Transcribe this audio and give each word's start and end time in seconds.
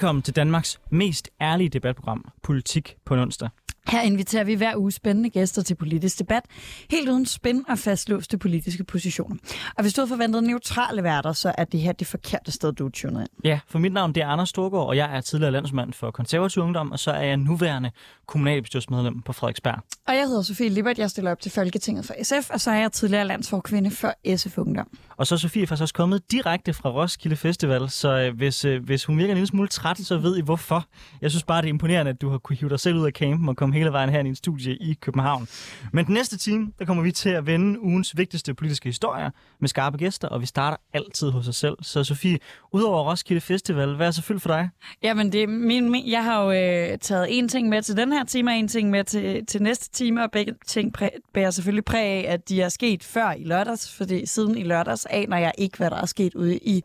Velkommen 0.00 0.22
til 0.22 0.36
Danmarks 0.36 0.80
mest 0.90 1.30
ærlige 1.40 1.68
debatprogram, 1.68 2.24
Politik 2.42 2.96
på 3.04 3.14
onsdag. 3.14 3.48
Her 3.90 4.02
inviterer 4.02 4.44
vi 4.44 4.54
hver 4.54 4.76
uge 4.76 4.92
spændende 4.92 5.30
gæster 5.30 5.62
til 5.62 5.74
politisk 5.74 6.18
debat, 6.18 6.42
helt 6.90 7.08
uden 7.08 7.26
spænd 7.26 7.64
og 7.68 7.78
fastlåste 7.78 8.38
politiske 8.38 8.84
positioner. 8.84 9.36
Og 9.76 9.82
hvis 9.82 9.94
du 9.94 10.00
havde 10.00 10.08
forventet 10.08 10.44
neutrale 10.44 11.02
værter, 11.02 11.32
så 11.32 11.52
er 11.58 11.64
det 11.64 11.80
her 11.80 11.92
det 11.92 12.06
forkerte 12.06 12.52
sted, 12.52 12.72
du 12.72 12.86
er 12.86 12.90
tunet 12.90 13.20
ind. 13.20 13.28
Ja, 13.44 13.60
for 13.68 13.78
mit 13.78 13.92
navn 13.92 14.14
det 14.14 14.22
er 14.22 14.26
Anders 14.26 14.48
Storgård, 14.48 14.86
og 14.86 14.96
jeg 14.96 15.16
er 15.16 15.20
tidligere 15.20 15.52
landsmand 15.52 15.92
for 15.92 16.10
konservativ 16.10 16.62
ungdom, 16.62 16.92
og 16.92 16.98
så 16.98 17.10
er 17.10 17.22
jeg 17.22 17.36
nuværende 17.36 17.90
kommunalbestyrelsesmedlem 18.26 19.22
på 19.22 19.32
Frederiksberg. 19.32 19.78
Og 20.08 20.14
jeg 20.14 20.26
hedder 20.26 20.42
Sofie 20.42 20.68
Libert, 20.68 20.98
jeg 20.98 21.10
stiller 21.10 21.30
op 21.30 21.40
til 21.40 21.52
Folketinget 21.52 22.04
for 22.04 22.14
SF, 22.22 22.50
og 22.50 22.60
så 22.60 22.70
er 22.70 22.76
jeg 22.76 22.92
tidligere 22.92 23.26
landsforkvinde 23.26 23.90
for 23.90 24.36
SF 24.36 24.58
Ungdom. 24.58 24.88
Og 25.16 25.26
så 25.26 25.34
er 25.34 25.38
Sofie 25.38 25.66
faktisk 25.66 25.82
også 25.82 25.94
kommet 25.94 26.32
direkte 26.32 26.72
fra 26.72 26.90
Roskilde 26.90 27.36
Festival, 27.36 27.90
så 27.90 28.08
øh, 28.08 28.36
hvis, 28.36 28.64
øh, 28.64 28.84
hvis 28.84 29.04
hun 29.04 29.18
virker 29.18 29.32
en 29.32 29.36
lille 29.36 29.46
smule 29.46 29.68
træt, 29.68 29.98
så 29.98 30.18
ved 30.18 30.36
I 30.36 30.40
hvorfor. 30.40 30.84
Jeg 31.20 31.30
synes 31.30 31.44
bare, 31.44 31.62
det 31.62 31.66
er 31.66 31.72
imponerende, 31.72 32.10
at 32.10 32.20
du 32.20 32.30
har 32.30 32.38
kunne 32.38 32.56
hive 32.56 32.68
dig 32.68 32.80
selv 32.80 32.96
ud 32.96 33.06
af 33.06 33.12
campen 33.12 33.48
og 33.48 33.56
komme 33.56 33.74
hele 33.80 33.92
vejen 33.92 34.10
her 34.10 34.24
i 34.24 34.28
en 34.28 34.34
studie 34.34 34.76
i 34.76 34.94
København. 35.00 35.48
Men 35.92 36.06
den 36.06 36.14
næste 36.14 36.38
time, 36.38 36.72
der 36.78 36.84
kommer 36.84 37.02
vi 37.02 37.12
til 37.12 37.30
at 37.30 37.46
vende 37.46 37.80
ugens 37.80 38.16
vigtigste 38.16 38.54
politiske 38.54 38.88
historier 38.88 39.30
med 39.60 39.68
skarpe 39.68 39.98
gæster, 39.98 40.28
og 40.28 40.40
vi 40.40 40.46
starter 40.46 40.76
altid 40.92 41.30
hos 41.30 41.48
os 41.48 41.56
selv. 41.56 41.76
Så 41.82 42.04
Sofie, 42.04 42.38
udover 42.72 43.10
Roskilde 43.10 43.40
Festival, 43.40 43.94
hvad 43.96 44.06
er 44.06 44.10
så 44.10 44.22
fyldt 44.22 44.42
for 44.42 44.48
dig? 44.48 44.68
Jamen, 45.02 45.32
det 45.32 45.42
er 45.42 45.46
min, 45.46 45.90
min, 45.90 46.10
jeg 46.10 46.24
har 46.24 46.42
jo 46.42 46.50
øh, 46.52 46.98
taget 46.98 47.38
en 47.38 47.48
ting 47.48 47.68
med 47.68 47.82
til 47.82 47.96
den 47.96 48.12
her 48.12 48.24
time, 48.24 48.50
og 48.50 48.56
en 48.56 48.68
ting 48.68 48.90
med 48.90 49.04
til, 49.04 49.46
til 49.46 49.62
næste 49.62 49.90
time, 49.90 50.22
og 50.22 50.30
begge 50.30 50.54
ting 50.66 50.92
præ, 50.92 51.08
bærer 51.34 51.50
selvfølgelig 51.50 51.84
præg 51.84 52.00
af, 52.00 52.32
at 52.32 52.48
de 52.48 52.62
er 52.62 52.68
sket 52.68 53.04
før 53.04 53.32
i 53.32 53.44
lørdags, 53.44 53.96
fordi 53.96 54.26
siden 54.26 54.58
i 54.58 54.62
lørdags 54.62 55.06
aner 55.10 55.38
jeg 55.38 55.52
ikke, 55.58 55.76
hvad 55.76 55.90
der 55.90 55.96
er 55.96 56.06
sket 56.06 56.34
ude 56.34 56.58
i 56.58 56.84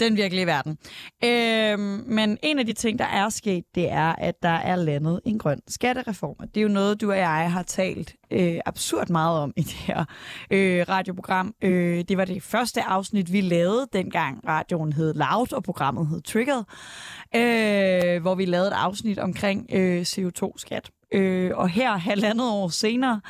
den 0.00 0.16
virkelige 0.16 0.46
verden. 0.46 0.78
Øh, 1.24 1.78
men 2.06 2.38
en 2.42 2.58
af 2.58 2.66
de 2.66 2.72
ting, 2.72 2.98
der 2.98 3.04
er 3.04 3.28
sket, 3.28 3.64
det 3.74 3.90
er, 3.90 4.14
at 4.18 4.42
der 4.42 4.48
er 4.48 4.76
landet 4.76 5.20
en 5.24 5.38
grøn 5.38 5.60
skattereform. 5.68 6.21
Og 6.28 6.54
det 6.54 6.56
er 6.56 6.62
jo 6.62 6.68
noget, 6.68 7.00
du 7.00 7.10
og 7.10 7.18
jeg 7.18 7.52
har 7.52 7.62
talt 7.62 8.14
øh, 8.30 8.60
absurd 8.66 9.08
meget 9.08 9.40
om 9.40 9.52
i 9.56 9.62
det 9.62 9.72
her 9.72 10.04
øh, 10.50 10.84
radioprogram. 10.88 11.54
Øh, 11.62 12.04
det 12.08 12.16
var 12.16 12.24
det 12.24 12.42
første 12.42 12.82
afsnit, 12.82 13.32
vi 13.32 13.40
lavede, 13.40 13.86
dengang 13.92 14.48
radioen 14.48 14.92
hed 14.92 15.14
Loud, 15.14 15.52
og 15.52 15.62
programmet 15.62 16.08
hed 16.08 16.20
Triggered, 16.20 16.64
øh, 17.34 18.22
hvor 18.22 18.34
vi 18.34 18.44
lavede 18.44 18.68
et 18.68 18.74
afsnit 18.74 19.18
omkring 19.18 19.66
øh, 19.72 20.02
CO2-skat. 20.02 20.90
Øh, 21.12 21.50
og 21.54 21.68
her, 21.68 21.96
halvandet 21.96 22.50
år 22.50 22.68
senere, 22.68 23.20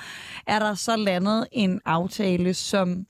er 0.46 0.58
der 0.58 0.74
så 0.74 0.96
landet 0.96 1.46
en 1.52 1.80
aftale, 1.84 2.54
som 2.54 3.06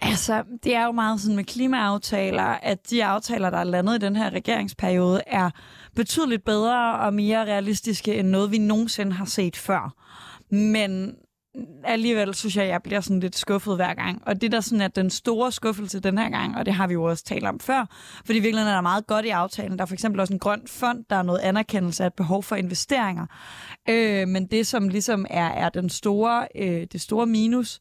Altså, 0.00 0.44
det 0.64 0.74
er 0.74 0.84
jo 0.84 0.92
meget 0.92 1.20
sådan 1.20 1.36
med 1.36 1.44
klimaaftaler, 1.44 2.42
at 2.42 2.90
de 2.90 3.04
aftaler, 3.04 3.50
der 3.50 3.58
er 3.58 3.64
landet 3.64 3.94
i 3.94 3.98
den 3.98 4.16
her 4.16 4.30
regeringsperiode, 4.30 5.22
er 5.26 5.50
betydeligt 5.94 6.44
bedre 6.44 6.98
og 6.98 7.14
mere 7.14 7.44
realistiske 7.44 8.14
end 8.14 8.28
noget, 8.28 8.50
vi 8.50 8.58
nogensinde 8.58 9.12
har 9.12 9.24
set 9.24 9.56
før. 9.56 9.94
Men 10.54 11.16
alligevel 11.84 12.34
synes 12.34 12.56
jeg, 12.56 12.64
at 12.64 12.70
jeg 12.70 12.82
bliver 12.82 13.00
sådan 13.00 13.20
lidt 13.20 13.36
skuffet 13.36 13.76
hver 13.76 13.94
gang. 13.94 14.22
Og 14.26 14.40
det 14.40 14.52
der 14.52 14.60
sådan 14.60 14.80
er 14.80 14.88
den 14.88 15.10
store 15.10 15.52
skuffelse 15.52 16.00
den 16.00 16.18
her 16.18 16.30
gang, 16.30 16.56
og 16.56 16.66
det 16.66 16.74
har 16.74 16.86
vi 16.86 16.92
jo 16.92 17.02
også 17.04 17.24
talt 17.24 17.44
om 17.44 17.60
før, 17.60 17.86
fordi 18.26 18.38
virkelig 18.38 18.60
er 18.60 18.74
der 18.74 18.80
meget 18.80 19.06
godt 19.06 19.24
i 19.24 19.28
aftalen. 19.28 19.78
Der 19.78 19.82
er 19.82 19.86
for 19.86 19.94
eksempel 19.94 20.20
også 20.20 20.32
en 20.32 20.38
grøn 20.38 20.62
fond, 20.66 21.04
der 21.10 21.16
er 21.16 21.22
noget 21.22 21.38
anerkendelse 21.38 22.02
af 22.02 22.06
et 22.06 22.14
behov 22.14 22.42
for 22.42 22.56
investeringer. 22.56 23.26
Øh, 23.88 24.28
men 24.28 24.46
det, 24.46 24.66
som 24.66 24.88
ligesom 24.88 25.26
er, 25.30 25.48
er 25.48 25.68
den 25.68 25.88
store, 25.90 26.48
øh, 26.56 26.86
det 26.92 27.00
store 27.00 27.26
minus, 27.26 27.80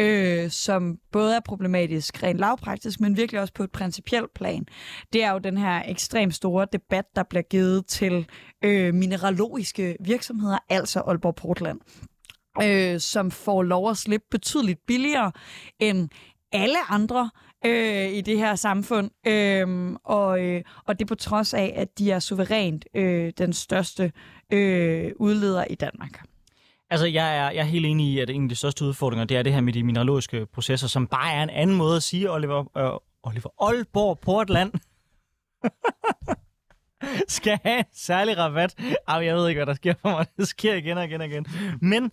øh, 0.00 0.50
som 0.50 0.98
både 1.12 1.36
er 1.36 1.40
problematisk 1.40 2.22
rent 2.22 2.38
lavpraktisk, 2.38 3.00
men 3.00 3.16
virkelig 3.16 3.40
også 3.40 3.54
på 3.54 3.62
et 3.62 3.72
principielt 3.72 4.34
plan, 4.34 4.66
det 5.12 5.24
er 5.24 5.32
jo 5.32 5.38
den 5.38 5.58
her 5.58 5.82
ekstremt 5.86 6.34
store 6.34 6.66
debat, 6.72 7.04
der 7.16 7.22
bliver 7.22 7.42
givet 7.42 7.86
til 7.86 8.26
øh, 8.64 8.94
mineralogiske 8.94 9.96
virksomheder, 10.00 10.58
altså 10.68 11.00
Aalborg 11.00 11.34
Portland 11.34 11.80
øh, 12.62 13.00
som 13.00 13.30
får 13.30 13.62
lov 13.62 13.90
at 13.90 13.96
slippe 13.96 14.26
betydeligt 14.30 14.86
billigere 14.86 15.32
end 15.78 16.08
alle 16.52 16.78
andre 16.90 17.30
øh, 17.66 18.12
i 18.12 18.20
det 18.20 18.38
her 18.38 18.54
samfund. 18.54 19.10
Øh, 19.26 19.96
og, 20.04 20.40
øh, 20.40 20.62
og 20.86 20.98
det 20.98 21.06
på 21.06 21.14
trods 21.14 21.54
af, 21.54 21.72
at 21.76 21.98
de 21.98 22.10
er 22.10 22.18
suverænt 22.18 22.84
øh, 22.94 23.32
den 23.38 23.52
største 23.52 24.12
øh, 24.52 25.12
udleder 25.16 25.64
i 25.70 25.74
Danmark. 25.74 26.22
Altså, 26.90 27.06
jeg 27.06 27.36
er, 27.36 27.50
jeg 27.50 27.60
er 27.60 27.64
helt 27.64 27.86
enig 27.86 28.06
i, 28.06 28.18
at 28.18 28.30
en 28.30 28.42
af 28.42 28.48
de 28.48 28.54
største 28.54 28.84
udfordringer, 28.84 29.24
det 29.24 29.36
er 29.36 29.42
det 29.42 29.52
her 29.52 29.60
med 29.60 29.72
de 29.72 29.82
mineralogiske 29.82 30.46
processer, 30.46 30.88
som 30.88 31.06
bare 31.06 31.32
er 31.32 31.42
en 31.42 31.50
anden 31.50 31.76
måde 31.76 31.96
at 31.96 32.02
sige, 32.02 32.30
Oliver, 32.30 32.78
øh, 32.78 32.98
Oliver 33.22 33.50
Aalborg 33.62 34.18
Portland. 34.18 34.72
skal 37.28 37.58
have 37.64 37.78
en 37.78 37.84
særlig 37.92 38.38
rabat. 38.38 38.74
Ej, 39.08 39.16
jeg 39.16 39.36
ved 39.36 39.48
ikke, 39.48 39.58
hvad 39.58 39.66
der 39.66 39.74
sker 39.74 39.94
for 40.02 40.10
mig. 40.10 40.26
Det 40.36 40.48
sker 40.48 40.74
igen 40.74 40.98
og 40.98 41.04
igen 41.04 41.20
og 41.20 41.26
igen. 41.26 41.46
Men... 41.80 42.10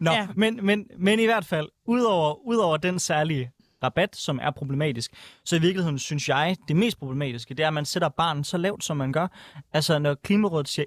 Nå, 0.00 0.10
ja. 0.10 0.28
men, 0.36 0.66
men, 0.66 0.86
men 0.98 1.20
i 1.20 1.24
hvert 1.24 1.44
fald, 1.44 1.68
udover, 1.86 2.46
udover 2.46 2.76
den 2.76 2.98
særlige 2.98 3.50
rabat, 3.82 4.16
som 4.16 4.38
er 4.42 4.50
problematisk. 4.50 5.10
Så 5.44 5.56
i 5.56 5.58
virkeligheden 5.58 5.98
synes 5.98 6.28
jeg, 6.28 6.56
det 6.68 6.76
mest 6.76 6.98
problematiske, 6.98 7.54
det 7.54 7.62
er, 7.62 7.66
at 7.66 7.74
man 7.74 7.84
sætter 7.84 8.08
barnen 8.08 8.44
så 8.44 8.58
lavt, 8.58 8.84
som 8.84 8.96
man 8.96 9.12
gør. 9.12 9.26
Altså, 9.72 9.98
når 9.98 10.14
Klimarådet 10.14 10.68
siger 10.68 10.84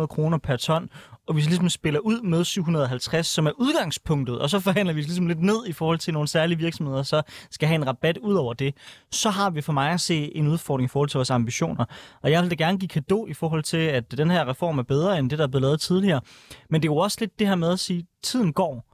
1.500 0.00 0.06
kroner 0.06 0.38
per 0.38 0.56
ton, 0.56 0.88
og 1.26 1.36
vi 1.36 1.40
ligesom 1.40 1.68
spiller 1.68 2.00
ud 2.00 2.20
med 2.20 2.44
750, 2.44 3.26
som 3.26 3.46
er 3.46 3.50
udgangspunktet, 3.50 4.38
og 4.38 4.50
så 4.50 4.60
forhandler 4.60 4.94
vi 4.94 5.00
ligesom 5.00 5.26
lidt 5.26 5.42
ned 5.42 5.66
i 5.66 5.72
forhold 5.72 5.98
til 5.98 6.12
nogle 6.12 6.28
særlige 6.28 6.58
virksomheder, 6.58 7.02
så 7.02 7.22
skal 7.50 7.68
have 7.68 7.76
en 7.76 7.86
rabat 7.86 8.18
ud 8.18 8.34
over 8.34 8.54
det, 8.54 8.74
så 9.10 9.30
har 9.30 9.50
vi 9.50 9.60
for 9.60 9.72
mig 9.72 9.90
at 9.90 10.00
se 10.00 10.36
en 10.36 10.48
udfordring 10.48 10.84
i 10.84 10.88
forhold 10.88 11.08
til 11.08 11.18
vores 11.18 11.30
ambitioner. 11.30 11.84
Og 12.22 12.30
jeg 12.30 12.42
vil 12.42 12.50
da 12.50 12.54
gerne 12.54 12.78
give 12.78 12.88
kado 12.88 13.26
i 13.26 13.32
forhold 13.32 13.62
til, 13.62 13.76
at 13.76 14.18
den 14.18 14.30
her 14.30 14.48
reform 14.48 14.78
er 14.78 14.82
bedre 14.82 15.18
end 15.18 15.30
det, 15.30 15.38
der 15.38 15.44
er 15.44 15.48
blevet 15.48 15.62
lavet 15.62 15.80
tidligere. 15.80 16.20
Men 16.70 16.82
det 16.82 16.88
er 16.88 16.92
jo 16.92 16.96
også 16.96 17.16
lidt 17.20 17.38
det 17.38 17.48
her 17.48 17.54
med 17.54 17.72
at 17.72 17.78
sige, 17.78 17.98
at 17.98 18.04
tiden 18.22 18.52
går, 18.52 18.84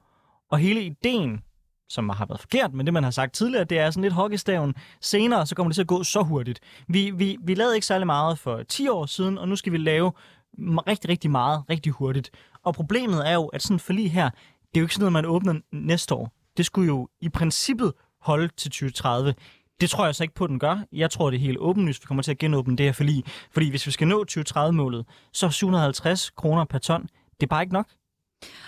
og 0.50 0.58
hele 0.58 0.82
ideen 0.82 1.40
som 1.88 2.08
har 2.08 2.26
været 2.26 2.40
forkert, 2.40 2.74
men 2.74 2.86
det 2.86 2.92
man 2.92 3.04
har 3.04 3.10
sagt 3.10 3.34
tidligere, 3.34 3.64
det 3.64 3.78
er 3.78 3.90
sådan 3.90 4.02
lidt 4.02 4.14
hockeystaven. 4.14 4.74
Senere, 5.00 5.46
så 5.46 5.54
kommer 5.54 5.68
det 5.70 5.74
til 5.74 5.82
at 5.82 5.88
gå 5.88 6.04
så 6.04 6.22
hurtigt. 6.22 6.60
Vi, 6.88 7.10
vi, 7.10 7.36
vi 7.42 7.54
lavede 7.54 7.74
ikke 7.74 7.86
særlig 7.86 8.06
meget 8.06 8.38
for 8.38 8.62
10 8.62 8.88
år 8.88 9.06
siden, 9.06 9.38
og 9.38 9.48
nu 9.48 9.56
skal 9.56 9.72
vi 9.72 9.78
lave 9.78 10.12
rigtig, 10.58 11.10
rigtig 11.10 11.30
meget, 11.30 11.62
rigtig 11.70 11.92
hurtigt. 11.92 12.30
Og 12.64 12.74
problemet 12.74 13.28
er 13.28 13.34
jo, 13.34 13.46
at 13.46 13.62
sådan 13.62 13.78
for 13.80 13.92
lige 13.92 14.08
her, 14.08 14.30
det 14.30 14.76
er 14.76 14.80
jo 14.80 14.84
ikke 14.84 14.94
sådan 14.94 15.02
noget, 15.02 15.12
man 15.12 15.26
åbner 15.26 15.60
næste 15.72 16.14
år. 16.14 16.32
Det 16.56 16.66
skulle 16.66 16.86
jo 16.86 17.08
i 17.20 17.28
princippet 17.28 17.92
holde 18.20 18.48
til 18.56 18.70
2030. 18.70 19.34
Det 19.80 19.90
tror 19.90 20.04
jeg 20.04 20.14
så 20.14 20.24
ikke 20.24 20.34
på, 20.34 20.44
at 20.44 20.50
den 20.50 20.58
gør. 20.58 20.78
Jeg 20.92 21.10
tror, 21.10 21.30
det 21.30 21.36
er 21.36 21.40
helt 21.40 21.58
åbenlyst, 21.58 22.02
vi 22.02 22.06
kommer 22.06 22.22
til 22.22 22.30
at 22.30 22.38
genåbne 22.38 22.76
det 22.76 22.86
her 22.86 22.92
forlig. 22.92 23.24
Fordi 23.52 23.70
hvis 23.70 23.86
vi 23.86 23.90
skal 23.90 24.08
nå 24.08 24.24
2030-målet, 24.30 25.06
så 25.32 25.46
er 25.46 25.50
750 25.50 26.30
kroner 26.30 26.64
per 26.64 26.78
ton, 26.78 27.02
det 27.40 27.42
er 27.42 27.46
bare 27.46 27.62
ikke 27.62 27.72
nok. 27.72 27.86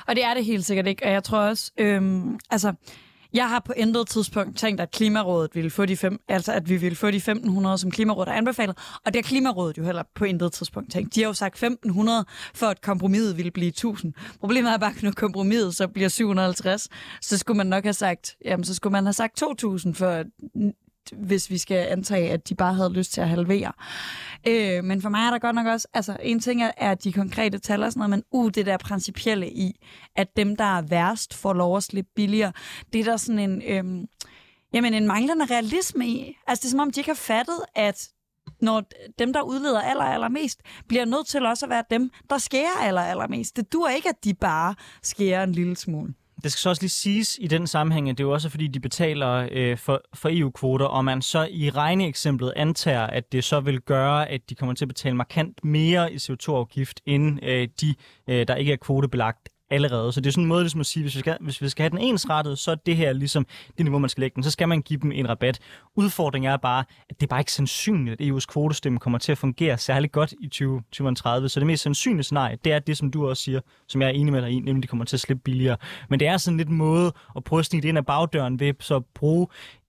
Og 0.07 0.17
det 0.17 0.25
er 0.25 0.35
det 0.35 0.45
helt 0.45 0.65
sikkert 0.65 0.87
ikke. 0.87 1.05
Og 1.05 1.13
jeg 1.13 1.25
tror 1.25 1.39
også, 1.39 1.73
øhm, 1.79 2.39
altså, 2.51 2.75
jeg 3.33 3.49
har 3.49 3.61
på 3.61 3.73
intet 3.77 4.09
tidspunkt 4.09 4.59
tænkt, 4.59 4.81
at 4.81 4.91
Klimarådet 4.91 5.55
ville 5.55 5.71
få 5.71 5.87
de 5.87 5.97
fem, 5.97 6.21
altså 6.29 6.53
at 6.53 6.69
vi 6.69 6.77
ville 6.77 6.97
få 6.97 7.11
de 7.11 7.17
1500, 7.17 7.79
som 7.79 7.91
Klimarådet 7.91 8.29
har 8.29 8.37
anbefalet. 8.39 8.79
Og 9.05 9.15
det 9.15 9.17
har 9.17 9.23
Klimarådet 9.29 9.79
jo 9.79 9.85
heller 9.85 10.03
på 10.15 10.25
intet 10.25 10.53
tidspunkt 10.53 10.93
tænkt. 10.93 11.15
De 11.15 11.21
har 11.21 11.29
jo 11.29 11.33
sagt 11.33 11.55
1500, 11.55 12.25
for 12.55 12.67
at 12.67 12.81
kompromiset 12.81 13.37
ville 13.37 13.51
blive 13.51 13.69
1000. 13.69 14.13
Problemet 14.41 14.73
er 14.73 14.79
bare, 14.79 14.93
at 14.97 15.03
når 15.03 15.11
kompromiset 15.11 15.77
så 15.77 15.89
bliver 15.89 16.09
750, 16.09 16.89
så 17.21 17.39
skulle 17.39 17.57
man 17.57 17.67
nok 17.67 17.85
have 17.85 17.93
sagt, 17.93 18.37
jamen 18.45 18.65
så 18.65 18.75
skulle 18.75 18.93
man 18.93 19.05
have 19.05 19.13
sagt 19.13 19.37
2000, 19.37 19.95
for 19.95 20.25
hvis 21.13 21.51
vi 21.51 21.59
skal 21.59 21.87
antage, 21.91 22.31
at 22.31 22.49
de 22.49 22.55
bare 22.55 22.75
havde 22.75 22.93
lyst 22.93 23.13
til 23.13 23.21
at 23.21 23.29
halvere. 23.29 23.73
Øh, 24.47 24.85
men 24.85 25.03
for 25.03 25.09
mig 25.09 25.27
er 25.27 25.31
der 25.31 25.39
godt 25.39 25.55
nok 25.55 25.67
også, 25.67 25.89
altså 25.95 26.17
en 26.23 26.41
ting 26.41 26.63
er, 26.63 26.71
er 26.77 26.95
de 26.95 27.13
konkrete 27.13 27.59
tal 27.59 27.83
og 27.83 27.93
sådan 27.93 27.99
noget, 28.01 28.11
men 28.11 28.23
uh, 28.31 28.51
det 28.55 28.67
der 28.67 28.77
principielle 28.77 29.51
i, 29.51 29.81
at 30.17 30.37
dem, 30.37 30.57
der 30.57 30.79
er 30.79 30.83
værst, 30.83 31.35
får 31.35 31.53
lov 31.53 31.77
at 31.77 31.83
slippe 31.83 32.11
billigere, 32.17 32.53
det 32.93 33.01
er 33.01 33.05
der 33.05 33.17
sådan 33.17 33.39
en, 33.39 33.63
øh, 33.63 34.07
jamen 34.73 34.95
en 34.95 35.07
manglende 35.07 35.47
realisme 35.47 36.07
i. 36.07 36.37
Altså 36.47 36.63
det 36.63 36.69
er 36.69 36.71
som 36.71 36.81
om, 36.81 36.91
de 36.91 37.01
ikke 37.01 37.11
har 37.11 37.15
fattet, 37.15 37.61
at 37.75 38.09
når 38.61 38.83
dem, 39.19 39.33
der 39.33 39.43
udleder 39.43 39.81
aller, 39.81 40.05
allermest, 40.05 40.63
bliver 40.89 41.05
nødt 41.05 41.27
til 41.27 41.47
også 41.47 41.67
at 41.67 41.71
være 41.71 41.85
dem, 41.91 42.11
der 42.31 42.39
skærer 42.39 42.81
aller, 42.81 43.03
allermest. 43.03 43.57
Det 43.57 43.73
dur 43.73 43.89
ikke, 43.89 44.09
at 44.09 44.25
de 44.25 44.35
bare 44.35 44.75
skærer 45.03 45.43
en 45.43 45.53
lille 45.53 45.77
smule 45.77 46.15
det 46.43 46.53
skal 46.53 46.61
så 46.61 46.69
også 46.69 46.83
lige 46.83 46.91
siges 46.91 47.39
i 47.41 47.47
den 47.47 47.67
sammenhæng, 47.67 48.11
at 48.11 48.19
det 48.19 48.25
er 48.25 48.29
jo 48.29 48.33
også 48.33 48.49
fordi, 48.49 48.67
de 48.67 48.81
betaler 48.81 49.49
øh, 49.53 49.79
for, 49.79 50.03
for 50.15 50.29
EU-kvoter, 50.33 50.87
og 50.87 51.05
man 51.05 51.23
så 51.23 51.49
i 51.51 51.71
regneeksemplet 51.71 52.53
antager, 52.57 53.07
at 53.07 53.33
det 53.33 53.45
så 53.45 53.61
vil 53.61 53.81
gøre, 53.81 54.29
at 54.29 54.51
de 54.51 54.55
kommer 54.55 54.75
til 54.75 54.85
at 54.85 54.89
betale 54.89 55.17
markant 55.17 55.65
mere 55.65 56.13
i 56.13 56.17
CO2-afgift, 56.17 57.01
end 57.07 57.45
øh, 57.45 57.69
de, 57.81 57.95
øh, 58.29 58.49
der 58.49 58.55
ikke 58.55 58.73
er 58.73 58.77
kvotebelagt 58.77 59.49
allerede. 59.71 60.13
Så 60.13 60.21
det 60.21 60.27
er 60.27 60.31
sådan 60.31 60.45
en 60.45 60.49
måde 60.49 60.63
ligesom 60.63 60.81
at 60.81 60.87
sige, 60.87 61.03
hvis 61.03 61.15
vi, 61.15 61.21
skal, 61.21 61.37
hvis 61.41 61.63
vi 61.63 61.69
skal 61.69 61.83
have 61.83 61.91
den 61.91 61.99
ensrettet, 61.99 62.59
så 62.59 62.71
er 62.71 62.75
det 62.75 62.97
her 62.97 63.13
ligesom 63.13 63.47
det 63.79 63.85
niveau, 63.85 63.99
man 63.99 64.11
skal 64.11 64.21
lægge 64.21 64.35
den. 64.35 64.43
Så 64.43 64.51
skal 64.51 64.69
man 64.69 64.83
give 64.83 65.01
dem 65.01 65.13
en 65.13 65.29
rabat. 65.29 65.59
Udfordringen 65.97 66.53
er 66.53 66.57
bare, 66.57 66.85
at 67.11 67.21
det 67.21 67.27
er 67.27 67.29
bare 67.29 67.41
ikke 67.41 67.53
sandsynligt, 67.53 68.21
at 68.21 68.27
EU's 68.27 68.47
kvotestemme 68.47 68.99
kommer 68.99 69.19
til 69.19 69.33
at 69.33 69.39
fungere 69.39 69.79
særlig 69.79 70.13
godt 70.13 70.35
i 70.41 70.47
2030. 70.47 71.49
Så 71.49 71.61
det 71.61 71.67
mest 71.67 71.83
sandsynlige 71.83 72.23
scenarie, 72.23 72.59
det 72.65 72.73
er 72.73 72.79
det, 72.79 72.97
som 72.97 73.11
du 73.11 73.29
også 73.29 73.43
siger, 73.43 73.61
som 73.87 74.03
jeg 74.03 74.09
er 74.09 74.13
enig 74.13 74.33
med 74.33 74.43
dig 74.43 74.51
i, 74.51 74.55
nemlig 74.55 74.77
at 74.77 74.83
de 74.83 74.89
kommer 74.89 75.05
til 75.05 75.17
at 75.17 75.21
slippe 75.21 75.43
billigere. 75.43 75.77
Men 76.09 76.21
det 76.21 76.29
er 76.29 76.37
sådan 76.37 76.57
lidt 76.57 76.69
en 76.69 76.77
måde 76.77 77.13
at 77.37 77.45
prøve 77.45 77.61
at 77.61 77.67
snige 77.67 77.83
det 77.83 77.89
ind 77.89 77.99
af 77.99 78.07
bagdøren 78.07 78.61
ved 78.61 78.75
så 78.81 78.97
at 78.97 79.05
bruge 79.15 79.47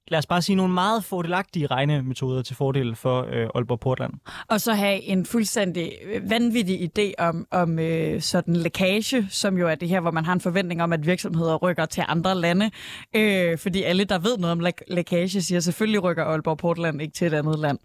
lad 0.10 0.20
os 0.20 0.26
bare 0.26 0.42
sige, 0.42 0.56
nogle 0.56 0.74
meget 0.74 1.04
fordelagtige 1.04 1.68
regnemetoder 1.68 2.42
til 2.42 2.56
fordel 2.56 2.96
for 2.96 3.28
øh, 3.32 3.48
Aalborg 3.56 3.80
Portland. 3.80 4.14
Og 4.48 4.62
så 4.62 4.74
have 4.74 5.02
en 5.02 5.26
fuldstændig 5.26 5.92
øh, 6.06 6.30
vanvittig 6.30 6.90
idé 7.00 7.12
om, 7.18 7.48
om 7.52 7.80
øh, 7.80 8.22
sådan 8.22 8.56
lækage, 8.56 9.28
som 9.30 9.58
jo 9.58 9.68
er 9.68 9.76
det 9.76 9.90
her, 9.90 10.00
hvor 10.00 10.12
man 10.12 10.26
har 10.26 10.34
en 10.34 10.42
forventning 10.42 10.84
om, 10.84 10.94
at 10.94 11.06
virksomheder 11.06 11.56
rykker 11.56 11.86
til 11.86 12.04
andre 12.08 12.36
lande. 12.36 12.72
Øh, 13.16 13.58
fordi 13.58 13.84
alle, 13.84 14.04
der 14.04 14.20
ved 14.20 14.38
noget 14.38 14.52
om 14.52 14.60
læ- 14.60 14.72
lækage, 14.88 15.42
siger 15.42 15.60
selvfølgelig 15.60 16.04
rykker 16.04 16.24
Aalborg 16.24 16.58
Portland 16.58 17.02
ikke 17.02 17.14
til 17.14 17.28
et 17.28 17.34
andet 17.34 17.60
land. 17.60 17.80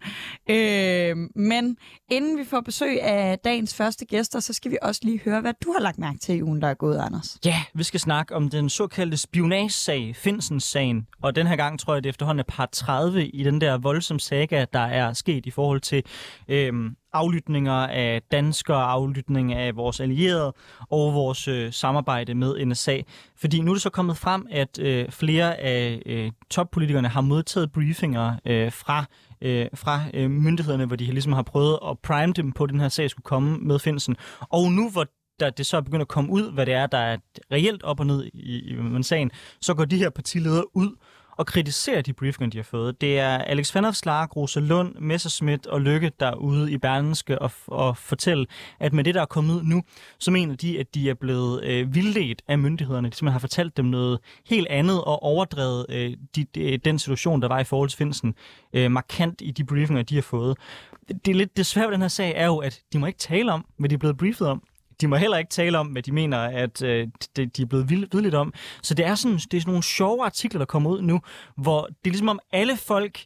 Øh, 0.50 1.16
men 1.36 1.76
inden 2.10 2.38
vi 2.38 2.44
får 2.44 2.60
besøg 2.60 3.02
af 3.02 3.38
dagens 3.38 3.74
første 3.74 4.04
gæster, 4.04 4.40
så 4.40 4.52
skal 4.52 4.70
vi 4.70 4.76
også 4.82 5.00
lige 5.04 5.20
høre, 5.24 5.40
hvad 5.40 5.54
du 5.64 5.72
har 5.72 5.80
lagt 5.80 5.98
mærke 5.98 6.18
til 6.18 6.34
i 6.36 6.42
ugen, 6.42 6.62
der 6.62 6.68
er 6.68 6.74
gået, 6.74 6.98
Anders. 6.98 7.38
Ja, 7.44 7.62
vi 7.74 7.82
skal 7.82 8.00
snakke 8.00 8.34
om 8.34 8.50
den 8.50 8.68
såkaldte 8.68 9.16
spionagesag, 9.16 10.16
Finsens-sagen. 10.16 11.06
Og 11.22 11.36
den 11.36 11.46
her 11.46 11.56
gang 11.56 11.80
tror 11.80 11.94
jeg, 11.94 12.04
det 12.04 12.13
efterhånden 12.14 12.44
er 12.48 12.54
par 12.56 12.68
30 12.72 13.26
i 13.26 13.42
den 13.42 13.60
der 13.60 13.78
voldsomme 13.78 14.20
saga, 14.20 14.64
der 14.72 14.78
er 14.78 15.12
sket 15.12 15.46
i 15.46 15.50
forhold 15.50 15.80
til 15.80 16.02
øhm, 16.48 16.96
aflytninger 17.12 17.72
af 17.72 18.22
danskere, 18.32 18.82
aflytning 18.82 19.52
af 19.52 19.76
vores 19.76 20.00
allierede 20.00 20.52
og 20.90 21.14
vores 21.14 21.48
øh, 21.48 21.72
samarbejde 21.72 22.34
med 22.34 22.66
NSA. 22.66 22.98
Fordi 23.36 23.60
nu 23.60 23.70
er 23.70 23.74
det 23.74 23.82
så 23.82 23.90
kommet 23.90 24.16
frem, 24.16 24.46
at 24.50 24.78
øh, 24.78 25.10
flere 25.10 25.60
af 25.60 26.02
øh, 26.06 26.30
toppolitikerne 26.50 27.08
har 27.08 27.20
modtaget 27.20 27.72
briefinger 27.72 28.34
øh, 28.46 28.72
fra 28.72 29.04
øh, 29.40 29.66
fra 29.74 30.00
øh, 30.14 30.30
myndighederne, 30.30 30.86
hvor 30.86 30.96
de 30.96 31.04
ligesom 31.04 31.32
har 31.32 31.42
prøvet 31.42 31.78
at 31.90 31.98
prime 31.98 32.32
dem 32.32 32.52
på, 32.52 32.64
at 32.64 32.70
den 32.70 32.80
her 32.80 32.88
sag 32.88 33.10
skulle 33.10 33.24
komme 33.24 33.58
med 33.58 33.78
Finsen. 33.78 34.16
Og 34.40 34.72
nu 34.72 34.90
hvor 34.90 35.06
der 35.40 35.50
det 35.50 35.66
så 35.66 35.76
er 35.76 35.80
begyndt 35.80 36.02
at 36.02 36.08
komme 36.08 36.30
ud, 36.30 36.52
hvad 36.52 36.66
det 36.66 36.74
er, 36.74 36.86
der 36.86 36.98
er 36.98 37.16
reelt 37.52 37.82
op 37.82 38.00
og 38.00 38.06
ned 38.06 38.24
i, 38.24 38.30
i, 38.34 38.98
i 38.98 39.02
sagen, 39.02 39.30
så 39.60 39.74
går 39.74 39.84
de 39.84 39.98
her 39.98 40.10
partiledere 40.10 40.76
ud 40.76 40.96
og 41.36 41.46
kritisere 41.46 42.02
de 42.02 42.12
briefinger, 42.12 42.50
de 42.50 42.58
har 42.58 42.62
fået. 42.62 43.00
Det 43.00 43.18
er 43.18 43.38
Alex 43.38 43.74
Vanopslagh, 43.74 44.36
Rosa 44.36 44.60
Lund, 44.60 44.94
Messerschmidt 44.94 45.66
og 45.66 45.80
Lykke, 45.80 46.12
der 46.20 46.26
er 46.26 46.34
ude 46.34 46.72
i 46.72 46.78
Berlinske 46.78 47.38
og, 47.38 47.50
og 47.66 47.96
fortælle, 47.96 48.46
at 48.80 48.92
med 48.92 49.04
det, 49.04 49.14
der 49.14 49.20
er 49.20 49.26
kommet 49.26 49.54
ud 49.54 49.62
nu, 49.62 49.82
så 50.18 50.30
mener 50.30 50.56
de, 50.56 50.80
at 50.80 50.94
de 50.94 51.10
er 51.10 51.14
blevet 51.14 51.64
øh, 51.64 51.94
vildledt 51.94 52.42
af 52.48 52.58
myndighederne. 52.58 53.08
De 53.10 53.14
simpelthen 53.14 53.32
har 53.32 53.38
fortalt 53.38 53.76
dem 53.76 53.84
noget 53.84 54.18
helt 54.46 54.68
andet 54.68 55.04
og 55.04 55.22
overdrevet 55.22 55.86
øh, 55.88 56.16
de, 56.36 56.44
de, 56.54 56.60
øh, 56.72 56.78
den 56.84 56.98
situation, 56.98 57.42
der 57.42 57.48
var 57.48 57.60
i 57.60 57.64
forhold 57.64 57.88
til 57.88 57.98
Finsen, 57.98 58.34
øh, 58.72 58.90
markant 58.90 59.40
i 59.40 59.50
de 59.50 59.64
briefinger, 59.64 60.02
de 60.02 60.14
har 60.14 60.22
fået. 60.22 60.56
Det, 61.08 61.26
det 61.26 61.30
er 61.30 61.36
lidt 61.36 61.56
det 61.56 61.66
svære 61.66 61.90
den 61.90 62.00
her 62.00 62.08
sag 62.08 62.32
er 62.36 62.46
jo, 62.46 62.58
at 62.58 62.80
de 62.92 62.98
må 62.98 63.06
ikke 63.06 63.18
tale 63.18 63.52
om, 63.52 63.66
hvad 63.78 63.88
de 63.88 63.94
er 63.94 63.98
blevet 63.98 64.16
briefet 64.16 64.48
om 64.48 64.62
de 65.00 65.08
må 65.08 65.16
heller 65.16 65.38
ikke 65.38 65.50
tale 65.50 65.78
om, 65.78 65.86
hvad 65.86 66.02
de 66.02 66.12
mener, 66.12 66.38
at 66.38 66.82
øh, 66.82 67.08
de, 67.36 67.46
de 67.46 67.62
er 67.62 67.66
blevet 67.66 67.90
vidligt 67.90 68.34
om. 68.34 68.54
Så 68.82 68.94
det 68.94 69.06
er, 69.06 69.14
sådan, 69.14 69.36
det 69.36 69.54
er 69.54 69.60
sådan 69.60 69.70
nogle 69.70 69.82
sjove 69.82 70.24
artikler, 70.24 70.58
der 70.58 70.66
kommer 70.66 70.90
ud 70.90 71.02
nu, 71.02 71.20
hvor 71.56 71.86
det 71.86 72.06
er 72.06 72.10
ligesom 72.10 72.28
om 72.28 72.38
alle 72.52 72.76
folk 72.76 73.24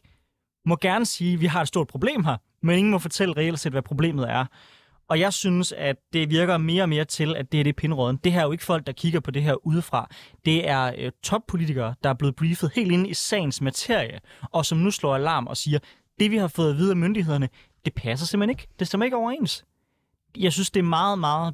må 0.65 0.75
gerne 0.81 1.05
sige, 1.05 1.33
at 1.33 1.41
vi 1.41 1.45
har 1.45 1.61
et 1.61 1.67
stort 1.67 1.87
problem 1.87 2.23
her, 2.23 2.37
men 2.61 2.77
ingen 2.77 2.91
må 2.91 2.99
fortælle 2.99 3.37
reelt 3.37 3.59
set, 3.59 3.71
hvad 3.71 3.81
problemet 3.81 4.29
er. 4.29 4.45
Og 5.09 5.19
jeg 5.19 5.33
synes, 5.33 5.71
at 5.71 5.95
det 6.13 6.29
virker 6.29 6.57
mere 6.57 6.83
og 6.83 6.89
mere 6.89 7.05
til, 7.05 7.35
at 7.35 7.51
det 7.51 7.59
er 7.59 7.63
det 7.63 7.75
pindråden. 7.75 8.17
Det 8.23 8.31
her 8.31 8.39
er 8.39 8.45
jo 8.45 8.51
ikke 8.51 8.63
folk, 8.63 8.87
der 8.87 8.93
kigger 8.93 9.19
på 9.19 9.31
det 9.31 9.43
her 9.43 9.67
udefra. 9.67 10.09
Det 10.45 10.69
er 10.69 10.93
øh, 10.97 11.11
toppolitikere, 11.23 11.95
der 12.03 12.09
er 12.09 12.13
blevet 12.13 12.35
briefet 12.35 12.71
helt 12.75 12.91
inde 12.91 13.09
i 13.09 13.13
sagens 13.13 13.61
materie, 13.61 14.19
og 14.51 14.65
som 14.65 14.77
nu 14.77 14.91
slår 14.91 15.15
alarm 15.15 15.47
og 15.47 15.57
siger, 15.57 15.79
det 16.19 16.31
vi 16.31 16.37
har 16.37 16.47
fået 16.47 16.71
at 16.71 16.77
vide 16.77 16.89
af 16.89 16.97
myndighederne, 16.97 17.49
det 17.85 17.93
passer 17.93 18.25
simpelthen 18.25 18.49
ikke. 18.49 18.67
Det 18.79 18.87
stemmer 18.87 19.05
ikke 19.05 19.17
overens 19.17 19.65
jeg 20.37 20.53
synes, 20.53 20.71
det 20.71 20.79
er 20.79 20.83
meget, 20.83 21.19
meget 21.19 21.53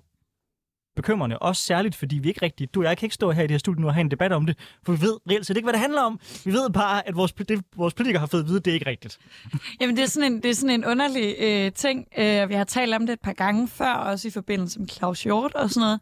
bekymrende. 0.95 1.39
Også 1.39 1.62
særligt, 1.62 1.95
fordi 1.95 2.18
vi 2.18 2.27
ikke 2.27 2.42
rigtig... 2.42 2.74
Du 2.74 2.80
og 2.80 2.86
jeg 2.86 2.97
kan 2.97 3.06
ikke 3.06 3.15
stå 3.15 3.31
her 3.31 3.44
i 3.44 3.47
det 3.47 3.51
her 3.51 3.57
studie 3.57 3.81
nu 3.81 3.88
og 3.88 3.94
have 3.94 4.01
en 4.01 4.12
debat 4.12 4.31
om 4.31 4.45
det, 4.45 4.57
for 4.83 4.94
vi 4.94 5.01
ved 5.01 5.18
reelt 5.30 5.45
set 5.45 5.57
ikke, 5.57 5.65
hvad 5.65 5.74
det 5.74 5.81
handler 5.81 6.01
om. 6.01 6.19
Vi 6.45 6.53
ved 6.53 6.69
bare, 6.69 7.07
at 7.07 7.15
vores, 7.15 7.33
det, 7.33 7.63
vores 7.75 7.94
politikere 7.94 8.19
har 8.19 8.27
fået 8.27 8.42
at 8.42 8.47
vide, 8.47 8.59
det 8.59 8.68
er 8.68 8.74
ikke 8.74 8.89
rigtigt. 8.89 9.18
Jamen, 9.81 9.95
det 9.95 10.03
er 10.03 10.07
sådan 10.07 10.33
en, 10.33 10.44
det 10.44 10.50
er 10.50 10.56
sådan 10.56 10.75
en 10.75 10.86
underlig 10.86 11.36
øh, 11.39 11.71
ting. 11.71 12.07
Øh, 12.18 12.50
vi 12.50 12.53
har 12.53 12.63
talt 12.63 12.94
om 12.94 13.06
det 13.06 13.13
et 13.13 13.21
par 13.21 13.33
gange 13.33 13.68
før, 13.68 13.94
også 13.94 14.27
i 14.27 14.31
forbindelse 14.31 14.80
med 14.80 14.88
Claus 14.88 15.24
Hjort 15.24 15.53
og 15.56 15.69
sådan 15.69 15.86
noget. 15.86 16.00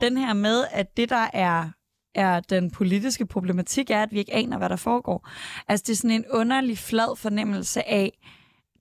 Den 0.00 0.16
her 0.16 0.32
med, 0.32 0.64
at 0.70 0.96
det, 0.96 1.08
der 1.08 1.26
er 1.32 1.68
er 2.14 2.40
den 2.40 2.70
politiske 2.70 3.26
problematik, 3.26 3.90
er, 3.90 4.02
at 4.02 4.12
vi 4.12 4.18
ikke 4.18 4.34
aner, 4.34 4.58
hvad 4.58 4.68
der 4.68 4.76
foregår. 4.76 5.28
Altså, 5.68 5.84
det 5.86 5.92
er 5.92 5.96
sådan 5.96 6.10
en 6.10 6.24
underlig 6.30 6.78
flad 6.78 7.16
fornemmelse 7.16 7.88
af, 7.88 8.18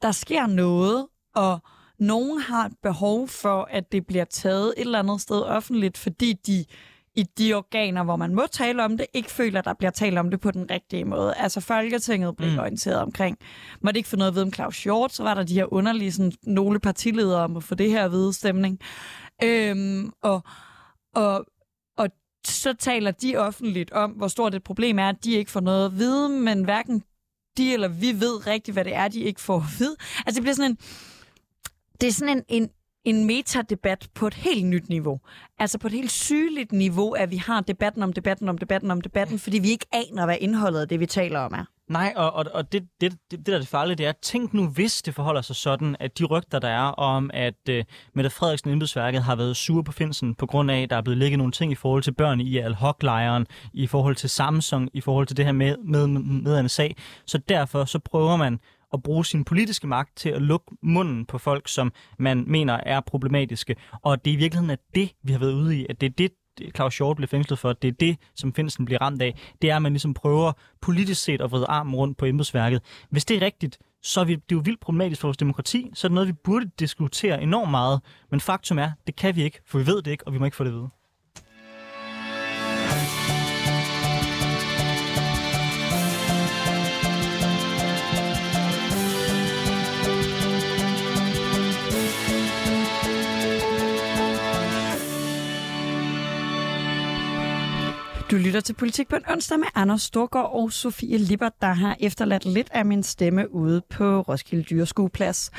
der 0.01 0.11
sker 0.11 0.47
noget, 0.47 1.07
og 1.35 1.59
nogen 2.01 2.41
har 2.41 2.65
et 2.65 2.73
behov 2.83 3.27
for, 3.27 3.67
at 3.71 3.91
det 3.91 4.05
bliver 4.07 4.25
taget 4.25 4.73
et 4.77 4.81
eller 4.81 4.99
andet 4.99 5.21
sted 5.21 5.41
offentligt, 5.41 5.97
fordi 5.97 6.33
de 6.33 6.65
i 7.15 7.23
de 7.23 7.53
organer, 7.53 8.03
hvor 8.03 8.15
man 8.15 8.35
må 8.35 8.47
tale 8.51 8.83
om 8.83 8.97
det, 8.97 9.05
ikke 9.13 9.31
føler, 9.31 9.59
at 9.59 9.65
der 9.65 9.73
bliver 9.73 9.91
talt 9.91 10.17
om 10.17 10.29
det 10.29 10.41
på 10.41 10.51
den 10.51 10.71
rigtige 10.71 11.05
måde. 11.05 11.33
Altså 11.37 11.61
Folketinget 11.61 12.35
blev 12.35 12.51
mm. 12.51 12.59
orienteret 12.59 13.01
omkring. 13.01 13.37
Må 13.81 13.91
det 13.91 13.97
ikke 13.97 14.09
få 14.09 14.15
noget 14.15 14.31
at 14.31 14.35
vide 14.35 14.43
om 14.43 14.53
Claus 14.53 14.83
Hjort, 14.83 15.13
så 15.13 15.23
var 15.23 15.33
der 15.33 15.43
de 15.43 15.53
her 15.53 15.73
underlige 15.73 16.11
sådan, 16.11 16.31
nogle 16.43 16.79
partiledere 16.79 17.43
om 17.43 17.57
at 17.57 17.63
få 17.63 17.75
det 17.75 17.89
her 17.89 18.05
at 18.05 18.11
vide 18.11 18.33
stemning. 18.33 18.79
Øhm, 19.43 20.11
og, 20.23 20.43
og, 21.15 21.45
og 21.97 22.09
så 22.47 22.73
taler 22.73 23.11
de 23.11 23.37
offentligt 23.37 23.91
om, 23.91 24.11
hvor 24.11 24.27
stort 24.27 24.55
et 24.55 24.63
problem 24.63 24.99
er, 24.99 25.09
at 25.09 25.23
de 25.23 25.31
ikke 25.31 25.51
får 25.51 25.59
noget 25.59 25.85
at 25.85 25.97
vide, 25.97 26.29
men 26.29 26.63
hverken 26.63 27.03
de 27.57 27.73
eller 27.73 27.87
vi 27.87 28.19
ved 28.19 28.47
rigtigt, 28.47 28.75
hvad 28.75 28.85
det 28.85 28.95
er, 28.95 29.07
de 29.07 29.19
ikke 29.19 29.41
får 29.41 29.57
at 29.57 29.79
vide. 29.79 29.95
Altså 30.25 30.35
det 30.35 30.43
bliver 30.43 30.55
sådan 30.55 30.71
en 30.71 30.77
det 32.01 32.07
er 32.07 32.11
sådan 32.11 32.37
en, 32.37 32.43
en, 32.47 32.69
en 33.05 33.27
metadebat 33.27 34.07
på 34.15 34.27
et 34.27 34.33
helt 34.33 34.65
nyt 34.65 34.89
niveau. 34.89 35.19
Altså 35.59 35.79
på 35.79 35.87
et 35.87 35.93
helt 35.93 36.11
sygeligt 36.11 36.71
niveau, 36.71 37.11
at 37.11 37.31
vi 37.31 37.37
har 37.37 37.61
debatten 37.61 38.03
om 38.03 38.13
debatten 38.13 38.49
om 38.49 38.57
debatten 38.57 38.91
om 38.91 39.01
debatten, 39.01 39.39
fordi 39.39 39.59
vi 39.59 39.69
ikke 39.69 39.85
aner, 39.91 40.25
hvad 40.25 40.37
indholdet 40.41 40.79
af 40.81 40.87
det, 40.87 40.99
vi 40.99 41.05
taler 41.05 41.39
om 41.39 41.53
er. 41.53 41.65
Nej, 41.89 42.13
og, 42.15 42.33
og, 42.33 42.45
og 42.53 42.71
det, 42.71 42.83
det, 43.01 43.11
det, 43.11 43.21
det, 43.31 43.45
der 43.45 43.53
er 43.53 43.59
det 43.59 43.67
farlige, 43.67 43.95
det 43.95 44.05
er, 44.05 44.11
tænk 44.21 44.53
nu, 44.53 44.67
hvis 44.67 45.01
det 45.01 45.15
forholder 45.15 45.41
sig 45.41 45.55
sådan, 45.55 45.95
at 45.99 46.19
de 46.19 46.25
rygter, 46.25 46.59
der 46.59 46.67
er 46.67 46.83
om, 46.83 47.31
at 47.33 47.53
uh, 47.69 47.75
Mette 48.13 48.29
Frederiksen 48.29 48.69
embedsværket 48.69 49.23
har 49.23 49.35
været 49.35 49.57
sur 49.57 49.81
på 49.81 49.91
Finsen, 49.91 50.35
på 50.35 50.45
grund 50.45 50.71
af, 50.71 50.81
at 50.81 50.89
der 50.89 50.95
er 50.95 51.01
blevet 51.01 51.17
ligget 51.17 51.37
nogle 51.37 51.51
ting 51.51 51.71
i 51.71 51.75
forhold 51.75 52.03
til 52.03 52.13
børn 52.13 52.41
i 52.41 52.57
al 52.57 52.77
lejren 53.01 53.47
i 53.73 53.87
forhold 53.87 54.15
til 54.15 54.29
Samsung, 54.29 54.89
i 54.93 55.01
forhold 55.01 55.27
til 55.27 55.37
det 55.37 55.45
her 55.45 55.51
med, 55.51 55.77
med, 55.77 56.07
med, 56.07 56.21
med 56.21 56.63
NSA. 56.63 56.87
Så 57.25 57.37
derfor 57.37 57.85
så 57.85 57.99
prøver 57.99 58.37
man 58.37 58.59
at 58.93 59.03
bruge 59.03 59.25
sin 59.25 59.43
politiske 59.43 59.87
magt 59.87 60.17
til 60.17 60.29
at 60.29 60.41
lukke 60.41 60.75
munden 60.83 61.25
på 61.25 61.37
folk, 61.37 61.67
som 61.67 61.93
man 62.19 62.43
mener 62.47 62.73
er 62.73 62.99
problematiske. 62.99 63.75
Og 64.01 64.25
det 64.25 64.31
er 64.31 64.35
i 64.35 64.37
virkeligheden 64.37 64.69
er 64.69 64.75
det, 64.95 65.11
vi 65.23 65.31
har 65.31 65.39
været 65.39 65.53
ude 65.53 65.77
i, 65.77 65.85
at 65.89 66.01
det 66.01 66.07
er 66.07 66.13
det, 66.17 66.31
Claus 66.75 66.97
Hjort 66.97 67.17
blev 67.17 67.27
fængslet 67.27 67.59
for, 67.59 67.73
det 67.73 67.87
er 67.87 67.91
det, 67.91 68.17
som 68.35 68.53
Finsen 68.53 68.85
bliver 68.85 69.01
ramt 69.01 69.21
af, 69.21 69.39
det 69.61 69.69
er, 69.69 69.75
at 69.75 69.81
man 69.81 69.91
ligesom 69.91 70.13
prøver 70.13 70.51
politisk 70.81 71.23
set 71.23 71.41
at 71.41 71.51
vride 71.51 71.65
armen 71.65 71.95
rundt 71.95 72.17
på 72.17 72.25
embedsværket. 72.25 72.81
Hvis 73.09 73.25
det 73.25 73.37
er 73.37 73.41
rigtigt, 73.41 73.79
så 74.03 74.19
er 74.19 74.25
vi, 74.25 74.35
det 74.35 74.41
er 74.51 74.55
jo 74.55 74.61
vildt 74.65 74.79
problematisk 74.79 75.21
for 75.21 75.27
vores 75.27 75.37
demokrati, 75.37 75.91
så 75.93 76.07
er 76.07 76.09
det 76.09 76.13
noget, 76.13 76.27
vi 76.27 76.33
burde 76.33 76.71
diskutere 76.79 77.41
enormt 77.41 77.71
meget. 77.71 78.01
Men 78.31 78.39
faktum 78.39 78.79
er, 78.79 78.91
det 79.07 79.15
kan 79.15 79.35
vi 79.35 79.43
ikke, 79.43 79.59
for 79.65 79.79
vi 79.79 79.87
ved 79.87 80.01
det 80.01 80.11
ikke, 80.11 80.27
og 80.27 80.33
vi 80.33 80.37
må 80.37 80.45
ikke 80.45 80.57
få 80.57 80.63
det 80.63 80.69
at 80.69 80.75
vide. 80.75 80.89
Du 98.31 98.35
lytter 98.35 98.59
til 98.59 98.73
Politik 98.73 99.07
på 99.09 99.15
en 99.15 99.23
onsdag 99.31 99.59
med 99.59 99.67
Anders 99.75 100.01
Storgård 100.01 100.51
og 100.53 100.71
Sofie 100.71 101.17
Lippert, 101.17 101.61
der 101.61 101.73
har 101.73 101.97
efterladt 101.99 102.45
lidt 102.45 102.69
af 102.71 102.85
min 102.85 103.03
stemme 103.03 103.53
ude 103.53 103.81
på 103.89 104.21
Roskilde 104.21 104.63
Dyreskueplads. 104.63 105.51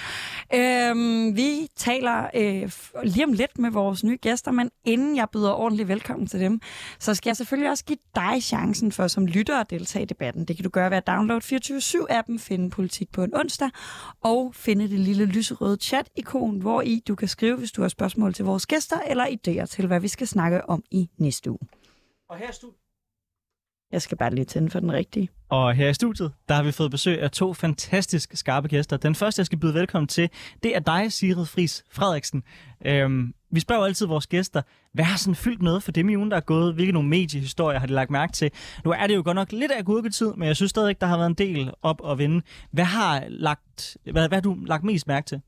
Øhm, 0.54 1.36
vi 1.36 1.68
taler 1.76 2.30
øh, 2.34 2.72
lige 3.04 3.24
om 3.24 3.32
lidt 3.32 3.58
med 3.58 3.70
vores 3.70 4.04
nye 4.04 4.16
gæster, 4.16 4.50
men 4.50 4.70
inden 4.84 5.16
jeg 5.16 5.28
byder 5.32 5.52
ordentligt 5.52 5.88
velkommen 5.88 6.26
til 6.26 6.40
dem, 6.40 6.60
så 6.98 7.14
skal 7.14 7.30
jeg 7.30 7.36
selvfølgelig 7.36 7.70
også 7.70 7.84
give 7.84 7.98
dig 8.14 8.42
chancen 8.42 8.92
for 8.92 9.06
som 9.06 9.26
lytter 9.26 9.60
at 9.60 9.70
deltage 9.70 10.02
i 10.02 10.06
debatten. 10.06 10.44
Det 10.44 10.56
kan 10.56 10.64
du 10.64 10.70
gøre 10.70 10.90
ved 10.90 10.96
at 10.96 11.06
downloade 11.06 11.44
24-7-appen, 11.44 12.38
finde 12.38 12.70
Politik 12.70 13.12
på 13.12 13.22
en 13.22 13.34
onsdag 13.34 13.70
og 14.22 14.54
finde 14.54 14.88
det 14.88 14.98
lille 14.98 15.24
lyserøde 15.24 15.76
chat-ikon, 15.80 16.60
hvor 16.60 16.82
i 16.82 17.02
du 17.08 17.14
kan 17.14 17.28
skrive, 17.28 17.56
hvis 17.56 17.72
du 17.72 17.82
har 17.82 17.88
spørgsmål 17.88 18.34
til 18.34 18.44
vores 18.44 18.66
gæster 18.66 18.96
eller 19.06 19.24
idéer 19.24 19.64
til, 19.64 19.86
hvad 19.86 20.00
vi 20.00 20.08
skal 20.08 20.26
snakke 20.26 20.70
om 20.70 20.82
i 20.90 21.08
næste 21.18 21.50
uge. 21.50 21.81
Og 22.32 22.38
her, 22.38 22.50
stu- 22.50 23.88
Jeg 23.92 24.02
skal 24.02 24.18
bare 24.18 24.34
lige 24.34 24.44
tænde 24.44 24.70
for 24.70 24.80
den 24.80 24.92
rigtige. 24.92 25.28
Og 25.48 25.74
her 25.74 25.88
i 25.88 25.94
studiet, 25.94 26.32
der 26.48 26.54
har 26.54 26.62
vi 26.62 26.72
fået 26.72 26.90
besøg 26.90 27.22
af 27.22 27.30
to 27.30 27.54
fantastisk 27.54 28.30
skarpe 28.36 28.68
gæster. 28.68 28.96
Den 28.96 29.14
første, 29.14 29.40
jeg 29.40 29.46
skal 29.46 29.58
byde 29.58 29.74
velkommen 29.74 30.08
til, 30.08 30.30
det 30.62 30.76
er 30.76 30.80
dig, 30.80 31.12
Sigrid 31.12 31.46
Fris 31.46 31.84
Frederiksen. 31.90 32.42
Øhm, 32.84 33.34
vi 33.50 33.60
spørger 33.60 33.80
jo 33.82 33.86
altid 33.86 34.06
vores 34.06 34.26
gæster, 34.26 34.62
hvad 34.92 35.04
har 35.04 35.16
sådan 35.18 35.34
fyldt 35.34 35.62
noget 35.62 35.82
for 35.82 35.92
dem 35.92 36.08
i 36.08 36.16
ugen, 36.16 36.30
der 36.30 36.36
er 36.36 36.40
gået? 36.40 36.74
Hvilke 36.74 36.92
nogle 36.92 37.08
mediehistorier 37.08 37.78
har 37.78 37.86
de 37.86 37.92
lagt 37.92 38.10
mærke 38.10 38.32
til? 38.32 38.50
Nu 38.84 38.90
er 38.90 39.06
det 39.06 39.14
jo 39.16 39.22
godt 39.24 39.34
nok 39.34 39.52
lidt 39.52 39.72
af 39.72 39.84
gurketid, 39.84 40.32
men 40.36 40.48
jeg 40.48 40.56
synes 40.56 40.70
stadig, 40.70 41.00
der 41.00 41.06
har 41.06 41.16
været 41.16 41.30
en 41.30 41.34
del 41.34 41.70
op 41.82 42.00
og 42.00 42.18
vinde. 42.18 42.42
Hvad 42.70 42.84
har, 42.84 43.24
lagt, 43.28 43.96
hvad, 44.02 44.28
hvad 44.28 44.36
har 44.36 44.40
du 44.40 44.54
lagt 44.66 44.84
mest 44.84 45.06
mærke 45.06 45.26
til? 45.26 45.40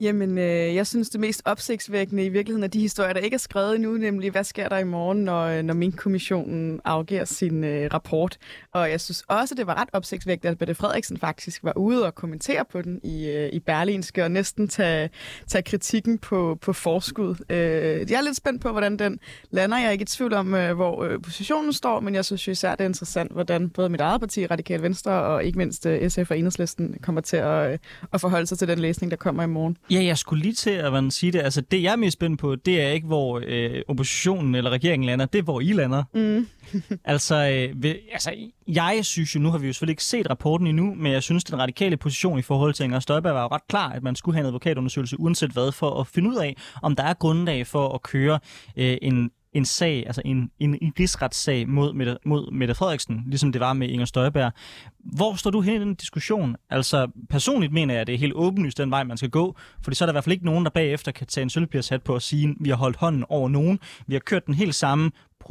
Jamen, 0.00 0.38
øh, 0.38 0.74
jeg 0.74 0.86
synes, 0.86 1.10
det 1.10 1.20
mest 1.20 1.42
opsigtsvækkende 1.44 2.24
i 2.24 2.28
virkeligheden 2.28 2.64
er 2.64 2.68
de 2.68 2.80
historier, 2.80 3.12
der 3.12 3.20
ikke 3.20 3.34
er 3.34 3.38
skrevet 3.38 3.74
endnu, 3.74 3.92
nemlig 3.92 4.30
hvad 4.30 4.44
sker 4.44 4.68
der 4.68 4.78
i 4.78 4.84
morgen, 4.84 5.24
når, 5.24 5.44
øh, 5.44 5.62
når 5.62 5.74
min 5.74 5.92
kommissionen 5.92 6.80
afgiver 6.84 7.24
sin 7.24 7.64
øh, 7.64 7.90
rapport. 7.94 8.38
Og 8.72 8.90
jeg 8.90 9.00
synes 9.00 9.24
også, 9.28 9.54
det 9.54 9.66
var 9.66 9.80
ret 9.80 9.88
opsigtsvækkende, 9.92 10.50
at 10.50 10.58
Bette 10.58 10.74
Frederiksen 10.74 11.16
faktisk 11.16 11.64
var 11.64 11.72
ude 11.76 12.06
og 12.06 12.14
kommentere 12.14 12.64
på 12.64 12.82
den 12.82 13.00
i, 13.04 13.28
øh, 13.28 13.50
i 13.52 13.58
Berlinske, 13.58 14.24
og 14.24 14.30
næsten 14.30 14.68
tage, 14.68 15.10
tage 15.46 15.62
kritikken 15.62 16.18
på, 16.18 16.58
på 16.60 16.72
forskud. 16.72 17.34
Øh, 17.50 18.10
jeg 18.10 18.18
er 18.18 18.22
lidt 18.22 18.36
spændt 18.36 18.62
på, 18.62 18.70
hvordan 18.70 18.96
den 18.96 19.18
lander. 19.50 19.78
Jeg 19.78 19.86
er 19.86 19.90
ikke 19.90 20.02
i 20.02 20.06
tvivl 20.06 20.32
om, 20.32 20.54
øh, 20.54 20.74
hvor 20.74 21.04
øh, 21.04 21.22
positionen 21.22 21.72
står, 21.72 22.00
men 22.00 22.14
jeg 22.14 22.24
synes 22.24 22.46
jo 22.46 22.52
især, 22.52 22.70
det 22.70 22.80
er 22.80 22.88
interessant, 22.88 23.32
hvordan 23.32 23.70
både 23.70 23.88
mit 23.88 24.00
eget 24.00 24.20
parti, 24.20 24.46
Radikal 24.46 24.82
Venstre, 24.82 25.12
og 25.12 25.44
ikke 25.44 25.58
mindst 25.58 25.86
øh, 25.86 26.10
SF 26.10 26.30
og 26.30 26.38
Enhedslisten 26.38 26.96
kommer 27.02 27.20
til 27.20 27.36
at, 27.36 27.72
øh, 27.72 27.78
at 28.12 28.20
forholde 28.20 28.46
sig 28.46 28.58
til 28.58 28.68
den 28.68 28.78
læsning, 28.78 29.10
der 29.10 29.16
kommer 29.16 29.42
i 29.42 29.46
morgen. 29.46 29.76
Ja, 29.90 30.04
jeg 30.04 30.18
skulle 30.18 30.42
lige 30.42 30.54
til 30.54 30.70
at 30.70 30.92
man 30.92 31.10
sige 31.10 31.32
det. 31.32 31.38
Altså, 31.38 31.60
det 31.60 31.82
jeg 31.82 31.92
er 31.92 31.96
mest 31.96 32.12
spændt 32.12 32.40
på, 32.40 32.56
det 32.56 32.80
er 32.80 32.88
ikke, 32.88 33.06
hvor 33.06 33.42
øh, 33.46 33.82
oppositionen 33.88 34.54
eller 34.54 34.70
regeringen 34.70 35.06
lander. 35.06 35.26
Det 35.26 35.38
er, 35.38 35.42
hvor 35.42 35.60
I 35.60 35.72
lander. 35.72 36.04
Mm. 36.14 36.48
altså, 37.04 37.34
øh, 37.34 37.82
ved, 37.82 37.94
altså, 38.12 38.34
jeg 38.66 39.00
synes 39.02 39.34
jo, 39.34 39.40
nu 39.40 39.50
har 39.50 39.58
vi 39.58 39.66
jo 39.66 39.72
selvfølgelig 39.72 39.92
ikke 39.92 40.04
set 40.04 40.30
rapporten 40.30 40.66
endnu, 40.66 40.94
men 40.94 41.12
jeg 41.12 41.22
synes, 41.22 41.44
den 41.44 41.58
radikale 41.58 41.96
position 41.96 42.38
i 42.38 42.42
forhold 42.42 42.74
til 42.74 42.84
Inger 42.84 43.00
Støjberg 43.00 43.34
var 43.34 43.42
jo 43.42 43.48
ret 43.48 43.68
klar, 43.68 43.90
at 43.90 44.02
man 44.02 44.16
skulle 44.16 44.34
have 44.34 44.40
en 44.40 44.46
advokatundersøgelse, 44.46 45.20
uanset 45.20 45.50
hvad, 45.50 45.72
for 45.72 46.00
at 46.00 46.06
finde 46.06 46.30
ud 46.30 46.36
af, 46.36 46.56
om 46.82 46.96
der 46.96 47.02
er 47.02 47.14
grundlag 47.14 47.66
for 47.66 47.88
at 47.94 48.02
køre 48.02 48.38
øh, 48.76 48.96
en 49.02 49.30
en 49.52 49.64
sag, 49.64 50.04
altså 50.06 50.22
en, 50.24 50.50
en, 50.58 50.78
en 50.82 50.92
rigsretssag 51.00 51.68
mod 51.68 51.92
Mette, 51.92 52.16
mod 52.24 52.52
Mette 52.52 52.74
Frederiksen, 52.74 53.22
ligesom 53.26 53.52
det 53.52 53.60
var 53.60 53.72
med 53.72 53.88
Inger 53.88 54.06
Støjberg. 54.06 54.52
Hvor 54.98 55.34
står 55.34 55.50
du 55.50 55.60
hen 55.60 55.74
i 55.74 55.78
den 55.78 55.94
diskussion? 55.94 56.56
Altså 56.70 57.10
personligt 57.30 57.72
mener 57.72 57.94
jeg, 57.94 58.00
at 58.00 58.06
det 58.06 58.14
er 58.14 58.18
helt 58.18 58.32
åbenlyst 58.34 58.78
den 58.78 58.90
vej, 58.90 59.04
man 59.04 59.16
skal 59.16 59.30
gå, 59.30 59.56
fordi 59.82 59.94
så 59.94 60.04
er 60.04 60.06
der 60.06 60.12
i 60.12 60.14
hvert 60.14 60.24
fald 60.24 60.32
ikke 60.32 60.44
nogen, 60.44 60.64
der 60.64 60.70
bagefter 60.70 61.12
kan 61.12 61.26
tage 61.26 61.42
en 61.42 61.50
sølvpirshat 61.50 62.02
på 62.02 62.14
og 62.14 62.22
sige, 62.22 62.48
at 62.48 62.54
vi 62.60 62.68
har 62.68 62.76
holdt 62.76 62.96
hånden 62.96 63.24
over 63.28 63.48
nogen, 63.48 63.78
vi 64.06 64.14
har 64.14 64.20
kørt 64.20 64.46
den 64.46 64.54
helt 64.54 64.74
samme 64.74 65.10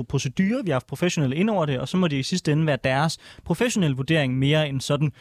procedure, 0.09 0.63
vi 0.63 0.69
har 0.69 0.75
haft 0.75 0.87
professionelle 0.87 1.35
ind 1.35 1.49
over 1.49 1.65
det, 1.65 1.79
og 1.79 1.87
så 1.87 1.97
må 1.97 2.07
det 2.07 2.17
i 2.17 2.23
sidste 2.23 2.51
ende 2.51 2.65
være 2.65 2.77
deres 2.83 3.17
professionelle 3.45 3.97
vurdering 3.97 4.37
mere 4.37 4.69
end 4.69 4.81
sådan 4.81 5.11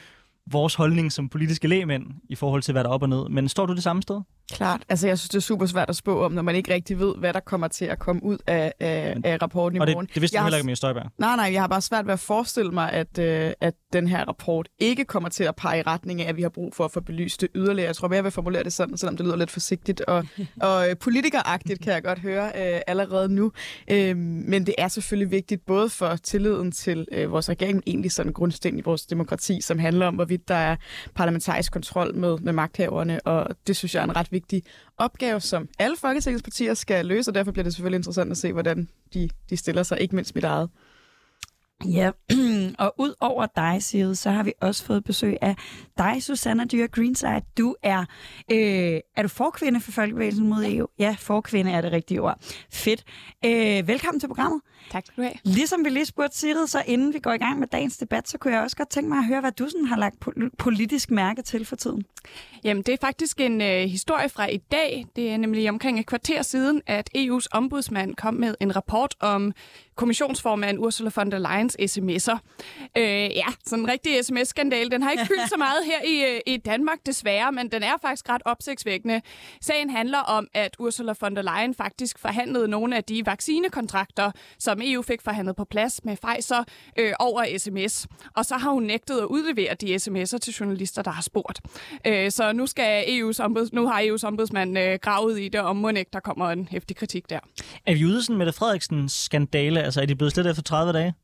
vores 0.50 0.74
holdning 0.74 1.12
som 1.12 1.28
politiske 1.28 1.68
lægemænd 1.68 2.06
i 2.28 2.34
forhold 2.34 2.62
til, 2.62 2.72
hvad 2.72 2.84
der 2.84 2.90
er 2.90 2.94
op 2.94 3.02
og 3.02 3.08
ned. 3.08 3.28
Men 3.28 3.48
står 3.48 3.66
du 3.66 3.74
det 3.74 3.82
samme 3.82 4.02
sted? 4.02 4.20
Klart. 4.52 4.82
Altså, 4.88 5.06
jeg 5.06 5.18
synes, 5.18 5.28
det 5.28 5.36
er 5.36 5.40
super 5.40 5.66
svært 5.66 5.88
at 5.88 5.96
spå 5.96 6.24
om, 6.24 6.32
når 6.32 6.42
man 6.42 6.54
ikke 6.54 6.74
rigtig 6.74 6.98
ved, 6.98 7.14
hvad 7.18 7.32
der 7.32 7.40
kommer 7.40 7.68
til 7.68 7.84
at 7.84 7.98
komme 7.98 8.22
ud 8.24 8.38
af, 8.46 8.72
af, 8.80 9.16
af 9.24 9.42
rapporten 9.42 9.76
i 9.76 9.80
og 9.80 9.86
morgen. 9.88 10.06
det, 10.06 10.14
det 10.14 10.22
vidste 10.22 10.34
jeg 10.34 10.42
du 10.42 10.44
heller 10.44 10.56
ikke 10.56 10.66
med 10.66 10.76
Støjberg. 10.76 11.10
Nej, 11.18 11.36
nej, 11.36 11.50
jeg 11.52 11.62
har 11.62 11.68
bare 11.68 11.80
svært 11.80 12.06
ved 12.06 12.12
at 12.12 12.20
forestille 12.20 12.70
mig, 12.70 12.92
at, 12.92 13.18
øh, 13.18 13.52
at 13.60 13.74
den 13.92 14.08
her 14.08 14.24
rapport 14.24 14.68
ikke 14.78 15.04
kommer 15.04 15.28
til 15.28 15.44
at 15.44 15.56
pege 15.56 15.78
i 15.78 15.82
retning 15.82 16.22
af, 16.22 16.28
at 16.28 16.36
vi 16.36 16.42
har 16.42 16.48
brug 16.48 16.74
for 16.74 16.84
at 16.84 16.92
få 16.92 17.00
belyst 17.00 17.40
det 17.40 17.48
yderligere. 17.54 17.86
Jeg 17.86 17.96
tror 17.96 18.08
mere, 18.08 18.16
jeg 18.16 18.24
vil 18.24 18.32
formulere 18.32 18.64
det 18.64 18.72
sådan, 18.72 18.96
selvom 18.96 19.16
det 19.16 19.26
lyder 19.26 19.36
lidt 19.36 19.50
forsigtigt 19.50 20.00
og, 20.00 20.26
og 20.60 20.90
øh, 20.90 20.96
politikeragtigt, 20.96 21.80
kan 21.82 21.92
jeg 21.92 22.02
godt 22.02 22.18
høre 22.18 22.46
øh, 22.46 22.80
allerede 22.86 23.28
nu. 23.28 23.52
Øh, 23.90 24.16
men 24.16 24.66
det 24.66 24.74
er 24.78 24.88
selvfølgelig 24.88 25.30
vigtigt, 25.30 25.66
både 25.66 25.88
for 25.88 26.16
tilliden 26.16 26.72
til 26.72 27.06
øh, 27.12 27.32
vores 27.32 27.48
regering, 27.48 27.74
men 27.74 27.82
egentlig 27.86 28.12
sådan 28.12 28.30
en 28.30 28.34
grundsten 28.34 28.78
i 28.78 28.82
vores 28.82 29.06
demokrati, 29.06 29.60
som 29.60 29.78
handler 29.78 30.06
om, 30.06 30.14
hvorvidt 30.14 30.48
der 30.48 30.54
er 30.54 30.76
parlamentarisk 31.14 31.72
kontrol 31.72 32.14
med, 32.14 32.38
med 32.38 32.52
magthaverne, 32.52 33.20
og 33.20 33.56
det 33.66 33.76
synes 33.76 33.94
jeg 33.94 34.00
er 34.00 34.04
en 34.04 34.16
ret 34.16 34.32
vigtig 34.32 34.37
opgave, 34.98 35.40
som 35.40 35.68
alle 35.78 35.96
Folketingets 35.96 36.42
partier 36.42 36.74
skal 36.74 37.06
løse, 37.06 37.30
og 37.30 37.34
derfor 37.34 37.52
bliver 37.52 37.64
det 37.64 37.74
selvfølgelig 37.74 37.98
interessant 37.98 38.30
at 38.30 38.36
se, 38.36 38.52
hvordan 38.52 38.88
de, 39.14 39.28
de 39.50 39.56
stiller 39.56 39.82
sig, 39.82 40.00
ikke 40.00 40.14
mindst 40.14 40.34
mit 40.34 40.44
eget. 40.44 40.70
Ja, 41.84 42.10
og 42.84 42.94
ud 42.98 43.14
over 43.20 43.46
dig, 43.56 43.82
Sigrid, 43.82 44.14
så 44.14 44.30
har 44.30 44.42
vi 44.42 44.52
også 44.60 44.84
fået 44.84 45.04
besøg 45.04 45.36
af 45.40 45.56
dig, 45.98 46.22
Susanna 46.22 46.64
Dyr 46.64 46.86
Greenside. 46.86 47.42
Du 47.58 47.74
er, 47.82 48.00
øh, 48.52 49.00
er 49.16 49.22
du 49.22 49.28
forkvinde 49.28 49.80
for 49.80 49.92
Folkebevægelsen 49.92 50.48
mod 50.48 50.64
EU? 50.66 50.86
Ja, 50.98 51.16
forkvinde 51.18 51.70
er 51.70 51.80
det 51.80 51.92
rigtige 51.92 52.22
ord. 52.22 52.40
Fedt. 52.72 53.04
Øh, 53.44 53.88
velkommen 53.88 54.20
til 54.20 54.26
programmet. 54.26 54.60
Tak 54.90 55.06
skal 55.06 55.16
du 55.16 55.22
have. 55.22 55.34
Ligesom 55.44 55.84
vi 55.84 55.90
lige 55.90 56.04
spurgte 56.04 56.38
Sigrid, 56.38 56.66
så 56.66 56.82
inden 56.86 57.14
vi 57.14 57.18
går 57.18 57.32
i 57.32 57.38
gang 57.38 57.58
med 57.58 57.68
dagens 57.68 57.96
debat, 57.96 58.28
så 58.28 58.38
kunne 58.38 58.54
jeg 58.54 58.62
også 58.62 58.76
godt 58.76 58.90
tænke 58.90 59.08
mig 59.08 59.18
at 59.18 59.26
høre, 59.26 59.40
hvad 59.40 59.52
du 59.52 59.68
sådan 59.68 59.86
har 59.86 59.96
lagt 59.96 60.16
pol- 60.24 60.50
politisk 60.58 61.10
mærke 61.10 61.42
til 61.42 61.64
for 61.64 61.76
tiden. 61.76 62.04
Jamen, 62.64 62.82
det 62.82 62.94
er 62.94 62.98
faktisk 63.00 63.40
en 63.40 63.60
øh, 63.60 63.80
historie 63.80 64.28
fra 64.28 64.46
i 64.46 64.56
dag. 64.56 65.06
Det 65.16 65.30
er 65.30 65.36
nemlig 65.36 65.68
omkring 65.70 66.00
et 66.00 66.06
kvarter 66.06 66.42
siden, 66.42 66.82
at 66.86 67.10
EU's 67.16 67.46
ombudsmand 67.50 68.14
kom 68.14 68.34
med 68.34 68.54
en 68.60 68.76
rapport 68.76 69.14
om 69.20 69.52
kommissionsformand 69.98 70.78
Ursula 70.78 71.10
von 71.16 71.30
der 71.30 71.38
Leyens 71.38 71.76
sms'er. 71.80 72.38
Øh, 72.96 73.36
ja, 73.36 73.46
sådan 73.66 73.84
en 73.84 73.90
rigtig 73.90 74.24
sms-skandal. 74.24 74.90
Den 74.90 75.02
har 75.02 75.10
ikke 75.10 75.26
fyldt 75.26 75.48
så 75.48 75.56
meget 75.66 75.84
her 75.84 76.02
i, 76.04 76.34
øh, 76.34 76.40
i 76.46 76.56
Danmark, 76.56 76.98
desværre, 77.06 77.52
men 77.52 77.70
den 77.72 77.82
er 77.82 77.92
faktisk 78.02 78.28
ret 78.28 78.42
opsigtsvækkende. 78.44 79.20
Sagen 79.60 79.90
handler 79.90 80.18
om, 80.18 80.46
at 80.54 80.76
Ursula 80.78 81.14
von 81.20 81.36
der 81.36 81.42
Leyen 81.42 81.74
faktisk 81.74 82.18
forhandlede 82.18 82.68
nogle 82.68 82.96
af 82.96 83.04
de 83.04 83.26
vaccinekontrakter, 83.26 84.30
som 84.58 84.80
EU 84.82 85.02
fik 85.02 85.22
forhandlet 85.22 85.56
på 85.56 85.64
plads 85.64 86.04
med 86.04 86.16
Pfizer 86.16 86.64
øh, 86.98 87.12
over 87.18 87.58
sms. 87.58 88.06
Og 88.36 88.44
så 88.44 88.54
har 88.54 88.70
hun 88.70 88.82
nægtet 88.82 89.18
at 89.18 89.24
udlevere 89.24 89.74
de 89.74 89.94
sms'er 89.94 90.38
til 90.38 90.54
journalister, 90.60 91.02
der 91.02 91.10
har 91.10 91.22
spurgt. 91.22 91.60
Øh, 92.06 92.30
så 92.30 92.52
nu, 92.52 92.66
skal 92.66 93.04
EU's 93.04 93.42
ombuds, 93.42 93.72
nu 93.72 93.86
har 93.86 94.00
EU's 94.02 94.26
ombudsmand 94.26 94.78
øh, 94.78 94.98
gravet 95.02 95.40
i 95.40 95.48
det, 95.48 95.60
og 95.60 95.76
må 95.76 95.88
ikke, 95.88 96.10
der 96.12 96.20
kommer 96.20 96.50
en 96.50 96.68
hæftig 96.70 96.96
kritik 96.96 97.30
der. 97.30 97.40
Er 97.86 97.94
vi 97.94 98.04
ude 98.04 98.22
sådan 98.22 98.36
Mette 98.36 98.52
Frederiksen 98.52 99.08
skandale? 99.08 99.87
Altså 99.88 100.00
er 100.00 100.06
de 100.06 100.14
blevet 100.14 100.32
slettet 100.32 100.50
efter 100.50 100.62
30 100.62 100.92
dage? 100.92 101.14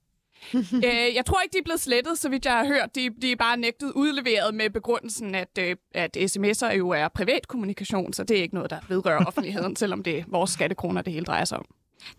øh, 0.54 1.14
jeg 1.14 1.26
tror 1.26 1.40
ikke, 1.40 1.52
de 1.52 1.58
er 1.58 1.64
blevet 1.64 1.80
slettet, 1.80 2.18
så 2.18 2.28
vidt 2.28 2.44
jeg 2.44 2.52
har 2.52 2.66
hørt. 2.66 2.94
De, 2.94 3.10
de 3.22 3.32
er 3.32 3.36
bare 3.36 3.56
nægtet 3.56 3.92
udleveret 3.92 4.54
med 4.54 4.70
begrundelsen, 4.70 5.34
at, 5.34 5.58
øh, 5.58 5.76
at 5.94 6.16
sms'er 6.16 6.72
jo 6.72 6.90
er 6.90 7.08
privat 7.08 7.48
kommunikation, 7.48 8.12
så 8.12 8.24
det 8.24 8.38
er 8.38 8.42
ikke 8.42 8.54
noget, 8.54 8.70
der 8.70 8.78
vedrører 8.88 9.24
offentligheden, 9.24 9.76
selvom 9.82 10.02
det 10.02 10.18
er 10.18 10.24
vores 10.28 10.50
skattekroner, 10.50 11.02
det 11.02 11.12
hele 11.12 11.24
drejer 11.24 11.44
sig 11.44 11.58
om. 11.58 11.64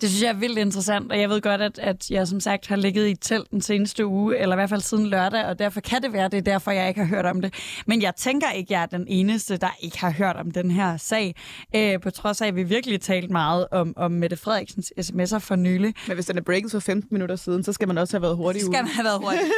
Det 0.01 0.09
synes 0.09 0.23
jeg 0.23 0.29
er 0.29 0.33
vildt 0.33 0.57
interessant, 0.59 1.11
og 1.11 1.19
jeg 1.19 1.29
ved 1.29 1.41
godt, 1.41 1.61
at, 1.61 1.79
at 1.79 2.11
jeg 2.11 2.27
som 2.27 2.39
sagt 2.39 2.67
har 2.67 2.75
ligget 2.75 3.07
i 3.07 3.11
et 3.11 3.17
telt 3.21 3.51
den 3.51 3.61
seneste 3.61 4.05
uge, 4.05 4.37
eller 4.37 4.55
i 4.55 4.57
hvert 4.57 4.69
fald 4.69 4.81
siden 4.81 5.07
lørdag, 5.07 5.45
og 5.45 5.59
derfor 5.59 5.81
kan 5.81 6.01
det 6.03 6.13
være, 6.13 6.23
det 6.29 6.37
er 6.37 6.41
derfor, 6.41 6.71
jeg 6.71 6.87
ikke 6.87 6.99
har 6.99 7.07
hørt 7.07 7.25
om 7.25 7.41
det. 7.41 7.53
Men 7.85 8.01
jeg 8.01 8.15
tænker 8.15 8.51
ikke, 8.51 8.73
jeg 8.73 8.81
er 8.81 8.85
den 8.85 9.05
eneste, 9.07 9.57
der 9.57 9.77
ikke 9.79 9.99
har 9.99 10.11
hørt 10.11 10.35
om 10.35 10.51
den 10.51 10.71
her 10.71 10.97
sag, 10.97 11.35
øh, 11.75 11.99
på 12.01 12.09
trods 12.11 12.41
af, 12.41 12.47
at 12.47 12.55
vi 12.55 12.63
virkelig 12.63 13.01
talt 13.01 13.29
meget 13.31 13.67
om, 13.71 13.93
om 13.97 14.11
Mette 14.11 14.37
Frederiksens 14.37 14.93
sms'er 15.01 15.37
for 15.37 15.55
nylig. 15.55 15.93
Men 16.07 16.15
hvis 16.15 16.25
den 16.25 16.37
er 16.37 16.41
breaket 16.41 16.71
for 16.71 16.79
15 16.79 17.07
minutter 17.11 17.35
siden, 17.35 17.63
så 17.63 17.73
skal 17.73 17.87
man 17.87 17.97
også 17.97 18.17
have 18.17 18.21
været 18.21 18.35
hurtig 18.37 18.61
Så 18.61 18.65
skal 18.67 18.83
man 18.83 18.91
have 18.93 19.05
været 19.05 19.19
hurtig. 19.19 19.39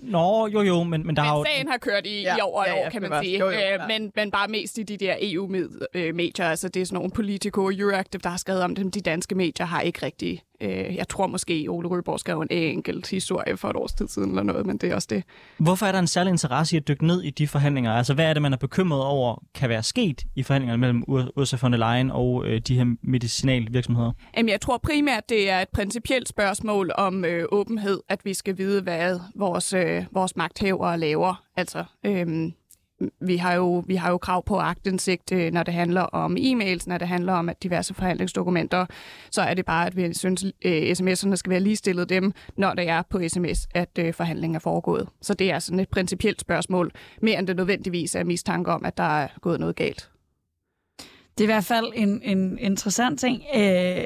Nå, 0.00 0.46
jo 0.46 0.60
jo, 0.62 0.82
men, 0.82 1.06
men 1.06 1.16
der 1.16 1.22
har 1.22 1.36
jo... 1.36 1.42
Men 1.42 1.46
sagen 1.46 1.68
har 1.68 1.78
kørt 1.78 2.06
i, 2.06 2.22
Ja, 2.22 2.36
i 2.36 2.40
over 2.40 2.62
et 2.62 2.68
ja, 2.68 2.74
ja, 2.76 2.86
år, 2.86 2.90
kan 2.90 3.02
man 3.02 3.10
bevares. 3.10 3.26
sige. 3.26 3.38
Jo, 3.38 3.44
jo, 3.46 3.52
Øh, 3.52 3.60
ja. 3.60 3.86
men, 3.86 4.12
men 4.16 4.30
bare 4.30 4.48
mest 4.48 4.78
i 4.78 4.82
de 4.82 4.96
der 4.96 5.14
EU-medier. 5.20 6.46
Altså, 6.48 6.68
det 6.68 6.82
er 6.82 6.86
sådan 6.86 6.94
nogle 6.94 7.10
Politico 7.10 7.64
og 7.64 7.72
Euractiv, 7.74 8.20
der 8.20 8.28
har 8.30 8.36
skrevet 8.36 8.62
om 8.62 8.74
dem. 8.74 8.90
De 8.90 9.00
danske 9.00 9.34
medier 9.34 9.66
har 9.74 9.80
ikke 9.80 10.06
rigtig... 10.06 10.42
Øh, 10.60 10.96
jeg 10.96 11.08
tror 11.08 11.26
måske, 11.26 11.66
Ole 11.68 11.88
Røborg 11.88 12.20
skrev 12.20 12.40
en 12.40 12.48
enkelt 12.50 13.10
historie 13.10 13.56
for 13.56 13.68
et 13.68 13.76
års 13.76 13.92
tid 13.92 14.08
siden 14.08 14.28
eller 14.28 14.42
noget, 14.42 14.66
men 14.66 14.76
det 14.76 14.90
er 14.90 14.94
også 14.94 15.08
det. 15.10 15.24
Hvorfor 15.58 15.86
er 15.86 15.92
der 15.92 15.98
en 15.98 16.06
særlig 16.06 16.30
interesse 16.30 16.76
i 16.76 16.78
at 16.78 16.88
dykke 16.88 17.06
ned 17.06 17.22
i 17.22 17.30
de 17.30 17.48
forhandlinger? 17.48 17.92
Altså, 17.92 18.14
hvad 18.14 18.24
er 18.24 18.32
det, 18.32 18.42
man 18.42 18.52
er 18.52 18.56
bekymret 18.56 19.02
over, 19.02 19.42
kan 19.54 19.68
være 19.68 19.82
sket 19.82 20.22
i 20.36 20.42
forhandlingerne 20.42 20.80
mellem 20.80 21.04
Ur- 21.08 21.30
Ursula 21.36 21.58
von 21.62 21.72
der 21.72 21.78
Leyen 21.78 22.10
og 22.10 22.46
øh, 22.46 22.60
de 22.60 22.74
her 22.76 22.96
medicinalvirksomheder? 23.02 24.12
Jamen, 24.36 24.48
jeg 24.48 24.60
tror 24.60 24.78
primært, 24.78 25.28
det 25.28 25.50
er 25.50 25.60
et 25.60 25.68
principielt 25.68 26.28
spørgsmål 26.28 26.90
om 26.94 27.24
øh, 27.24 27.44
åbenhed, 27.52 28.00
at 28.08 28.24
vi 28.24 28.34
skal 28.34 28.58
vide, 28.58 28.82
hvad 28.82 29.20
vores, 29.34 29.72
øh, 29.72 30.04
vores 30.12 30.36
magthavere 30.36 30.98
laver. 30.98 31.42
Altså, 31.56 31.84
øh, 32.06 32.52
vi 33.20 33.36
har, 33.36 33.54
jo, 33.54 33.84
vi 33.86 33.94
har 33.94 34.10
jo 34.10 34.18
krav 34.18 34.44
på 34.44 34.58
agtindsigt, 34.58 35.32
øh, 35.32 35.52
når 35.52 35.62
det 35.62 35.74
handler 35.74 36.02
om 36.02 36.36
e-mails, 36.36 36.86
når 36.86 36.98
det 36.98 37.08
handler 37.08 37.32
om 37.32 37.48
at 37.48 37.62
diverse 37.62 37.94
forhandlingsdokumenter. 37.94 38.86
Så 39.30 39.42
er 39.42 39.54
det 39.54 39.64
bare, 39.64 39.86
at 39.86 39.96
vi 39.96 40.14
synes, 40.14 40.44
øh, 40.44 40.50
at 40.72 41.00
sms'erne 41.00 41.34
skal 41.34 41.50
være 41.50 41.60
ligestillet 41.60 42.08
dem, 42.08 42.32
når 42.56 42.74
det 42.74 42.88
er 42.88 43.02
på 43.10 43.20
sms, 43.28 43.66
at 43.74 43.98
øh, 43.98 44.14
forhandlingen 44.14 44.54
er 44.54 44.60
foregået. 44.60 45.08
Så 45.22 45.34
det 45.34 45.50
er 45.50 45.58
sådan 45.58 45.80
et 45.80 45.88
principielt 45.88 46.40
spørgsmål, 46.40 46.92
mere 47.22 47.38
end 47.38 47.46
det 47.46 47.56
nødvendigvis 47.56 48.14
er 48.14 48.24
mistanke 48.24 48.70
om, 48.70 48.84
at 48.84 48.96
der 48.96 49.18
er 49.18 49.28
gået 49.40 49.60
noget 49.60 49.76
galt. 49.76 50.10
Det 51.38 51.44
er 51.44 51.44
i 51.44 51.52
hvert 51.52 51.64
fald 51.64 51.92
en, 51.94 52.22
en 52.22 52.58
interessant 52.58 53.20
ting. 53.20 53.42
Øh, 53.56 54.04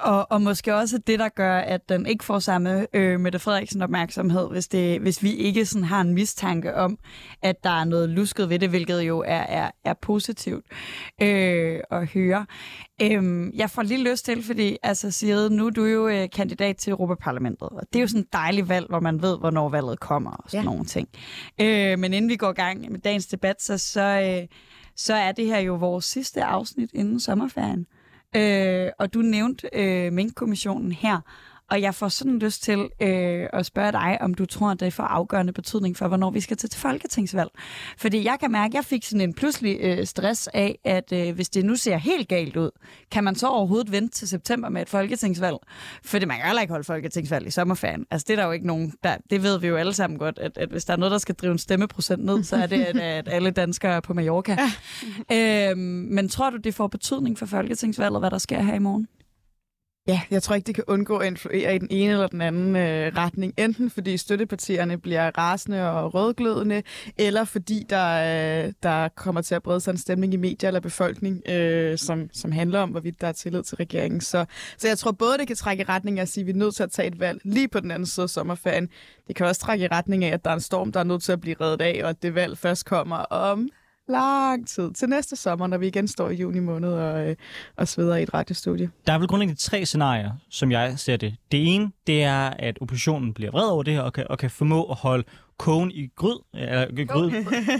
og, 0.00 0.26
og 0.30 0.42
måske 0.42 0.74
også 0.74 0.98
det, 0.98 1.18
der 1.18 1.28
gør, 1.28 1.58
at 1.58 1.88
den 1.88 2.06
ikke 2.06 2.24
får 2.24 2.38
samme 2.38 2.86
øh, 2.92 3.20
Mette 3.20 3.38
Frederiksen 3.38 3.82
opmærksomhed, 3.82 4.48
hvis, 4.50 4.68
det, 4.68 5.00
hvis 5.00 5.22
vi 5.22 5.34
ikke 5.34 5.66
sådan 5.66 5.84
har 5.84 6.00
en 6.00 6.14
mistanke 6.14 6.74
om, 6.74 6.98
at 7.42 7.64
der 7.64 7.70
er 7.70 7.84
noget 7.84 8.08
lusket 8.08 8.50
ved 8.50 8.58
det, 8.58 8.68
hvilket 8.68 9.00
jo 9.00 9.24
er, 9.26 9.36
er, 9.36 9.70
er 9.84 9.94
positivt 9.94 10.66
øh, 11.22 11.80
at 11.90 12.06
høre. 12.06 12.46
Øhm, 13.02 13.50
jeg 13.54 13.70
får 13.70 13.82
lige 13.82 14.10
lyst 14.10 14.24
til, 14.24 14.42
fordi 14.42 14.76
altså, 14.82 15.10
Sigrid, 15.10 15.50
nu 15.50 15.66
er 15.66 15.70
du 15.70 15.84
jo 15.84 16.08
øh, 16.08 16.28
kandidat 16.34 16.76
til 16.76 16.90
Europaparlamentet, 16.90 17.68
og 17.68 17.82
det 17.92 17.98
er 17.98 18.00
jo 18.00 18.08
sådan 18.08 18.20
et 18.20 18.32
dejligt 18.32 18.68
valg, 18.68 18.86
hvor 18.88 19.00
man 19.00 19.22
ved, 19.22 19.38
hvornår 19.38 19.68
valget 19.68 20.00
kommer 20.00 20.30
og 20.30 20.50
sådan 20.50 20.64
ja. 20.64 20.70
nogle 20.70 20.84
ting. 20.84 21.08
Øh, 21.60 21.98
men 21.98 22.12
inden 22.12 22.28
vi 22.28 22.36
går 22.36 22.50
i 22.50 22.54
gang 22.54 22.92
med 22.92 23.00
dagens 23.00 23.26
debat, 23.26 23.62
så, 23.62 23.78
så, 23.78 24.00
øh, 24.00 24.48
så 24.96 25.14
er 25.14 25.32
det 25.32 25.46
her 25.46 25.58
jo 25.58 25.74
vores 25.74 26.04
sidste 26.04 26.44
afsnit 26.44 26.90
inden 26.94 27.20
sommerferien. 27.20 27.86
Øh, 28.36 28.90
og 28.98 29.14
du 29.14 29.18
nævnte 29.18 29.68
øh, 29.72 30.12
Mink-kommissionen 30.12 30.92
her, 30.92 31.20
og 31.70 31.80
jeg 31.80 31.94
får 31.94 32.08
sådan 32.08 32.38
lyst 32.38 32.62
til 32.62 32.88
øh, 33.02 33.46
at 33.52 33.66
spørge 33.66 33.92
dig, 33.92 34.18
om 34.20 34.34
du 34.34 34.46
tror, 34.46 34.70
at 34.70 34.80
det 34.80 34.92
får 34.92 35.02
afgørende 35.02 35.52
betydning 35.52 35.96
for, 35.96 36.08
hvornår 36.08 36.30
vi 36.30 36.40
skal 36.40 36.56
til, 36.56 36.70
til 36.70 36.80
folketingsvalg. 36.80 37.50
Fordi 37.98 38.24
jeg 38.24 38.36
kan 38.40 38.50
mærke, 38.52 38.70
at 38.70 38.74
jeg 38.74 38.84
fik 38.84 39.04
sådan 39.04 39.20
en 39.20 39.34
pludselig 39.34 39.78
øh, 39.80 40.06
stress 40.06 40.48
af, 40.54 40.78
at 40.84 41.12
øh, 41.12 41.34
hvis 41.34 41.48
det 41.48 41.64
nu 41.64 41.76
ser 41.76 41.96
helt 41.96 42.28
galt 42.28 42.56
ud, 42.56 42.70
kan 43.10 43.24
man 43.24 43.34
så 43.34 43.48
overhovedet 43.48 43.92
vente 43.92 44.14
til 44.14 44.28
september 44.28 44.68
med 44.68 44.82
et 44.82 44.88
folketingsvalg? 44.88 45.56
Fordi 46.04 46.24
man 46.24 46.36
kan 46.36 46.46
heller 46.46 46.62
ikke 46.62 46.72
holde 46.72 46.84
folketingsvalg 46.84 47.46
i 47.46 47.50
sommerferien. 47.50 48.06
Altså 48.10 48.24
det 48.28 48.32
er 48.32 48.36
der 48.36 48.46
jo 48.46 48.52
ikke 48.52 48.66
nogen, 48.66 48.92
der, 49.04 49.16
det 49.30 49.42
ved 49.42 49.60
vi 49.60 49.66
jo 49.66 49.76
alle 49.76 49.92
sammen 49.92 50.18
godt, 50.18 50.38
at, 50.38 50.58
at 50.58 50.68
hvis 50.68 50.84
der 50.84 50.92
er 50.92 50.96
noget, 50.96 51.12
der 51.12 51.18
skal 51.18 51.34
drive 51.34 51.52
en 51.52 51.58
stemmeprocent 51.58 52.24
ned, 52.24 52.44
så 52.44 52.56
er 52.56 52.66
det, 52.66 52.84
at, 52.84 52.96
at 52.96 53.28
alle 53.28 53.50
danskere 53.50 53.92
er 53.92 54.00
på 54.00 54.14
Mallorca. 54.14 54.56
Ja. 55.30 55.70
øhm, 55.70 55.78
men 56.10 56.28
tror 56.28 56.50
du, 56.50 56.56
det 56.56 56.74
får 56.74 56.86
betydning 56.86 57.38
for 57.38 57.46
folketingsvalget, 57.46 58.20
hvad 58.20 58.30
der 58.30 58.38
sker 58.38 58.62
her 58.62 58.74
i 58.74 58.78
morgen? 58.78 59.08
Ja, 60.08 60.20
jeg 60.30 60.42
tror 60.42 60.54
ikke, 60.54 60.66
det 60.66 60.74
kan 60.74 60.84
undgå 60.86 61.16
at 61.16 61.26
influere 61.26 61.74
i 61.74 61.78
den 61.78 61.88
ene 61.90 62.12
eller 62.12 62.26
den 62.26 62.40
anden 62.40 62.76
øh, 62.76 63.12
retning. 63.16 63.54
Enten 63.58 63.90
fordi 63.90 64.16
støttepartierne 64.16 64.98
bliver 64.98 65.30
rasende 65.38 65.90
og 65.90 66.14
rødglødende, 66.14 66.82
eller 67.18 67.44
fordi 67.44 67.86
der, 67.90 68.64
øh, 68.66 68.72
der 68.82 69.08
kommer 69.08 69.40
til 69.42 69.54
at 69.54 69.62
brede 69.62 69.80
sig 69.80 69.90
en 69.90 69.98
stemning 69.98 70.34
i 70.34 70.36
medier 70.36 70.68
eller 70.68 70.80
befolkning, 70.80 71.48
øh, 71.48 71.98
som, 71.98 72.30
som 72.32 72.52
handler 72.52 72.80
om, 72.80 72.90
hvorvidt 72.90 73.20
der 73.20 73.26
er 73.26 73.32
tillid 73.32 73.62
til 73.62 73.76
regeringen. 73.76 74.20
Så, 74.20 74.44
så 74.78 74.88
jeg 74.88 74.98
tror 74.98 75.12
både, 75.12 75.38
det 75.38 75.46
kan 75.46 75.56
trække 75.56 75.82
i 75.82 75.86
retning 75.88 76.18
af 76.18 76.22
at 76.22 76.28
sige, 76.28 76.42
at 76.42 76.46
vi 76.46 76.52
er 76.52 76.56
nødt 76.56 76.74
til 76.74 76.82
at 76.82 76.90
tage 76.90 77.08
et 77.08 77.20
valg 77.20 77.40
lige 77.44 77.68
på 77.68 77.80
den 77.80 77.90
anden 77.90 78.06
side 78.06 78.24
af 78.24 78.30
sommerferien. 78.30 78.88
Det 79.28 79.36
kan 79.36 79.46
også 79.46 79.60
trække 79.60 79.84
i 79.84 79.88
retning 79.88 80.24
af, 80.24 80.32
at 80.32 80.44
der 80.44 80.50
er 80.50 80.54
en 80.54 80.60
storm, 80.60 80.92
der 80.92 81.00
er 81.00 81.04
nødt 81.04 81.22
til 81.22 81.32
at 81.32 81.40
blive 81.40 81.56
reddet 81.60 81.82
af, 81.82 82.00
og 82.04 82.10
at 82.10 82.22
det 82.22 82.34
valg 82.34 82.58
først 82.58 82.84
kommer 82.84 83.16
om 83.16 83.70
lang 84.08 84.68
tid 84.68 84.92
til 84.92 85.08
næste 85.08 85.36
sommer, 85.36 85.66
når 85.66 85.78
vi 85.78 85.86
igen 85.86 86.08
står 86.08 86.30
i 86.30 86.34
juni 86.34 86.60
måned 86.60 86.92
og, 86.92 87.28
øh, 87.28 87.36
og 87.76 87.88
sveder 87.88 88.16
i 88.16 88.22
et 88.22 88.34
radiostudie. 88.34 88.90
Der 89.06 89.12
er 89.12 89.18
vel 89.18 89.28
grundlæggende 89.28 89.60
tre 89.60 89.86
scenarier, 89.86 90.30
som 90.50 90.72
jeg 90.72 90.98
ser 90.98 91.16
det. 91.16 91.36
Det 91.52 91.74
ene, 91.74 91.92
det 92.06 92.22
er, 92.22 92.50
at 92.50 92.78
oppositionen 92.80 93.34
bliver 93.34 93.50
vred 93.50 93.68
over 93.68 93.82
det 93.82 93.94
her 93.94 94.00
og 94.00 94.12
kan, 94.12 94.26
og 94.30 94.38
kan 94.38 94.50
formå 94.50 94.84
at 94.84 94.96
holde 94.96 95.24
kogen 95.58 95.90
i 95.90 96.08
gryd. 96.16 96.38
Eller, 96.54 97.06
gryd 97.06 97.32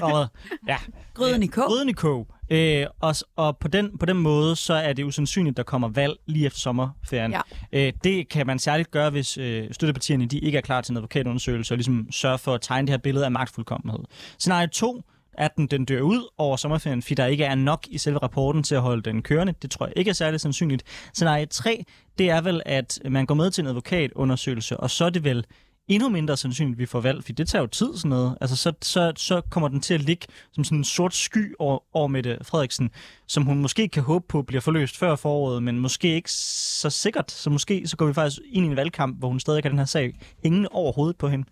og, 0.02 0.26
ja, 0.68 0.76
Gryden 1.14 1.42
i 1.42 1.47
kog. 1.47 1.64
Gryden 1.68 1.88
i 1.88 1.92
kog. 1.92 2.26
Øh, 2.50 2.87
og, 3.00 3.14
og 3.37 3.59
på, 3.59 3.68
den, 3.68 3.99
på 3.99 4.06
den 4.06 4.16
måde, 4.16 4.56
så 4.56 4.75
er 4.75 4.92
det 4.92 5.04
usandsynligt, 5.04 5.52
at 5.52 5.56
der 5.56 5.62
kommer 5.62 5.88
valg 5.88 6.16
lige 6.26 6.47
efter 6.47 6.61
sommerferien. 6.61 7.33
Ja. 7.33 7.40
Øh, 7.73 7.92
det 8.04 8.28
kan 8.28 8.47
man 8.47 8.59
særligt 8.59 8.90
gøre, 8.90 9.11
hvis 9.11 9.38
øh, 9.38 9.68
støttepartierne 9.73 10.26
de 10.26 10.38
ikke 10.38 10.59
er 10.59 10.62
klar 10.62 10.80
til 10.80 10.92
en 10.92 10.97
advokatundersøgelse, 10.97 11.75
og 11.75 11.78
ligesom 11.78 12.06
sørge 12.11 12.38
for 12.38 12.54
at 12.54 12.61
tegne 12.61 12.87
det 12.87 12.92
her 12.92 12.99
billede 12.99 13.25
af 13.25 13.30
magtfuldkommenhed. 13.30 14.00
Scenarie 14.38 14.66
2, 14.66 15.02
at 15.38 15.57
den, 15.57 15.66
den 15.66 15.85
dør 15.85 16.00
ud 16.00 16.28
over 16.38 16.57
sommerferien, 16.57 17.02
fordi 17.02 17.14
der 17.14 17.26
ikke 17.26 17.45
er 17.45 17.55
nok 17.55 17.87
i 17.90 17.99
selve 17.99 18.19
rapporten 18.19 18.62
til 18.62 18.75
at 18.75 18.81
holde 18.81 19.02
den 19.02 19.23
kørende. 19.23 19.55
Det 19.62 19.71
tror 19.71 19.87
jeg 19.87 19.93
ikke 19.97 20.09
er 20.09 20.12
særlig 20.14 20.40
sandsynligt. 20.40 20.83
Scenarie 21.14 21.47
3, 21.47 21.85
det 22.19 22.31
er 22.31 22.40
vel, 22.40 22.62
at 22.66 22.99
man 23.09 23.26
går 23.26 23.35
med 23.35 23.50
til 23.50 23.62
en 23.62 23.69
advokatundersøgelse, 23.69 24.76
og 24.76 24.90
så 24.90 25.05
er 25.05 25.11
det 25.11 25.25
vel 25.25 25.47
endnu 25.88 26.09
mindre 26.09 26.37
sandsynligt, 26.37 26.75
at 26.75 26.78
vi 26.78 26.87
får 26.87 27.00
valg, 27.00 27.25
for 27.25 27.33
det 27.33 27.49
tager 27.49 27.62
jo 27.62 27.66
tid 27.66 27.88
sådan 27.97 28.09
noget. 28.09 28.38
Altså, 28.40 28.57
så, 28.57 28.73
så, 28.83 29.12
så 29.16 29.40
kommer 29.50 29.69
den 29.69 29.81
til 29.81 29.95
at 29.95 30.00
ligge 30.00 30.26
som 30.52 30.64
sådan 30.64 30.78
en 30.78 30.85
sort 30.85 31.14
sky 31.14 31.55
over, 31.59 31.78
over 31.93 32.09
Mette 32.09 32.38
Frederiksen, 32.43 32.90
som 33.26 33.43
hun 33.43 33.59
måske 33.59 33.88
kan 33.88 34.02
håbe 34.02 34.25
på 34.28 34.43
bliver 34.43 34.61
forløst 34.61 34.97
før 34.99 35.16
foråret, 35.16 35.62
men 35.62 35.78
måske 35.78 36.14
ikke 36.14 36.33
så 36.33 36.90
sikkert. 36.90 37.31
Så 37.31 37.50
måske 37.50 37.88
så 37.88 37.97
går 37.97 38.07
vi 38.07 38.12
faktisk 38.12 38.40
ind 38.52 38.66
i 38.66 38.69
en 38.69 38.76
valgkamp, 38.76 39.19
hvor 39.19 39.28
hun 39.28 39.40
stadig 39.40 39.62
har 39.62 39.69
den 39.71 39.78
her 39.78 39.87
sag 39.87 40.14
ingen 40.43 40.69
overhovedet 40.71 41.16
på 41.16 41.28
hende. 41.28 41.49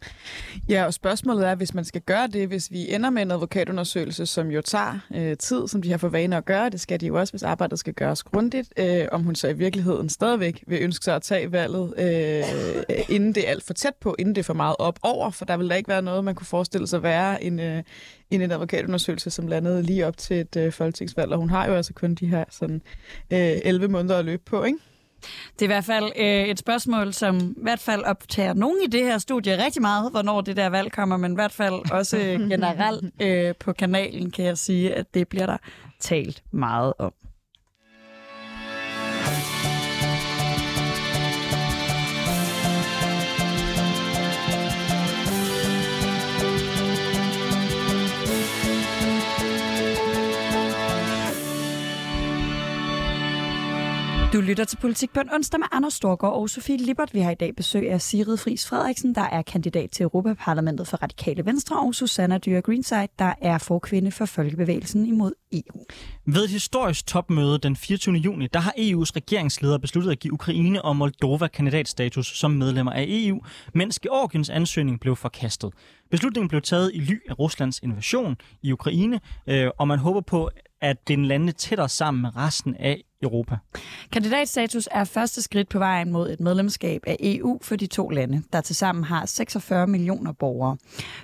Ja, 0.68 0.84
og 0.84 0.94
spørgsmålet 0.94 1.48
er, 1.48 1.54
hvis 1.54 1.74
man 1.74 1.84
skal 1.84 2.00
gøre 2.00 2.26
det, 2.26 2.48
hvis 2.48 2.70
vi 2.70 2.94
ender 2.94 3.10
med 3.10 3.22
en 3.22 3.30
advokatundersøgelse, 3.30 4.26
som 4.26 4.50
jo 4.50 4.60
tager 4.60 4.98
øh, 5.14 5.36
tid, 5.36 5.68
som 5.68 5.82
de 5.82 5.90
har 5.90 5.98
for 5.98 6.08
vane 6.08 6.36
at 6.36 6.44
gøre, 6.44 6.70
det 6.70 6.80
skal 6.80 7.00
de 7.00 7.06
jo 7.06 7.18
også, 7.18 7.32
hvis 7.32 7.42
arbejdet 7.42 7.78
skal 7.78 7.94
gøres 7.94 8.22
grundigt, 8.22 8.72
øh, 8.76 9.06
om 9.12 9.22
hun 9.22 9.34
så 9.34 9.48
i 9.48 9.52
virkeligheden 9.52 10.08
stadigvæk 10.08 10.64
vil 10.66 10.78
ønske 10.82 11.04
sig 11.04 11.16
at 11.16 11.22
tage 11.22 11.52
valget, 11.52 11.94
øh, 11.98 12.44
inden 13.08 13.34
det 13.34 13.46
er 13.46 13.50
alt 13.50 13.64
for 13.64 13.74
tæt 13.74 13.94
på, 14.00 14.16
inden 14.24 14.34
det 14.34 14.40
er 14.40 14.44
for 14.44 14.54
meget 14.54 14.76
op 14.78 14.98
over, 15.02 15.30
for 15.30 15.44
der 15.44 15.56
vil 15.56 15.68
der 15.68 15.74
ikke 15.74 15.88
være 15.88 16.02
noget, 16.02 16.24
man 16.24 16.34
kunne 16.34 16.46
forestille 16.46 16.86
sig 16.86 17.02
være 17.02 17.44
en, 17.44 17.60
øh, 17.60 17.82
en, 18.30 18.40
en 18.40 18.50
advokatundersøgelse, 18.50 19.30
som 19.30 19.46
landede 19.46 19.82
lige 19.82 20.06
op 20.06 20.16
til 20.16 20.40
et 20.40 20.56
øh, 20.56 20.72
folketingsvalg, 20.72 21.32
og 21.32 21.38
hun 21.38 21.50
har 21.50 21.66
jo 21.66 21.74
altså 21.74 21.92
kun 21.94 22.14
de 22.14 22.26
her 22.26 22.44
sådan, 22.50 22.82
øh, 23.30 23.38
11 23.64 23.88
måneder 23.88 24.18
at 24.18 24.24
løbe 24.24 24.42
på, 24.46 24.64
ikke? 24.64 24.78
Det 25.52 25.62
er 25.62 25.66
i 25.66 25.66
hvert 25.66 25.84
fald 25.84 26.12
øh, 26.16 26.44
et 26.44 26.58
spørgsmål, 26.58 27.12
som 27.12 27.36
i 27.36 27.62
hvert 27.62 27.80
fald 27.80 28.04
optager 28.04 28.54
nogen 28.54 28.76
i 28.84 28.86
det 28.86 29.04
her 29.04 29.18
studie 29.18 29.64
rigtig 29.64 29.82
meget, 29.82 30.10
hvornår 30.10 30.40
det 30.40 30.56
der 30.56 30.66
valg 30.66 30.92
kommer, 30.92 31.16
men 31.16 31.32
i 31.32 31.34
hvert 31.34 31.52
fald 31.52 31.92
også 31.92 32.16
generelt 32.52 33.22
øh, 33.22 33.54
på 33.60 33.72
kanalen 33.72 34.30
kan 34.30 34.44
jeg 34.44 34.58
sige, 34.58 34.94
at 34.94 35.14
det 35.14 35.28
bliver 35.28 35.46
der 35.46 35.56
talt 36.00 36.42
meget 36.50 36.92
om. 36.98 37.12
Du 54.34 54.40
lytter 54.40 54.64
til 54.64 54.76
Politik 54.76 55.12
på 55.12 55.20
en 55.20 55.30
onsdag 55.32 55.60
med 55.60 55.66
Anders 55.72 55.94
Storgård 55.94 56.32
og 56.32 56.50
Sofie 56.50 56.76
Lippert. 56.76 57.14
Vi 57.14 57.20
har 57.20 57.30
i 57.30 57.34
dag 57.34 57.56
besøg 57.56 57.90
af 57.90 58.00
Sigrid 58.00 58.36
Friis 58.36 58.68
Frederiksen, 58.68 59.14
der 59.14 59.22
er 59.22 59.42
kandidat 59.42 59.90
til 59.90 60.02
Europaparlamentet 60.02 60.88
for 60.88 60.96
Radikale 60.96 61.46
Venstre, 61.46 61.80
og 61.80 61.94
Susanna 61.94 62.38
Dyre 62.38 62.62
Greenside, 62.62 63.08
der 63.18 63.32
er 63.42 63.58
forkvinde 63.58 64.10
for 64.10 64.24
Folkebevægelsen 64.24 65.06
imod 65.06 65.32
EU. 65.52 65.84
Ved 66.26 66.44
et 66.44 66.50
historisk 66.50 67.06
topmøde 67.06 67.58
den 67.58 67.76
24. 67.76 68.14
juni, 68.14 68.46
der 68.46 68.60
har 68.60 68.72
EU's 68.72 69.10
regeringsledere 69.16 69.80
besluttet 69.80 70.10
at 70.10 70.18
give 70.18 70.32
Ukraine 70.32 70.82
og 70.82 70.96
Moldova 70.96 71.46
kandidatstatus 71.46 72.38
som 72.38 72.50
medlemmer 72.50 72.92
af 72.92 73.06
EU, 73.08 73.40
mens 73.74 74.00
Georgiens 74.00 74.50
ansøgning 74.50 75.00
blev 75.00 75.16
forkastet. 75.16 75.72
Beslutningen 76.10 76.48
blev 76.48 76.62
taget 76.62 76.90
i 76.94 76.98
ly 76.98 77.20
af 77.28 77.38
Ruslands 77.38 77.80
invasion 77.82 78.36
i 78.62 78.72
Ukraine, 78.72 79.20
øh, 79.46 79.70
og 79.78 79.88
man 79.88 79.98
håber 79.98 80.20
på, 80.20 80.50
at 80.80 81.08
den 81.08 81.24
lande 81.24 81.52
tættere 81.52 81.88
sammen 81.88 82.22
med 82.22 82.36
resten 82.36 82.76
af 82.76 83.04
Europa. 83.24 83.56
Kandidatstatus 84.12 84.88
er 84.90 85.04
første 85.04 85.42
skridt 85.42 85.68
på 85.68 85.78
vejen 85.78 86.12
mod 86.12 86.30
et 86.30 86.40
medlemskab 86.40 87.02
af 87.06 87.16
EU 87.20 87.58
for 87.62 87.76
de 87.76 87.86
to 87.86 88.08
lande, 88.08 88.42
der 88.52 88.60
tilsammen 88.60 89.04
har 89.04 89.26
46 89.26 89.86
millioner 89.86 90.32
borgere. 90.32 90.76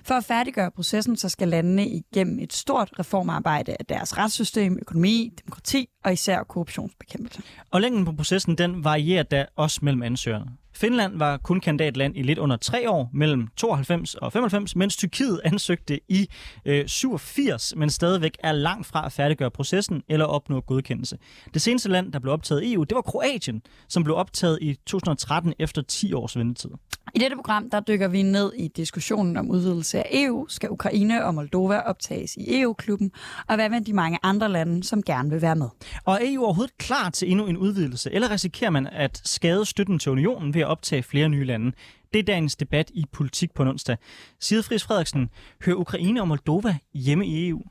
For 0.04 0.14
at 0.14 0.24
færdiggøre 0.24 0.70
processen, 0.70 1.16
så 1.16 1.28
skal 1.28 1.48
landene 1.48 1.88
igennem 1.88 2.38
et 2.38 2.52
stort 2.52 2.90
reformarbejde 2.98 3.76
af 3.80 3.86
deres 3.86 4.18
retssystem, 4.18 4.78
økonomi, 4.80 5.32
demokrati 5.44 5.88
og 6.04 6.12
især 6.12 6.42
korruptionsbekæmpelse. 6.42 7.42
Og 7.70 7.80
længden 7.80 8.04
på 8.04 8.12
processen 8.12 8.58
den 8.58 8.84
varierer 8.84 9.22
da 9.22 9.46
også 9.56 9.80
mellem 9.82 10.02
ansøgerne. 10.02 10.59
Finland 10.80 11.18
var 11.18 11.36
kun 11.36 11.60
kandidatland 11.60 12.16
i 12.16 12.22
lidt 12.22 12.38
under 12.38 12.56
tre 12.56 12.90
år, 12.90 13.10
mellem 13.12 13.48
92 13.56 14.14
og 14.14 14.32
95, 14.32 14.76
mens 14.76 14.96
Tyrkiet 14.96 15.40
ansøgte 15.52 16.00
i 16.08 16.28
øh, 16.64 16.86
87, 16.86 17.76
men 17.76 17.90
stadigvæk 17.90 18.36
er 18.38 18.52
langt 18.52 18.86
fra 18.86 19.06
at 19.06 19.12
færdiggøre 19.12 19.50
processen 19.50 20.02
eller 20.08 20.24
opnå 20.24 20.60
godkendelse. 20.60 21.18
Det 21.54 21.62
seneste 21.62 21.88
land, 21.88 22.12
der 22.12 22.18
blev 22.18 22.32
optaget 22.32 22.62
i 22.62 22.74
EU, 22.74 22.84
det 22.84 22.94
var 22.94 23.02
Kroatien, 23.02 23.62
som 23.88 24.04
blev 24.04 24.16
optaget 24.16 24.58
i 24.62 24.74
2013 24.86 25.54
efter 25.58 25.82
10 25.82 26.12
års 26.12 26.36
ventetid. 26.36 26.70
I 27.14 27.18
dette 27.18 27.36
program 27.36 27.70
der 27.70 27.80
dykker 27.80 28.08
vi 28.08 28.22
ned 28.22 28.52
i 28.56 28.68
diskussionen 28.68 29.36
om 29.36 29.50
udvidelse 29.50 29.98
af 29.98 30.08
EU. 30.12 30.46
Skal 30.48 30.70
Ukraine 30.70 31.24
og 31.24 31.34
Moldova 31.34 31.78
optages 31.78 32.36
i 32.36 32.60
EU-klubben? 32.60 33.10
Og 33.48 33.54
hvad 33.54 33.68
med 33.68 33.80
de 33.80 33.92
mange 33.92 34.18
andre 34.22 34.48
lande, 34.48 34.84
som 34.84 35.02
gerne 35.02 35.30
vil 35.30 35.42
være 35.42 35.56
med? 35.56 35.68
Og 36.04 36.14
er 36.14 36.18
EU 36.22 36.44
overhovedet 36.44 36.78
klar 36.78 37.10
til 37.10 37.30
endnu 37.30 37.46
en 37.46 37.56
udvidelse, 37.56 38.10
eller 38.12 38.30
risikerer 38.30 38.70
man 38.70 38.86
at 38.86 39.20
skade 39.24 39.64
støtten 39.64 39.98
til 39.98 40.12
unionen 40.12 40.54
ved 40.54 40.60
at 40.60 40.69
optage 40.70 41.02
flere 41.02 41.28
nye 41.28 41.44
lande? 41.44 41.72
Det 42.12 42.18
er 42.18 42.22
dagens 42.22 42.56
debat 42.56 42.90
i 42.94 43.04
Politik 43.12 43.54
på 43.54 43.62
onsdag. 43.62 43.96
Sidefris 44.40 44.84
Frederiksen, 44.84 45.30
hører 45.64 45.76
Ukraine 45.76 46.20
og 46.20 46.28
Moldova 46.28 46.76
hjemme 46.94 47.26
i 47.26 47.48
EU? 47.48 47.62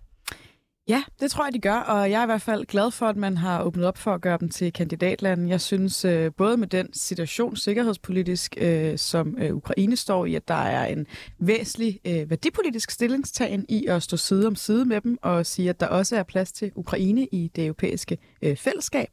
Ja, 0.90 1.04
det 1.20 1.32
tror 1.32 1.46
jeg, 1.46 1.54
de 1.54 1.60
gør, 1.60 1.76
og 1.76 2.12
jeg 2.12 2.20
er 2.20 2.24
i 2.24 2.26
hvert 2.26 2.42
fald 2.42 2.66
glad 2.66 2.92
for, 2.92 3.06
at 3.06 3.16
man 3.16 3.38
har 3.38 3.64
åbnet 3.64 3.86
op 3.86 3.98
for 3.98 4.14
at 4.14 4.22
gøre 4.22 4.38
dem 4.40 4.50
til 4.50 4.74
kandidatlande. 4.74 5.50
Jeg 5.50 5.62
synes 5.62 6.06
øh, 6.06 6.32
både 6.38 6.58
med 6.58 6.68
den 6.68 6.94
situation 6.94 7.56
sikkerhedspolitisk, 7.56 8.56
øh, 8.58 8.98
som 8.98 9.36
øh, 9.38 9.56
Ukraine 9.56 9.96
står 9.96 10.26
i, 10.26 10.36
at 10.36 10.48
der 10.48 10.54
er 10.54 10.86
en 10.86 11.08
væsentlig 11.40 12.00
øh, 12.06 12.30
værdipolitisk 12.30 12.92
stillingstagen 12.92 13.66
i 13.70 13.86
at 13.86 14.04
stå 14.04 14.18
side 14.18 14.48
om 14.48 14.56
side 14.56 14.86
med 14.86 15.02
dem 15.02 15.18
og 15.22 15.46
sige, 15.46 15.70
at 15.70 15.80
der 15.80 15.88
også 15.88 16.16
er 16.16 16.24
plads 16.24 16.52
til 16.52 16.72
Ukraine 16.76 17.28
i 17.32 17.52
det 17.56 17.66
europæiske 17.66 18.18
øh, 18.42 18.58
fællesskab. 18.58 19.08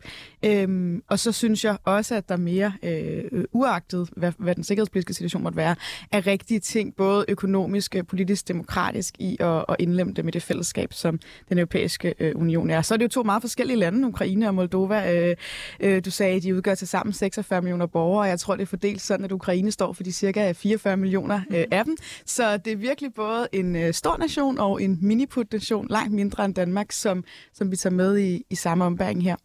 Øhm, 0.44 1.02
og 1.08 1.18
så 1.18 1.32
synes 1.32 1.64
jeg 1.64 1.76
også, 1.84 2.14
at 2.14 2.28
der 2.28 2.36
mere 2.36 2.72
øh, 2.82 3.44
uagtet, 3.52 4.08
hvad, 4.16 4.32
hvad 4.38 4.54
den 4.54 4.64
sikkerhedspolitiske 4.64 5.14
situation 5.14 5.42
måtte 5.42 5.56
være, 5.56 5.76
er 6.12 6.26
rigtige 6.26 6.60
ting, 6.60 6.94
både 6.94 7.24
økonomisk, 7.28 7.96
øh, 7.96 8.06
politisk, 8.06 8.48
demokratisk 8.48 9.14
i 9.18 9.36
at, 9.40 9.64
at 9.68 9.76
indlemme 9.78 10.12
dem 10.12 10.28
i 10.28 10.30
det 10.30 10.42
fællesskab, 10.42 10.92
som 10.92 11.20
den 11.48 11.65
europæiske 11.66 12.14
øh, 12.18 12.32
union 12.36 12.70
er. 12.70 12.82
Så 12.82 12.94
er 12.94 12.98
det 12.98 13.04
jo 13.04 13.08
to 13.08 13.22
meget 13.22 13.42
forskellige 13.42 13.76
lande, 13.76 14.08
Ukraine 14.08 14.48
og 14.48 14.54
Moldova. 14.54 15.14
Øh, 15.14 15.36
øh, 15.80 16.04
du 16.04 16.10
sagde, 16.10 16.36
at 16.36 16.42
de 16.42 16.54
udgør 16.54 16.74
til 16.74 16.88
sammen 16.88 17.12
46 17.12 17.62
millioner 17.62 17.86
borgere, 17.86 18.20
og 18.20 18.28
jeg 18.28 18.40
tror, 18.40 18.56
det 18.56 18.62
er 18.62 18.66
fordelt 18.66 19.00
sådan, 19.00 19.24
at 19.24 19.32
Ukraine 19.32 19.70
står 19.70 19.92
for 19.92 20.02
de 20.02 20.12
cirka 20.12 20.52
44 20.52 20.96
millioner 20.96 21.40
øh, 21.50 21.64
af 21.70 21.84
dem. 21.84 21.96
Så 22.26 22.56
det 22.56 22.72
er 22.72 22.76
virkelig 22.76 23.14
både 23.14 23.48
en 23.52 23.76
øh, 23.76 23.94
stor 23.94 24.16
nation 24.16 24.58
og 24.58 24.82
en 24.82 24.98
miniput-nation, 25.02 25.86
langt 25.90 26.12
mindre 26.12 26.44
end 26.44 26.54
Danmark, 26.54 26.92
som, 26.92 27.24
som 27.54 27.70
vi 27.70 27.76
tager 27.76 27.94
med 27.94 28.18
i, 28.18 28.42
i 28.50 28.54
samme 28.54 28.84
ombæring 28.84 29.22
her. 29.22 29.36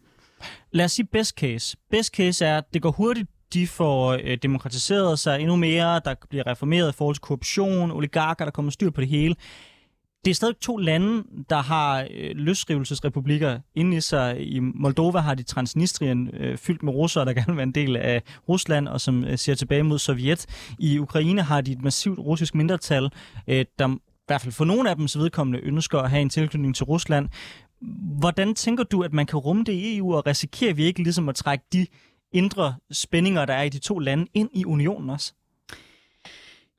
Lad 0.72 0.84
os 0.84 0.92
sige 0.92 1.06
best 1.12 1.36
case. 1.36 1.76
Best 1.90 2.14
case 2.14 2.44
er, 2.44 2.58
at 2.58 2.64
det 2.74 2.82
går 2.82 2.90
hurtigt 2.90 3.28
de 3.54 3.66
får 3.66 4.12
øh, 4.12 4.38
demokratiseret 4.42 5.18
sig 5.18 5.40
endnu 5.40 5.56
mere, 5.56 6.00
der 6.04 6.14
bliver 6.30 6.46
reformeret 6.46 6.92
i 6.92 6.96
forhold 6.96 7.14
til 7.14 7.20
korruption, 7.20 7.90
oligarker, 7.90 8.44
der 8.44 8.52
kommer 8.52 8.70
styr 8.72 8.90
på 8.90 9.00
det 9.00 9.08
hele 9.08 9.34
det 10.24 10.30
er 10.30 10.34
stadig 10.34 10.56
to 10.60 10.76
lande, 10.76 11.24
der 11.50 11.62
har 11.62 12.06
øh, 12.10 12.30
løsrivelsesrepublikker 12.34 13.60
inde 13.74 13.96
i 13.96 14.00
sig. 14.00 14.40
I 14.40 14.58
Moldova 14.58 15.18
har 15.18 15.34
de 15.34 15.42
Transnistrien 15.42 16.30
øh, 16.34 16.58
fyldt 16.58 16.82
med 16.82 16.92
russere, 16.92 17.24
der 17.24 17.32
gerne 17.38 17.46
vil 17.46 17.56
være 17.56 17.62
en 17.62 17.74
del 17.74 17.96
af 17.96 18.22
Rusland, 18.48 18.88
og 18.88 19.00
som 19.00 19.24
øh, 19.24 19.38
ser 19.38 19.54
tilbage 19.54 19.82
mod 19.82 19.98
Sovjet. 19.98 20.46
I 20.78 20.98
Ukraine 20.98 21.42
har 21.42 21.60
de 21.60 21.72
et 21.72 21.82
massivt 21.82 22.18
russisk 22.18 22.54
mindretal, 22.54 23.10
øh, 23.48 23.64
der 23.78 23.88
i 23.88 24.24
hvert 24.26 24.40
fald 24.40 24.52
for 24.52 24.64
nogle 24.64 24.90
af 24.90 24.96
dem 24.96 25.08
så 25.08 25.18
vedkommende 25.18 25.58
ønsker 25.58 25.98
at 25.98 26.10
have 26.10 26.22
en 26.22 26.30
tilknytning 26.30 26.76
til 26.76 26.84
Rusland. 26.84 27.28
Hvordan 28.18 28.54
tænker 28.54 28.84
du, 28.84 29.02
at 29.02 29.12
man 29.12 29.26
kan 29.26 29.38
rumme 29.38 29.64
det 29.64 29.72
i 29.72 29.96
EU, 29.96 30.14
og 30.14 30.26
risikerer 30.26 30.74
vi 30.74 30.84
ikke 30.84 31.02
ligesom 31.02 31.28
at 31.28 31.34
trække 31.34 31.64
de 31.72 31.86
indre 32.32 32.74
spændinger, 32.90 33.44
der 33.44 33.54
er 33.54 33.62
i 33.62 33.68
de 33.68 33.78
to 33.78 33.98
lande, 33.98 34.26
ind 34.34 34.50
i 34.54 34.64
unionen 34.64 35.10
også? 35.10 35.34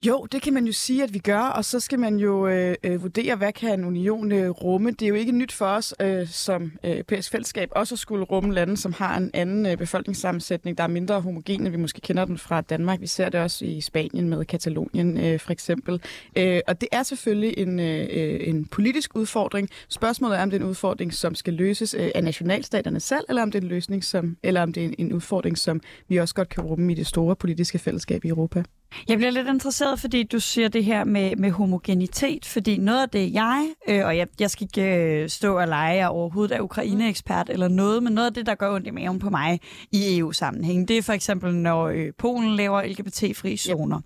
Jo, 0.07 0.27
det 0.31 0.41
kan 0.41 0.53
man 0.53 0.65
jo 0.65 0.71
sige, 0.71 1.03
at 1.03 1.13
vi 1.13 1.19
gør, 1.19 1.39
og 1.39 1.65
så 1.65 1.79
skal 1.79 1.99
man 1.99 2.15
jo 2.15 2.47
øh, 2.47 2.75
øh, 2.83 3.01
vurdere, 3.01 3.35
hvad 3.35 3.53
kan 3.53 3.79
en 3.79 3.85
union 3.85 4.31
øh, 4.31 4.49
rumme. 4.49 4.91
Det 4.91 5.01
er 5.01 5.07
jo 5.09 5.15
ikke 5.15 5.31
nyt 5.31 5.51
for 5.51 5.65
os 5.65 5.93
øh, 5.99 6.27
som 6.27 6.71
øh, 6.83 6.91
europæisk 6.91 7.31
fællesskab 7.31 7.69
også 7.71 7.95
at 7.95 7.99
skulle 7.99 8.25
rumme 8.25 8.53
lande, 8.53 8.77
som 8.77 8.93
har 8.93 9.17
en 9.17 9.31
anden 9.33 9.65
øh, 9.65 9.77
befolkningssammensætning, 9.77 10.77
der 10.77 10.83
er 10.83 10.87
mindre 10.87 11.21
homogen, 11.21 11.61
end 11.61 11.69
vi 11.69 11.77
måske 11.77 12.01
kender 12.01 12.25
den 12.25 12.37
fra 12.37 12.61
Danmark. 12.61 13.01
Vi 13.01 13.07
ser 13.07 13.29
det 13.29 13.39
også 13.39 13.65
i 13.65 13.81
Spanien 13.81 14.29
med 14.29 14.45
Katalonien 14.45 15.17
øh, 15.17 15.39
for 15.39 15.51
eksempel. 15.51 16.01
Øh, 16.35 16.59
og 16.67 16.81
det 16.81 16.89
er 16.91 17.03
selvfølgelig 17.03 17.57
en, 17.57 17.79
øh, 17.79 18.07
øh, 18.11 18.47
en 18.47 18.65
politisk 18.65 19.15
udfordring. 19.15 19.69
Spørgsmålet 19.89 20.37
er, 20.37 20.43
om 20.43 20.49
det 20.49 20.57
er 20.57 20.61
en 20.61 20.69
udfordring, 20.69 21.13
som 21.13 21.35
skal 21.35 21.53
løses 21.53 21.95
øh, 21.99 22.11
af 22.15 22.23
nationalstaterne 22.23 22.99
selv, 22.99 23.23
eller 23.29 23.41
om 23.41 23.51
det 23.51 23.59
er 23.59 23.63
en 23.63 23.69
løsning, 23.69 24.03
som, 24.03 24.37
eller 24.43 24.61
om 24.61 24.73
det 24.73 24.83
er 24.83 24.87
en, 24.87 24.95
en 24.97 25.13
udfordring, 25.13 25.57
som 25.57 25.81
vi 26.07 26.17
også 26.17 26.35
godt 26.35 26.49
kan 26.49 26.63
rumme 26.63 26.91
i 26.91 26.95
det 26.95 27.07
store 27.07 27.35
politiske 27.35 27.79
fællesskab 27.79 28.25
i 28.25 28.27
Europa. 28.27 28.63
Jeg 29.07 29.17
bliver 29.17 29.31
lidt 29.31 29.47
interesseret, 29.47 29.99
fordi 29.99 30.23
du 30.23 30.39
siger 30.39 30.67
det 30.67 30.85
her 30.85 31.03
med, 31.03 31.35
med 31.35 31.51
homogenitet, 31.51 32.45
fordi 32.45 32.77
noget 32.77 33.01
af 33.01 33.09
det, 33.09 33.33
jeg, 33.33 33.67
øh, 33.89 34.05
og 34.05 34.17
jeg, 34.17 34.27
jeg 34.39 34.49
skal 34.49 34.63
ikke 34.63 34.95
øh, 34.95 35.29
stå 35.29 35.57
og 35.57 35.67
lege, 35.67 35.95
jeg 35.95 36.09
overhovedet 36.09 36.55
er 36.55 36.61
Ukraine-ekspert 36.61 37.49
eller 37.49 37.67
noget, 37.67 38.03
men 38.03 38.13
noget 38.13 38.27
af 38.27 38.33
det, 38.33 38.45
der 38.45 38.55
går 38.55 38.75
ondt 38.75 38.87
i 38.87 38.91
maven 38.91 39.19
på 39.19 39.29
mig 39.29 39.59
i 39.91 40.17
EU-sammenhæng, 40.17 40.87
det 40.87 40.97
er 40.97 41.01
for 41.01 41.13
eksempel, 41.13 41.55
når 41.55 41.87
øh, 41.87 42.13
Polen 42.17 42.55
laver 42.55 42.81
LGBT-fri 42.81 43.57
zoner. 43.57 44.01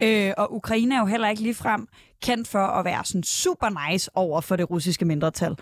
Ja. 0.00 0.28
Øh, 0.28 0.34
og 0.38 0.54
Ukraine 0.54 0.94
er 0.94 1.00
jo 1.00 1.06
heller 1.06 1.28
ikke 1.28 1.42
ligefrem 1.42 1.88
kendt 2.22 2.48
for 2.48 2.58
at 2.58 2.84
være 2.84 3.04
sådan 3.04 3.22
super 3.22 3.90
nice 3.90 4.10
over 4.14 4.40
for 4.40 4.56
det 4.56 4.70
russiske 4.70 5.04
mindretal. 5.04 5.56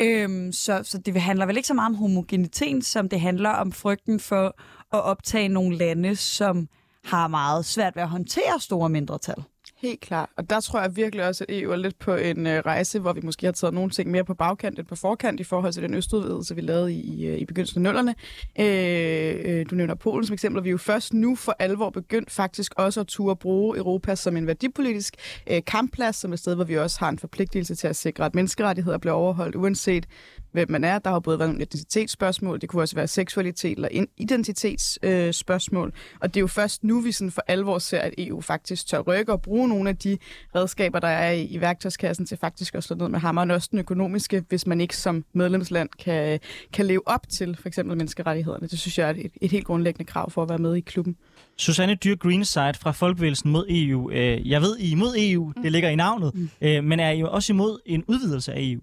Øhm, 0.00 0.52
så, 0.52 0.80
så 0.82 0.98
det 0.98 1.20
handler 1.20 1.46
vel 1.46 1.56
ikke 1.56 1.68
så 1.68 1.74
meget 1.74 1.88
om 1.88 1.94
homogenitet, 1.94 2.84
som 2.84 3.08
det 3.08 3.20
handler 3.20 3.50
om 3.50 3.72
frygten 3.72 4.20
for 4.20 4.46
at 4.92 5.02
optage 5.02 5.48
nogle 5.48 5.76
lande, 5.76 6.16
som 6.16 6.68
har 7.06 7.28
meget 7.28 7.64
svært 7.64 7.96
ved 7.96 8.02
at 8.02 8.08
håndtere 8.08 8.60
store 8.60 8.88
mindretal. 8.88 9.44
Helt 9.76 10.00
klart. 10.00 10.28
Og 10.36 10.50
der 10.50 10.60
tror 10.60 10.80
jeg 10.80 10.96
virkelig 10.96 11.26
også, 11.26 11.44
at 11.48 11.58
EU 11.58 11.72
er 11.72 11.76
lidt 11.76 11.98
på 11.98 12.14
en 12.14 12.46
øh, 12.46 12.62
rejse, 12.66 12.98
hvor 12.98 13.12
vi 13.12 13.20
måske 13.24 13.46
har 13.46 13.52
taget 13.52 13.74
nogle 13.74 13.90
ting 13.90 14.10
mere 14.10 14.24
på 14.24 14.34
bagkant 14.34 14.78
end 14.78 14.86
på 14.86 14.96
forkant 14.96 15.40
i 15.40 15.44
forhold 15.44 15.72
til 15.72 15.82
den 15.82 15.94
østudvidelse, 15.94 16.54
vi 16.54 16.60
lavede 16.60 16.92
i, 16.92 17.00
i, 17.00 17.26
øh, 17.26 17.38
i 17.38 17.44
begyndelsen 17.44 17.78
af 17.78 17.82
nullerne. 17.82 18.14
Øh, 18.58 19.58
øh, 19.60 19.66
du 19.70 19.74
nævner 19.74 19.94
Polen 19.94 20.26
som 20.26 20.34
eksempel, 20.34 20.58
og 20.58 20.64
vi 20.64 20.68
er 20.68 20.72
jo 20.72 20.78
først 20.78 21.14
nu 21.14 21.36
for 21.36 21.56
alvor 21.58 21.90
begyndt 21.90 22.30
faktisk 22.30 22.74
også 22.76 23.00
at 23.00 23.06
turde 23.06 23.36
bruge 23.36 23.78
Europa 23.78 24.14
som 24.14 24.36
en 24.36 24.46
værdipolitisk 24.46 25.14
øh, 25.46 25.62
kampplads, 25.66 26.16
som 26.16 26.32
et 26.32 26.38
sted, 26.38 26.54
hvor 26.54 26.64
vi 26.64 26.78
også 26.78 26.98
har 27.00 27.08
en 27.08 27.18
forpligtelse 27.18 27.74
til 27.74 27.88
at 27.88 27.96
sikre, 27.96 28.24
at 28.24 28.34
menneskerettigheder 28.34 28.98
bliver 28.98 29.14
overholdt, 29.14 29.56
uanset 29.56 30.06
hvem 30.56 30.70
man 30.70 30.84
er. 30.84 30.98
Der 30.98 31.10
har 31.10 31.18
både 31.18 31.38
været 31.38 31.48
nogle 31.48 31.62
identitetsspørgsmål, 31.62 32.60
det 32.60 32.68
kunne 32.68 32.82
også 32.82 32.94
være 32.94 33.08
seksualitet 33.08 33.76
eller 33.76 34.06
identitetsspørgsmål. 34.16 35.88
Øh, 35.88 36.18
og 36.20 36.34
det 36.34 36.36
er 36.36 36.40
jo 36.40 36.46
først 36.46 36.84
nu, 36.84 37.00
vi 37.00 37.12
sådan 37.12 37.30
for 37.30 37.42
alvor 37.46 37.78
ser, 37.78 37.98
at 37.98 38.14
EU 38.18 38.40
faktisk 38.40 38.86
tør 38.86 39.00
rykke 39.00 39.32
og 39.32 39.42
bruge 39.42 39.68
nogle 39.68 39.88
af 39.88 39.96
de 39.96 40.18
redskaber, 40.54 40.98
der 40.98 41.08
er 41.08 41.30
i, 41.30 41.44
i 41.44 41.60
værktøjskassen 41.60 42.26
til 42.26 42.38
faktisk 42.38 42.74
at 42.74 42.84
slå 42.84 42.96
ned 42.96 43.08
med 43.08 43.18
hammeren, 43.18 43.50
også 43.50 43.68
den 43.70 43.78
økonomiske, 43.78 44.44
hvis 44.48 44.66
man 44.66 44.80
ikke 44.80 44.96
som 44.96 45.24
medlemsland 45.32 45.88
kan, 45.98 46.40
kan 46.72 46.86
leve 46.86 47.08
op 47.08 47.28
til 47.28 47.56
for 47.60 47.68
eksempel 47.68 47.96
menneskerettighederne. 47.96 48.68
Det 48.68 48.78
synes 48.78 48.98
jeg 48.98 49.08
er 49.08 49.14
et, 49.14 49.32
et 49.40 49.50
helt 49.50 49.66
grundlæggende 49.66 50.04
krav 50.04 50.30
for 50.30 50.42
at 50.42 50.48
være 50.48 50.58
med 50.58 50.76
i 50.76 50.80
klubben. 50.80 51.16
Susanne 51.56 51.94
Dyr 51.94 52.16
Greenside 52.16 52.74
fra 52.80 52.92
Folkebevægelsen 52.92 53.50
mod 53.50 53.66
EU. 53.68 54.10
Øh, 54.10 54.50
jeg 54.50 54.62
ved, 54.62 54.78
I 54.78 54.88
er 54.88 54.92
imod 54.92 55.14
EU, 55.18 55.52
det 55.62 55.72
ligger 55.72 55.88
i 55.88 55.96
navnet, 55.96 56.34
mm. 56.34 56.50
Øh, 56.60 56.84
men 56.84 57.00
er 57.00 57.10
I 57.10 57.22
også 57.22 57.52
imod 57.52 57.78
en 57.86 58.04
udvidelse 58.08 58.52
af 58.52 58.60
EU? 58.60 58.80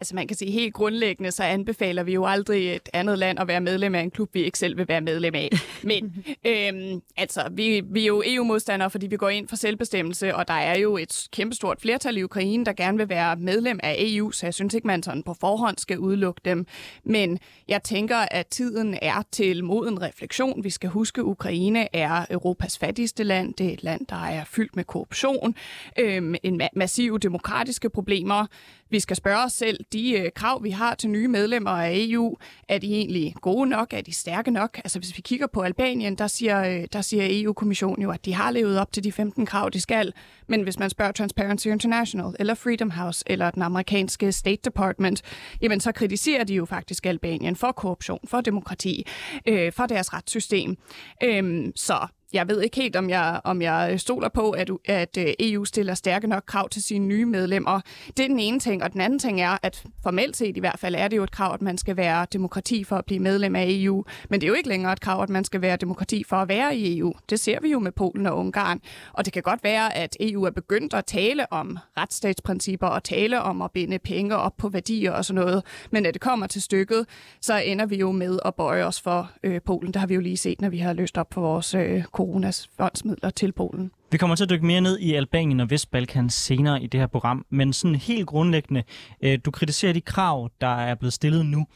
Altså 0.00 0.14
man 0.14 0.26
kan 0.26 0.36
sige 0.36 0.50
helt 0.50 0.74
grundlæggende, 0.74 1.30
så 1.30 1.42
anbefaler 1.42 2.02
vi 2.02 2.14
jo 2.14 2.26
aldrig 2.26 2.74
et 2.74 2.88
andet 2.92 3.18
land 3.18 3.38
at 3.38 3.48
være 3.48 3.60
medlem 3.60 3.94
af 3.94 4.00
en 4.00 4.10
klub, 4.10 4.34
vi 4.34 4.42
ikke 4.44 4.58
selv 4.58 4.76
vil 4.76 4.88
være 4.88 5.00
medlem 5.00 5.34
af. 5.34 5.50
Men 5.82 6.24
øhm, 6.46 7.02
altså, 7.16 7.48
vi, 7.52 7.82
vi 7.90 8.02
er 8.02 8.06
jo 8.06 8.22
EU-modstandere, 8.26 8.90
fordi 8.90 9.06
vi 9.06 9.16
går 9.16 9.28
ind 9.28 9.48
for 9.48 9.56
selvbestemmelse, 9.56 10.34
og 10.34 10.48
der 10.48 10.54
er 10.54 10.78
jo 10.78 10.96
et 10.96 11.28
kæmpestort 11.32 11.80
flertal 11.80 12.16
i 12.16 12.22
Ukraine, 12.22 12.64
der 12.64 12.72
gerne 12.72 12.98
vil 12.98 13.08
være 13.08 13.36
medlem 13.36 13.80
af 13.82 13.96
EU, 13.98 14.30
så 14.30 14.46
jeg 14.46 14.54
synes 14.54 14.74
ikke, 14.74 14.86
man 14.86 15.02
sådan 15.02 15.22
på 15.22 15.34
forhånd 15.40 15.78
skal 15.78 15.98
udelukke 15.98 16.40
dem. 16.44 16.66
Men 17.04 17.38
jeg 17.68 17.82
tænker, 17.82 18.16
at 18.16 18.46
tiden 18.46 18.98
er 19.02 19.22
til 19.32 19.64
moden 19.64 20.02
refleksion. 20.02 20.64
Vi 20.64 20.70
skal 20.70 20.90
huske, 20.90 21.20
at 21.20 21.24
Ukraine 21.24 21.96
er 21.96 22.26
Europas 22.30 22.78
fattigste 22.78 23.24
land. 23.24 23.54
Det 23.54 23.66
er 23.66 23.72
et 23.72 23.82
land, 23.82 24.06
der 24.06 24.24
er 24.24 24.44
fyldt 24.44 24.76
med 24.76 24.84
korruption, 24.84 25.54
øhm, 25.98 26.34
en 26.42 26.62
ma- 26.62 26.68
massive 26.76 27.18
demokratiske 27.18 27.90
problemer. 27.90 28.46
Vi 28.90 29.00
skal 29.00 29.16
spørge 29.16 29.44
os 29.44 29.52
selv, 29.52 29.78
de 29.92 30.12
øh, 30.12 30.30
krav, 30.34 30.62
vi 30.62 30.70
har 30.70 30.94
til 30.94 31.10
nye 31.10 31.28
medlemmer 31.28 31.70
af 31.70 31.92
EU, 31.94 32.36
er 32.68 32.78
de 32.78 32.94
egentlig 32.94 33.34
gode 33.40 33.68
nok? 33.68 33.92
Er 33.92 34.00
de 34.00 34.12
stærke 34.12 34.50
nok? 34.50 34.78
Altså 34.78 34.98
hvis 34.98 35.16
vi 35.16 35.22
kigger 35.22 35.46
på 35.46 35.60
Albanien, 35.60 36.14
der 36.14 36.26
siger, 36.26 36.64
øh, 36.64 36.86
der 36.92 37.00
siger 37.00 37.26
EU-kommissionen 37.30 38.02
jo, 38.02 38.10
at 38.10 38.24
de 38.24 38.34
har 38.34 38.50
levet 38.50 38.78
op 38.78 38.92
til 38.92 39.04
de 39.04 39.12
15 39.12 39.46
krav, 39.46 39.70
de 39.72 39.80
skal. 39.80 40.12
Men 40.46 40.62
hvis 40.62 40.78
man 40.78 40.90
spørger 40.90 41.12
Transparency 41.12 41.66
International, 41.66 42.34
eller 42.38 42.54
Freedom 42.54 42.90
House, 42.90 43.24
eller 43.26 43.50
den 43.50 43.62
amerikanske 43.62 44.32
State 44.32 44.60
Department, 44.64 45.22
jamen 45.60 45.80
så 45.80 45.92
kritiserer 45.92 46.44
de 46.44 46.54
jo 46.54 46.64
faktisk 46.64 47.06
Albanien 47.06 47.56
for 47.56 47.72
korruption, 47.72 48.20
for 48.24 48.40
demokrati, 48.40 49.06
øh, 49.46 49.72
for 49.72 49.86
deres 49.86 50.12
retssystem. 50.14 50.76
Øh, 51.22 51.72
så 51.76 52.06
jeg 52.32 52.48
ved 52.48 52.62
ikke 52.62 52.76
helt, 52.76 52.96
om 52.96 53.10
jeg, 53.10 53.40
om 53.44 53.62
jeg 53.62 53.88
øh, 53.92 53.98
stoler 53.98 54.28
på, 54.28 54.50
at, 54.50 54.70
at 54.84 55.16
øh, 55.18 55.26
EU 55.40 55.64
stiller 55.64 55.94
stærke 55.94 56.26
nok 56.26 56.42
krav 56.46 56.68
til 56.68 56.82
sine 56.82 57.06
nye 57.06 57.24
medlemmer. 57.24 57.80
Det 58.16 58.24
er 58.24 58.28
den 58.28 58.38
ene 58.38 58.60
ting. 58.60 58.82
Og 58.82 58.92
den 58.92 59.00
anden 59.00 59.18
ting 59.18 59.40
er, 59.40 59.58
at 59.62 59.84
formelt 60.02 60.36
set 60.36 60.56
i 60.56 60.60
hvert 60.60 60.78
fald 60.78 60.94
er 60.94 61.08
det 61.08 61.16
jo 61.16 61.22
et 61.22 61.30
krav, 61.30 61.54
at 61.54 61.62
man 61.62 61.78
skal 61.78 61.96
være 61.96 62.26
demokrati 62.32 62.84
for 62.84 62.96
at 62.96 63.04
blive 63.04 63.20
medlem 63.20 63.56
af 63.56 63.66
EU. 63.68 64.04
Men 64.30 64.40
det 64.40 64.46
er 64.46 64.48
jo 64.48 64.54
ikke 64.54 64.68
længere 64.68 64.92
et 64.92 65.00
krav, 65.00 65.22
at 65.22 65.28
man 65.28 65.44
skal 65.44 65.60
være 65.60 65.76
demokrati 65.76 66.24
for 66.24 66.36
at 66.36 66.48
være 66.48 66.76
i 66.76 66.98
EU. 66.98 67.14
Det 67.30 67.40
ser 67.40 67.60
vi 67.60 67.70
jo 67.70 67.78
med 67.78 67.92
Polen 67.92 68.26
og 68.26 68.38
Ungarn. 68.38 68.80
Og 69.12 69.24
det 69.24 69.32
kan 69.32 69.42
godt 69.42 69.64
være, 69.64 69.96
at 69.96 70.16
EU 70.20 70.44
er 70.44 70.50
begyndt 70.50 70.94
at 70.94 71.04
tale 71.04 71.52
om 71.52 71.78
retsstatsprincipper 71.98 72.86
og 72.86 73.04
tale 73.04 73.42
om 73.42 73.62
at 73.62 73.70
binde 73.70 73.98
penge 73.98 74.36
op 74.36 74.56
på 74.56 74.68
værdier 74.68 75.12
og 75.12 75.24
sådan 75.24 75.42
noget. 75.42 75.64
Men 75.90 76.02
når 76.02 76.10
det 76.10 76.20
kommer 76.20 76.46
til 76.46 76.62
stykket, 76.62 77.06
så 77.40 77.58
ender 77.58 77.86
vi 77.86 77.96
jo 77.96 78.12
med 78.12 78.38
at 78.44 78.54
bøje 78.54 78.84
os 78.84 79.00
for 79.00 79.30
øh, 79.42 79.60
Polen. 79.62 79.92
Det 79.92 80.00
har 80.00 80.06
vi 80.06 80.14
jo 80.14 80.20
lige 80.20 80.36
set, 80.36 80.60
når 80.60 80.68
vi 80.68 80.78
har 80.78 80.92
løst 80.92 81.18
op 81.18 81.34
for 81.34 81.40
vores 81.40 81.74
øh, 81.74 82.04
coronas 82.18 82.70
fondsmidler 82.76 83.30
til 83.30 83.52
Polen. 83.52 83.90
Vi 84.12 84.18
kommer 84.18 84.36
til 84.36 84.44
at 84.44 84.50
dykke 84.50 84.66
mere 84.66 84.80
ned 84.80 84.98
i 84.98 85.14
Albanien 85.14 85.60
og 85.60 85.70
Vestbalkan 85.70 86.30
senere 86.30 86.82
i 86.82 86.86
det 86.86 87.00
her 87.00 87.06
program, 87.06 87.46
men 87.50 87.72
sådan 87.72 87.94
helt 87.94 88.26
grundlæggende, 88.26 88.82
øh, 89.20 89.38
du 89.44 89.50
kritiserer 89.50 89.92
de 89.92 90.00
krav, 90.00 90.50
der 90.60 90.66
er 90.66 90.94
blevet 90.94 91.12
stillet 91.12 91.46
nu. 91.46 91.66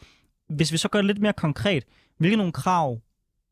Hvis 0.49 0.71
vi 0.71 0.77
så 0.77 0.89
gør 0.89 0.99
det 0.99 1.05
lidt 1.05 1.21
mere 1.21 1.33
konkret, 1.33 1.83
hvilke 2.17 2.37
nogle 2.37 2.51
krav 2.51 2.99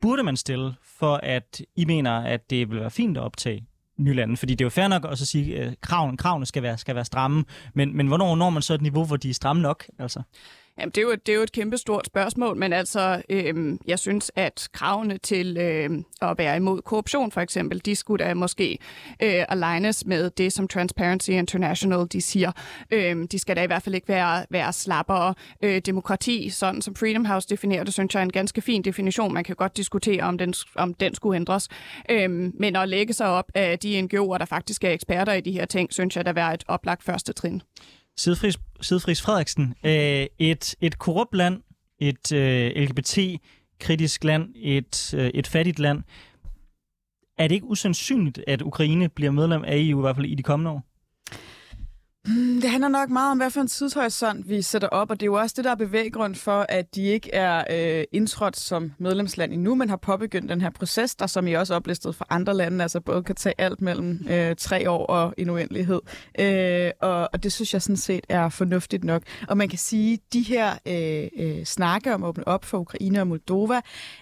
burde 0.00 0.22
man 0.22 0.36
stille 0.36 0.74
for, 0.98 1.20
at 1.22 1.62
I 1.76 1.84
mener, 1.84 2.12
at 2.12 2.50
det 2.50 2.70
vil 2.70 2.80
være 2.80 2.90
fint 2.90 3.16
at 3.16 3.22
optage 3.22 3.66
nye 3.98 4.14
lande. 4.14 4.36
Fordi 4.36 4.54
det 4.54 4.60
er 4.60 4.66
jo 4.66 4.70
fair 4.70 4.88
nok 4.88 5.06
at 5.10 5.18
sige, 5.18 5.58
øh, 5.58 5.72
at 5.72 5.80
kravene, 5.80 6.16
kravene 6.16 6.46
skal, 6.46 6.62
være, 6.62 6.78
skal 6.78 6.94
være 6.94 7.04
stramme, 7.04 7.44
men, 7.74 7.96
men 7.96 8.06
hvornår 8.06 8.36
når 8.36 8.50
man 8.50 8.62
så 8.62 8.74
et 8.74 8.82
niveau, 8.82 9.04
hvor 9.04 9.16
de 9.16 9.30
er 9.30 9.34
stramme 9.34 9.62
nok? 9.62 9.84
Altså? 9.98 10.22
Jamen, 10.78 10.90
det 10.90 10.98
er, 10.98 11.02
jo, 11.02 11.14
det 11.14 11.28
er 11.32 11.36
jo 11.36 11.42
et 11.42 11.52
kæmpe 11.52 11.78
stort 11.78 12.06
spørgsmål, 12.06 12.56
men 12.56 12.72
altså, 12.72 13.22
øhm, 13.28 13.78
jeg 13.86 13.98
synes, 13.98 14.30
at 14.36 14.68
kravene 14.72 15.18
til 15.18 15.56
øhm, 15.56 16.04
at 16.22 16.38
være 16.38 16.56
imod 16.56 16.82
korruption, 16.82 17.32
for 17.32 17.40
eksempel, 17.40 17.84
de 17.84 17.96
skulle 17.96 18.24
da 18.24 18.34
måske 18.34 18.78
øh, 19.22 19.44
alignes 19.48 20.06
med 20.06 20.30
det, 20.30 20.52
som 20.52 20.68
Transparency 20.68 21.30
International 21.30 22.06
de 22.12 22.20
siger. 22.20 22.52
Øhm, 22.90 23.28
de 23.28 23.38
skal 23.38 23.56
da 23.56 23.62
i 23.62 23.66
hvert 23.66 23.82
fald 23.82 23.94
ikke 23.94 24.08
være, 24.08 24.46
være 24.50 24.72
slappere. 24.72 25.34
Øh, 25.62 25.80
demokrati, 25.86 26.50
sådan 26.50 26.82
som 26.82 26.94
Freedom 26.94 27.24
House 27.24 27.48
definerer 27.48 27.84
det, 27.84 27.92
synes 27.92 28.14
jeg 28.14 28.20
er 28.20 28.24
en 28.24 28.32
ganske 28.32 28.60
fin 28.60 28.82
definition. 28.82 29.34
Man 29.34 29.44
kan 29.44 29.56
godt 29.56 29.76
diskutere, 29.76 30.22
om 30.22 30.38
den, 30.38 30.54
om 30.76 30.94
den 30.94 31.14
skulle 31.14 31.36
ændres. 31.36 31.68
Øhm, 32.10 32.52
men 32.54 32.76
at 32.76 32.88
lægge 32.88 33.12
sig 33.12 33.26
op 33.26 33.50
af 33.54 33.78
de 33.78 34.00
NGO'er, 34.00 34.38
der 34.38 34.44
faktisk 34.44 34.84
er 34.84 34.90
eksperter 34.90 35.32
i 35.32 35.40
de 35.40 35.52
her 35.52 35.66
ting, 35.66 35.92
synes 35.92 36.16
jeg, 36.16 36.24
der 36.24 36.32
være 36.32 36.54
et 36.54 36.64
oplagt 36.68 37.02
første 37.02 37.32
trin. 37.32 37.62
Sidfris, 38.16 38.58
Sidfris 38.80 39.22
Frederiksen, 39.22 39.74
øh, 39.84 40.26
et, 40.38 40.74
et 40.80 40.98
korrupt 40.98 41.34
land, 41.34 41.62
et 41.98 42.32
øh, 42.32 42.70
LGBT-kritisk 42.76 44.24
land, 44.24 44.54
et, 44.56 45.14
øh, 45.16 45.30
et 45.34 45.46
fattigt 45.46 45.78
land. 45.78 46.02
Er 47.38 47.48
det 47.48 47.54
ikke 47.54 47.66
usandsynligt, 47.66 48.40
at 48.46 48.62
Ukraine 48.62 49.08
bliver 49.08 49.30
medlem 49.30 49.64
af 49.64 49.76
EU, 49.76 49.98
i 49.98 50.00
hvert 50.00 50.16
fald 50.16 50.26
i 50.26 50.34
de 50.34 50.42
kommende 50.42 50.70
år? 50.70 50.91
Mm, 52.26 52.60
det 52.60 52.70
handler 52.70 52.88
nok 52.88 53.10
meget 53.10 53.30
om, 53.30 53.36
hvad 53.38 53.50
for 53.50 53.60
en 53.60 53.68
tidshorisont 53.68 54.48
vi 54.48 54.62
sætter 54.62 54.88
op, 54.88 55.10
og 55.10 55.20
det 55.20 55.22
er 55.22 55.30
jo 55.30 55.34
også 55.34 55.54
det, 55.56 55.64
der 55.64 55.70
er 55.70 55.74
bevæggrund 55.74 56.34
for, 56.34 56.66
at 56.68 56.94
de 56.94 57.02
ikke 57.02 57.34
er 57.34 57.64
øh, 57.70 58.04
indtrådt 58.12 58.56
som 58.56 58.92
medlemsland 58.98 59.52
endnu, 59.52 59.74
men 59.74 59.88
har 59.88 59.96
påbegyndt 59.96 60.50
den 60.50 60.60
her 60.60 60.70
proces, 60.70 61.14
der 61.14 61.26
som 61.26 61.46
I 61.46 61.52
også 61.52 61.74
oplistede 61.74 62.12
fra 62.12 62.26
andre 62.30 62.54
lande, 62.54 62.82
altså 62.82 63.00
både 63.00 63.22
kan 63.22 63.34
tage 63.34 63.54
alt 63.58 63.80
mellem 63.80 64.26
øh, 64.30 64.56
tre 64.56 64.90
år 64.90 65.06
og 65.06 65.34
en 65.38 65.50
uendelighed. 65.50 66.00
Øh, 66.38 66.90
og, 67.00 67.28
og 67.32 67.42
det 67.42 67.52
synes 67.52 67.72
jeg 67.72 67.82
sådan 67.82 67.96
set 67.96 68.26
er 68.28 68.48
fornuftigt 68.48 69.04
nok. 69.04 69.22
Og 69.48 69.56
man 69.56 69.68
kan 69.68 69.78
sige, 69.78 70.12
at 70.12 70.32
de 70.32 70.42
her 70.42 70.72
øh, 70.86 71.28
øh, 71.46 71.64
snakke 71.64 72.14
om 72.14 72.22
at 72.22 72.28
åbne 72.28 72.48
op 72.48 72.64
for 72.64 72.78
Ukraine 72.78 73.20
og 73.20 73.26
Moldova, 73.26 73.80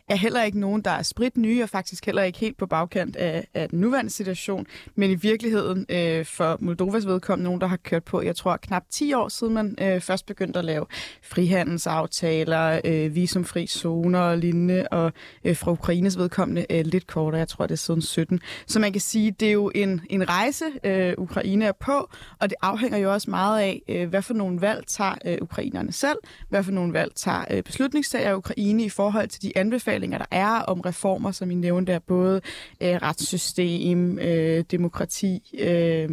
er 0.09 0.17
heller 0.17 0.43
ikke 0.43 0.61
nogen, 0.61 0.83
der 0.83 0.91
er 0.91 1.03
sprit 1.03 1.37
nye, 1.37 1.63
og 1.63 1.69
faktisk 1.69 2.07
heller 2.07 2.23
ikke 2.23 2.39
helt 2.39 2.59
på 2.59 2.67
bagkant 2.67 3.17
af, 3.17 3.47
af 3.55 3.69
den 3.69 3.81
nuværende 3.81 4.11
situation, 4.11 4.67
men 4.95 5.11
i 5.11 5.15
virkeligheden 5.15 5.87
øh, 5.89 6.25
for 6.27 6.57
Moldovas 6.61 7.07
vedkommende 7.07 7.45
nogen, 7.45 7.61
der 7.61 7.67
har 7.67 7.77
kørt 7.91 8.05
på, 8.05 8.23
jeg 8.23 8.37
tror, 8.37 8.57
knap 8.57 8.83
10 8.91 9.13
år 9.15 9.29
siden 9.29 9.55
man 9.55 9.77
øh, 9.81 10.01
først 10.01 10.27
begyndte 10.27 10.59
at 10.59 10.65
lave 10.65 10.87
frihandelsaftaler, 11.23 12.81
øh, 12.85 13.15
visumfri 13.15 13.67
zoner 13.67 14.21
og 14.21 14.39
lignende, 14.39 14.89
og 14.91 15.13
øh, 15.45 15.57
fra 15.57 15.73
Ukraines 15.73 16.19
vedkommende 16.19 16.67
øh, 16.71 16.85
lidt 16.87 17.07
kortere, 17.07 17.39
jeg 17.39 17.49
tror, 17.49 17.67
det 17.67 17.73
er 17.73 17.77
siden 17.77 18.03
17. 18.03 18.41
Så 18.67 18.81
man 18.81 18.93
kan 18.93 19.01
sige, 19.01 19.31
det 19.31 19.49
er 19.49 19.53
jo 19.53 19.71
en, 19.75 20.01
en 20.11 20.29
rejse, 20.29 20.65
øh, 20.85 21.15
Ukraine 21.19 21.65
er 21.65 21.73
på, 21.73 22.11
og 22.41 22.51
det 22.51 22.57
afhænger 22.63 22.99
jo 22.99 23.13
også 23.13 23.31
meget 23.31 23.61
af, 23.61 23.83
øh, 23.89 24.09
hvad 24.09 24.23
for 24.23 24.35
nogle 24.35 24.61
valg 24.61 24.87
tager 24.87 25.15
øh, 25.25 25.39
ukrainerne 25.41 25.93
selv, 25.93 26.19
hvad 26.49 26.63
for 26.63 26.73
nogle 26.73 26.93
valg 26.93 27.13
tager 27.15 27.45
øh, 27.51 27.63
beslutningstager 27.63 28.35
Ukraine 28.35 28.85
i 28.85 28.89
forhold 28.89 29.29
til 29.29 29.43
de 29.43 29.53
anbefalinger, 29.57 30.19
der 30.19 30.27
er 30.31 30.59
om 30.61 30.81
reformer, 30.81 31.31
som 31.31 31.51
I 31.51 31.55
nævnte, 31.55 31.93
er 31.93 31.99
både 31.99 32.41
øh, 32.81 32.95
retssystem, 32.95 34.19
øh, 34.19 34.65
demokrati, 34.71 35.57
øh, 35.61 36.09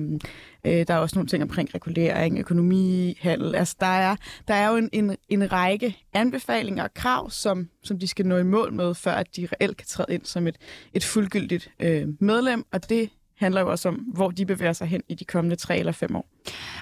Øh, 0.68 0.88
der 0.88 0.94
er 0.94 0.98
også 0.98 1.16
nogle 1.16 1.28
ting 1.28 1.44
omkring 1.44 1.76
regulering, 1.76 2.40
økonomi, 2.40 3.18
handel. 3.22 3.56
Altså, 3.56 3.76
der 3.80 3.86
er, 3.86 4.16
der 4.48 4.54
er 4.54 4.70
jo 4.70 4.76
en, 4.76 4.90
en, 4.94 5.16
en 5.30 5.52
række 5.52 5.98
anbefalinger 6.14 6.84
og 6.84 6.94
krav, 6.94 7.30
som, 7.32 7.70
som 7.84 8.00
de 8.00 8.08
skal 8.08 8.26
nå 8.26 8.38
i 8.38 8.44
mål 8.44 8.74
med, 8.74 8.96
før 8.96 9.12
at 9.12 9.36
de 9.36 9.48
reelt 9.54 9.78
kan 9.78 9.88
træde 9.88 10.14
ind 10.14 10.26
som 10.26 10.48
et, 10.48 10.58
et 10.94 11.04
fuldgyldigt 11.04 11.72
øh, 11.80 12.08
medlem, 12.20 12.66
og 12.72 12.90
det 12.90 13.10
handler 13.38 13.62
jo 13.62 13.72
også 13.72 13.90
om, 13.90 13.96
hvor 13.96 14.32
de 14.32 14.46
bevæger 14.46 14.74
sig 14.74 14.88
hen 14.88 15.02
i 15.10 15.16
de 15.16 15.26
kommende 15.26 15.56
tre 15.56 15.78
eller 15.78 15.92
fem 15.92 16.16
år. 16.16 16.30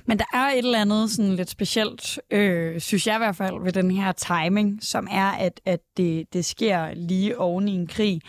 Men 0.06 0.20
der 0.20 0.26
er 0.34 0.48
et 0.48 0.58
eller 0.58 0.82
andet 0.82 1.10
sådan 1.10 1.36
lidt 1.36 1.50
specielt, 1.50 2.20
øh, 2.32 2.80
synes 2.80 3.08
jeg 3.08 3.16
i 3.16 3.18
hvert 3.18 3.36
fald, 3.36 3.64
ved 3.64 3.72
den 3.72 3.92
her 3.92 4.12
timing, 4.12 4.84
som 4.84 5.08
er, 5.12 5.32
at, 5.32 5.62
at 5.66 5.80
det, 5.98 6.34
det 6.34 6.46
sker 6.46 6.94
lige 6.94 7.40
oven 7.40 7.68
i 7.68 7.72
en 7.72 7.88
krig. 7.88 8.22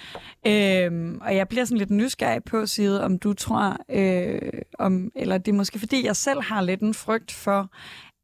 Øh, 0.46 1.14
og 1.20 1.36
jeg 1.36 1.48
bliver 1.48 1.64
sådan 1.64 1.78
lidt 1.78 1.90
nysgerrig 1.90 2.44
på 2.44 2.66
side, 2.66 3.04
om 3.04 3.18
du 3.18 3.32
tror, 3.32 3.76
øh, 3.90 4.52
om, 4.78 5.10
eller 5.14 5.38
det 5.38 5.52
er 5.52 5.56
måske 5.56 5.78
fordi, 5.78 6.06
jeg 6.06 6.16
selv 6.16 6.42
har 6.42 6.60
lidt 6.60 6.80
en 6.80 6.94
frygt 6.94 7.32
for, 7.32 7.70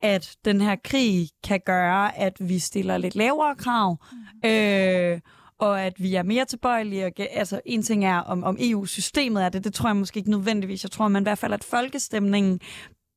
at 0.03 0.37
den 0.45 0.61
her 0.61 0.77
krig 0.85 1.29
kan 1.45 1.61
gøre, 1.67 2.19
at 2.19 2.37
vi 2.41 2.59
stiller 2.59 2.99
lidt 2.99 3.17
lavere 3.17 3.55
krav. 3.57 3.99
Mm. 4.12 4.49
Øh, 4.49 5.21
og 5.62 5.83
at 5.83 6.03
vi 6.03 6.14
er 6.14 6.22
mere 6.22 6.44
tilbøjelige. 6.44 7.20
Altså, 7.38 7.61
en 7.66 7.83
ting 7.83 8.05
er, 8.05 8.18
om, 8.18 8.44
om 8.44 8.57
EU-systemet 8.61 9.44
er 9.44 9.48
det, 9.48 9.64
det 9.64 9.75
tror 9.75 9.88
jeg 9.88 9.96
måske 9.96 10.18
ikke 10.18 10.31
nødvendigvis. 10.31 10.85
Jeg 10.85 10.90
tror, 10.90 11.09
man 11.09 11.22
i 11.22 11.25
hvert 11.25 11.38
fald, 11.38 11.53
at 11.53 11.64
folkestemningen 11.64 12.61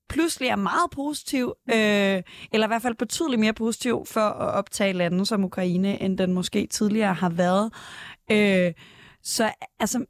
pludselig 0.10 0.50
er 0.50 0.56
meget 0.56 0.92
positiv, 0.92 1.54
øh, 1.70 2.22
eller 2.52 2.68
i 2.68 2.68
hvert 2.68 2.82
fald 2.82 2.96
betydeligt 2.96 3.40
mere 3.40 3.54
positiv 3.54 4.06
for 4.06 4.22
at 4.22 4.54
optage 4.54 4.94
lande 4.94 5.26
som 5.26 5.44
Ukraine, 5.44 6.02
end 6.02 6.18
den 6.18 6.34
måske 6.34 6.68
tidligere 6.68 7.14
har 7.14 7.30
været. 7.30 7.74
Øh, 8.32 8.74
så 9.24 9.52
altså, 9.80 10.06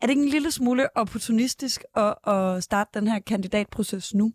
er 0.00 0.06
det 0.06 0.10
ikke 0.10 0.22
en 0.22 0.28
lille 0.28 0.50
smule 0.50 0.96
opportunistisk 0.96 1.84
at, 1.94 2.14
at 2.26 2.64
starte 2.64 2.90
den 3.00 3.08
her 3.08 3.18
kandidatproces 3.18 4.14
nu? 4.14 4.32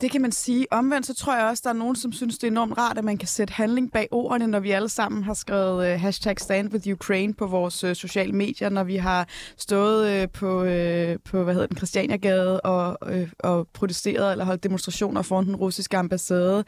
Det 0.00 0.10
kan 0.10 0.22
man 0.22 0.32
sige. 0.32 0.66
Omvendt 0.70 1.06
så 1.06 1.14
tror 1.14 1.36
jeg 1.36 1.46
også, 1.46 1.60
der 1.64 1.70
er 1.70 1.74
nogen, 1.74 1.96
som 1.96 2.12
synes, 2.12 2.38
det 2.38 2.46
er 2.46 2.50
enormt 2.50 2.78
rart, 2.78 2.98
at 2.98 3.04
man 3.04 3.18
kan 3.18 3.28
sætte 3.28 3.54
handling 3.54 3.92
bag 3.92 4.08
ordene, 4.10 4.46
når 4.46 4.60
vi 4.60 4.70
alle 4.70 4.88
sammen 4.88 5.24
har 5.24 5.34
skrevet 5.34 5.94
uh, 5.94 6.00
hashtag 6.00 6.40
stand 6.40 6.72
with 6.72 6.92
Ukraine 6.92 7.34
på 7.34 7.46
vores 7.46 7.84
uh, 7.84 7.92
sociale 7.92 8.32
medier, 8.32 8.68
når 8.68 8.84
vi 8.84 8.96
har 8.96 9.28
stået 9.56 10.22
uh, 10.22 10.30
på, 10.32 10.60
uh, 10.60 11.16
på 11.24 11.42
hvad 11.42 11.54
hedder 11.54 11.66
den, 11.66 11.76
Christianiagade 11.76 12.60
og, 12.60 12.98
uh, 13.12 13.28
og 13.38 13.68
protesteret 13.72 14.32
eller 14.32 14.44
holdt 14.44 14.62
demonstrationer 14.62 15.22
foran 15.22 15.46
den 15.46 15.56
russiske 15.56 15.96
ambassade. 15.96 16.58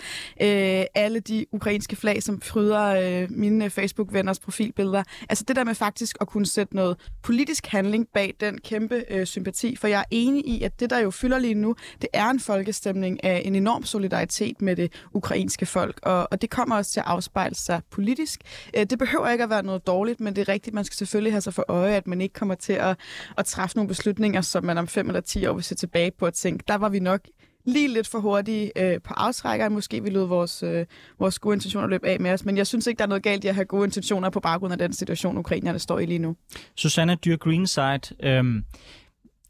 Uh, 0.41 0.85
alle 0.95 1.21
de 1.21 1.47
ukrainske 1.53 1.97
flag, 1.97 2.23
som 2.23 2.41
fryder 2.41 3.25
uh, 3.25 3.31
mine 3.31 3.71
Facebook-venners 3.71 4.39
profilbilleder. 4.39 5.03
Altså 5.29 5.45
det 5.49 5.57
der 5.57 5.65
med 5.65 5.75
faktisk 5.75 6.17
at 6.21 6.29
kunne 6.29 6.47
sætte 6.47 6.77
noget 6.77 6.97
politisk 7.23 7.67
handling 7.67 8.07
bag 8.15 8.35
den 8.41 8.59
kæmpe 8.59 9.05
uh, 9.15 9.25
sympati, 9.25 9.77
for 9.77 9.89
jeg 9.89 10.01
er 10.01 10.05
enig 10.11 10.47
i, 10.47 10.63
at 10.63 10.81
det, 10.81 10.91
der 10.91 10.99
jo 10.99 11.11
fylder 11.11 11.39
lige 11.39 11.55
nu, 11.55 11.75
det 12.01 12.09
er 12.13 12.31
en 12.31 12.41
folkestemning 12.41 13.16
af 13.23 13.43
en 13.45 13.55
enorm 13.55 13.85
solidaritet 13.85 14.63
med 14.63 14.77
det 14.77 14.93
ukrainske 15.13 15.67
folk, 15.67 15.99
og, 16.03 16.29
og 16.31 16.43
det 16.43 16.51
kommer 16.51 16.77
også 16.77 16.93
til 16.93 17.01
at 17.01 17.07
afspejle 17.07 17.55
sig 17.55 17.81
politisk. 17.91 18.41
Øh, 18.77 18.87
det 18.91 18.99
behøver 18.99 19.29
ikke 19.29 19.45
at 19.45 19.51
være 19.51 19.63
noget 19.63 19.87
dårligt, 19.87 20.21
men 20.21 20.37
det 20.37 20.49
er 20.49 20.53
rigtigt, 20.53 20.75
man 20.75 20.85
skal 20.85 20.97
selvfølgelig 20.97 21.33
have 21.33 21.41
sig 21.41 21.55
for 21.55 21.65
øje, 21.69 21.95
at 21.95 22.07
man 22.07 22.21
ikke 22.21 22.33
kommer 22.33 22.55
til 22.55 22.73
at, 22.73 22.97
at 23.39 23.47
træffe 23.47 23.77
nogle 23.77 23.89
beslutninger, 23.89 24.41
som 24.41 24.65
man 24.65 24.79
om 24.79 24.89
fem 24.89 25.07
eller 25.07 25.21
ti 25.21 25.47
år 25.47 25.55
vil 25.55 25.65
se 25.65 25.75
tilbage 25.75 26.11
på 26.19 26.27
og 26.27 26.35
tænke, 26.35 26.65
der 26.69 26.75
var 26.75 26.89
vi 26.89 26.99
nok 26.99 27.21
lige 27.67 27.89
lidt 27.89 28.07
for 28.07 28.19
hurtige 28.19 28.73
øh, 28.77 29.01
på 29.03 29.15
aftrækkeren. 29.15 29.73
Måske 29.73 30.03
vi 30.03 30.11
lød 30.11 30.25
vores, 30.25 30.63
øh, 30.63 30.87
vores 31.19 31.39
gode 31.39 31.55
intentioner 31.55 31.89
løbe 31.89 32.09
af 32.09 32.21
med 32.21 32.33
os, 32.33 32.45
men 32.45 32.57
jeg 32.57 32.67
synes 32.67 32.87
ikke, 32.87 32.99
der 32.99 33.05
er 33.05 33.09
noget 33.09 33.23
galt 33.23 33.45
i 33.45 33.49
at 33.49 33.55
have 33.55 33.65
gode 33.65 33.85
intentioner 33.85 34.31
på 34.31 34.41
baggrund 34.41 34.73
af 34.73 34.79
den 34.79 34.93
situation, 34.93 35.39
ukrainerne 35.39 35.79
står 35.79 35.99
i 35.99 36.07
lige 36.07 36.19
nu. 36.19 36.37
Susanne 36.75 37.15
Dyr 37.15 37.37
Greenside, 37.37 38.01
øh, 38.23 38.45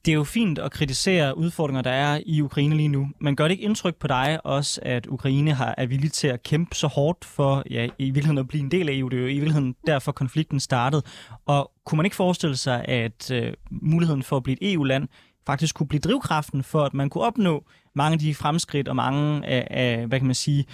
det 0.07 0.12
er 0.12 0.16
jo 0.16 0.25
fint 0.25 0.59
at 0.59 0.73
kritisere 0.73 1.38
udfordringer, 1.38 1.83
der 1.83 1.90
er 1.90 2.21
i 2.27 2.42
Ukraine 2.42 2.77
lige 2.77 2.88
nu, 2.88 3.09
men 3.21 3.37
gør 3.37 3.45
det 3.45 3.53
ikke 3.53 3.64
indtryk 3.64 3.97
på 3.97 4.07
dig 4.07 4.40
også, 4.45 4.81
at 4.83 5.07
Ukraine 5.07 5.53
har, 5.53 5.75
er 5.79 5.87
villig 5.87 6.12
til 6.12 6.29
at 6.29 6.42
kæmpe 6.42 6.75
så 6.75 6.87
hårdt 6.87 7.25
for 7.25 7.62
ja, 7.71 7.88
i 7.99 8.05
virkeligheden 8.05 8.38
at 8.38 8.49
blive 8.49 8.62
en 8.62 8.71
del 8.71 8.88
af 8.88 8.92
EU? 8.95 9.09
Det 9.09 9.16
er 9.16 9.21
jo 9.21 9.27
i 9.27 9.33
virkeligheden 9.33 9.75
derfor 9.87 10.12
konflikten 10.12 10.61
startede. 10.61 11.03
Og 11.47 11.73
kunne 11.85 11.97
man 11.97 12.07
ikke 12.07 12.16
forestille 12.16 12.57
sig, 12.57 12.85
at 12.88 13.31
øh, 13.31 13.53
muligheden 13.71 14.23
for 14.23 14.37
at 14.37 14.42
blive 14.42 14.62
et 14.62 14.73
EU-land 14.73 15.09
faktisk 15.47 15.75
kunne 15.75 15.88
blive 15.88 16.01
drivkraften 16.01 16.62
for, 16.62 16.85
at 16.85 16.95
man 16.95 17.11
kunne 17.11 17.25
opnå 17.25 17.64
mange 17.95 18.12
af 18.12 18.19
de 18.19 18.35
fremskridt 18.35 18.88
og 18.88 18.97
mange 18.97 19.47
af, 19.47 19.66
af 19.71 20.07
hvad 20.07 20.19
kan 20.19 20.27
man 20.27 20.35
sige, 20.35 20.64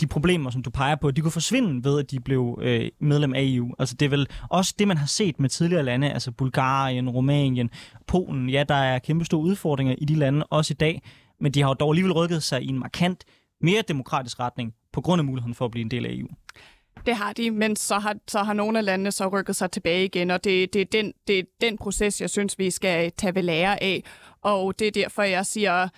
de 0.00 0.06
problemer, 0.06 0.50
som 0.50 0.62
du 0.62 0.70
peger 0.70 0.96
på, 0.96 1.10
de 1.10 1.20
kunne 1.20 1.30
forsvinde 1.30 1.84
ved, 1.84 1.98
at 1.98 2.10
de 2.10 2.20
blev 2.20 2.58
øh, 2.62 2.88
medlem 3.00 3.34
af 3.34 3.40
EU. 3.42 3.74
Altså 3.78 3.94
det 3.94 4.06
er 4.06 4.10
vel 4.10 4.28
også 4.50 4.74
det, 4.78 4.88
man 4.88 4.96
har 4.96 5.06
set 5.06 5.40
med 5.40 5.48
tidligere 5.48 5.82
lande, 5.82 6.12
altså 6.12 6.30
Bulgarien, 6.30 7.10
Rumænien, 7.10 7.70
Polen. 8.06 8.50
Ja, 8.50 8.64
der 8.68 8.74
er 8.74 8.98
kæmpe 8.98 9.24
store 9.24 9.42
udfordringer 9.42 9.94
i 9.98 10.04
de 10.04 10.14
lande, 10.14 10.46
også 10.46 10.72
i 10.72 10.74
dag, 10.74 11.02
men 11.40 11.52
de 11.52 11.62
har 11.62 11.68
jo 11.68 11.74
dog 11.74 11.90
alligevel 11.90 12.12
rykket 12.12 12.42
sig 12.42 12.62
i 12.62 12.68
en 12.68 12.78
markant 12.78 13.24
mere 13.60 13.82
demokratisk 13.88 14.40
retning 14.40 14.74
på 14.92 15.00
grund 15.00 15.20
af 15.20 15.24
muligheden 15.24 15.54
for 15.54 15.64
at 15.64 15.70
blive 15.70 15.82
en 15.82 15.90
del 15.90 16.06
af 16.06 16.10
EU. 16.12 16.28
Det 17.06 17.16
har 17.16 17.32
de, 17.32 17.50
men 17.50 17.76
så 17.76 17.98
har, 17.98 18.16
så 18.28 18.42
har 18.42 18.52
nogle 18.52 18.78
af 18.78 18.84
landene 18.84 19.12
så 19.12 19.28
rykket 19.28 19.56
sig 19.56 19.70
tilbage 19.70 20.04
igen, 20.04 20.30
og 20.30 20.44
det, 20.44 20.72
det, 20.72 20.80
er 20.80 20.86
den, 20.92 21.12
det 21.26 21.38
er 21.38 21.42
den 21.60 21.78
proces, 21.78 22.20
jeg 22.20 22.30
synes, 22.30 22.58
vi 22.58 22.70
skal 22.70 23.12
tage 23.12 23.34
ved 23.34 23.42
lære 23.42 23.82
af. 23.82 24.04
Og 24.42 24.78
det 24.78 24.86
er 24.86 24.90
derfor, 24.90 25.22
jeg 25.22 25.46
siger, 25.46 25.88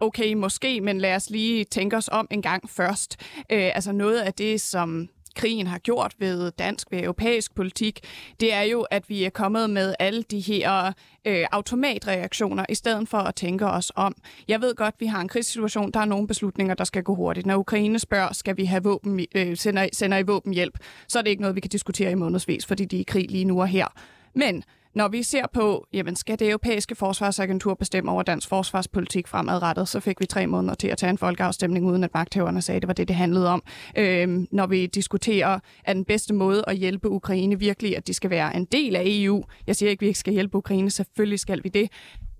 okay, 0.00 0.34
måske, 0.34 0.80
men 0.80 0.98
lad 0.98 1.16
os 1.16 1.30
lige 1.30 1.64
tænke 1.64 1.96
os 1.96 2.08
om 2.12 2.28
en 2.30 2.42
gang 2.42 2.70
først. 2.70 3.16
Øh, 3.50 3.70
altså 3.74 3.92
noget 3.92 4.20
af 4.20 4.34
det, 4.34 4.60
som 4.60 5.08
krigen 5.36 5.66
har 5.66 5.78
gjort 5.78 6.14
ved 6.18 6.52
dansk, 6.58 6.86
ved 6.90 7.02
europæisk 7.02 7.54
politik, 7.54 8.00
det 8.40 8.52
er 8.52 8.62
jo, 8.62 8.80
at 8.80 9.08
vi 9.08 9.24
er 9.24 9.30
kommet 9.30 9.70
med 9.70 9.94
alle 9.98 10.22
de 10.22 10.40
her 10.40 10.92
øh, 11.24 11.46
automatreaktioner, 11.52 12.64
i 12.68 12.74
stedet 12.74 13.08
for 13.08 13.18
at 13.18 13.34
tænke 13.34 13.66
os 13.66 13.92
om. 13.96 14.14
Jeg 14.48 14.60
ved 14.60 14.74
godt, 14.74 14.94
vi 14.98 15.06
har 15.06 15.20
en 15.20 15.28
krigssituation, 15.28 15.90
der 15.90 16.00
er 16.00 16.04
nogle 16.04 16.26
beslutninger, 16.26 16.74
der 16.74 16.84
skal 16.84 17.02
gå 17.02 17.14
hurtigt. 17.14 17.46
Når 17.46 17.56
Ukraine 17.56 17.98
spørger, 17.98 18.32
skal 18.32 18.56
vi 18.56 18.64
have 18.64 18.82
våben, 18.82 19.26
øh, 19.34 19.56
sender, 19.56 19.88
sender 19.92 20.18
I 20.18 20.22
våbenhjælp, 20.22 20.78
så 21.08 21.18
er 21.18 21.22
det 21.22 21.30
ikke 21.30 21.42
noget, 21.42 21.56
vi 21.56 21.60
kan 21.60 21.70
diskutere 21.70 22.10
i 22.10 22.14
månedsvis, 22.14 22.66
fordi 22.66 22.84
de 22.84 22.96
er 22.96 23.00
i 23.00 23.04
krig 23.08 23.30
lige 23.30 23.44
nu 23.44 23.60
og 23.60 23.68
her. 23.68 23.86
Men 24.34 24.64
når 24.94 25.08
vi 25.08 25.22
ser 25.22 25.44
på, 25.52 25.86
jamen 25.92 26.16
skal 26.16 26.38
det 26.38 26.48
europæiske 26.48 26.94
forsvarsagentur 26.94 27.74
bestemme 27.74 28.10
over 28.10 28.22
dansk 28.22 28.48
forsvarspolitik 28.48 29.28
fremadrettet, 29.28 29.88
så 29.88 30.00
fik 30.00 30.20
vi 30.20 30.26
tre 30.26 30.46
måneder 30.46 30.74
til 30.74 30.88
at 30.88 30.98
tage 30.98 31.10
en 31.10 31.18
folkeafstemning, 31.18 31.86
uden 31.86 32.04
at 32.04 32.10
magthaverne 32.14 32.62
sagde, 32.62 32.76
at 32.76 32.82
det 32.82 32.88
var 32.88 32.94
det, 32.94 33.08
det 33.08 33.16
handlede 33.16 33.48
om. 33.48 33.62
Øhm, 33.96 34.46
når 34.52 34.66
vi 34.66 34.86
diskuterer, 34.86 35.58
at 35.84 35.96
den 35.96 36.04
bedste 36.04 36.34
måde 36.34 36.64
at 36.66 36.76
hjælpe 36.76 37.08
Ukraine 37.10 37.58
virkelig, 37.58 37.96
at 37.96 38.06
de 38.06 38.14
skal 38.14 38.30
være 38.30 38.56
en 38.56 38.64
del 38.64 38.96
af 38.96 39.02
EU. 39.06 39.44
Jeg 39.66 39.76
siger 39.76 39.90
ikke, 39.90 40.00
at 40.00 40.04
vi 40.04 40.06
ikke 40.06 40.18
skal 40.18 40.32
hjælpe 40.32 40.56
Ukraine, 40.56 40.90
selvfølgelig 40.90 41.38
skal 41.40 41.60
vi 41.64 41.68
det. 41.68 41.88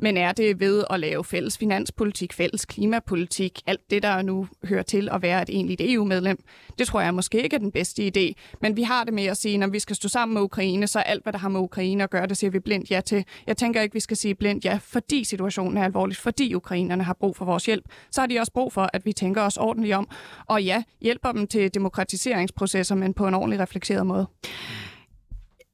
Men 0.03 0.17
er 0.17 0.33
det 0.33 0.61
ved 0.61 0.85
at 0.91 1.01
lave 1.01 1.25
fælles 1.25 1.59
finanspolitik, 1.59 2.33
fælles 2.33 2.65
klimapolitik, 2.65 3.61
alt 3.67 3.91
det, 3.91 4.03
der 4.03 4.23
nu 4.23 4.49
hører 4.65 4.83
til 4.83 5.09
at 5.13 5.23
være 5.23 5.43
et 5.43 5.49
egentligt 5.49 5.81
EU-medlem? 5.85 6.39
Det 6.79 6.87
tror 6.87 7.01
jeg 7.01 7.15
måske 7.15 7.43
ikke 7.43 7.57
er 7.57 7.61
den 7.61 7.73
bedste 7.73 8.13
idé. 8.17 8.33
Men 8.63 8.77
vi 8.77 8.83
har 8.83 9.05
det 9.05 9.15
med 9.15 9.25
at 9.25 9.37
sige, 9.37 9.59
når 9.59 9.67
vi 9.67 9.79
skal 9.79 9.97
stå 9.97 10.09
sammen 10.09 10.35
med 10.35 10.43
Ukraine, 10.43 10.87
så 10.87 10.99
alt, 10.99 11.23
hvad 11.23 11.33
der 11.33 11.39
har 11.39 11.49
med 11.49 11.61
Ukraine 11.61 12.05
at 12.05 12.11
gøre, 12.11 12.27
det 12.27 12.37
siger 12.37 12.51
vi 12.51 12.59
blindt 12.59 12.91
ja 12.91 13.01
til. 13.01 13.25
Jeg 13.47 13.57
tænker 13.57 13.83
ikke, 13.83 13.95
vi 13.95 14.01
skal 14.01 14.17
sige 14.17 14.35
blindt 14.35 14.65
ja, 14.65 14.79
fordi 14.83 15.25
situationen 15.25 15.77
er 15.77 15.85
alvorlig, 15.85 16.17
fordi 16.17 16.55
ukrainerne 16.55 17.05
har 17.05 17.15
brug 17.21 17.37
for 17.37 17.45
vores 17.45 17.67
hjælp. 17.67 17.85
Så 18.11 18.21
har 18.21 18.27
de 18.27 18.39
også 18.39 18.53
brug 18.53 18.73
for, 18.73 18.91
at 18.93 19.07
vi 19.07 19.13
tænker 19.13 19.43
os 19.43 19.57
ordentligt 19.57 19.95
om, 19.95 20.09
og 20.47 20.63
ja, 20.63 20.83
hjælper 21.01 21.33
dem 21.33 21.47
til 21.47 21.75
demokratiseringsprocesser, 21.75 22.95
men 22.95 23.15
på 23.15 23.27
en 23.27 23.35
ordentlig 23.35 23.61
reflekteret 23.61 24.07
måde. 24.07 24.27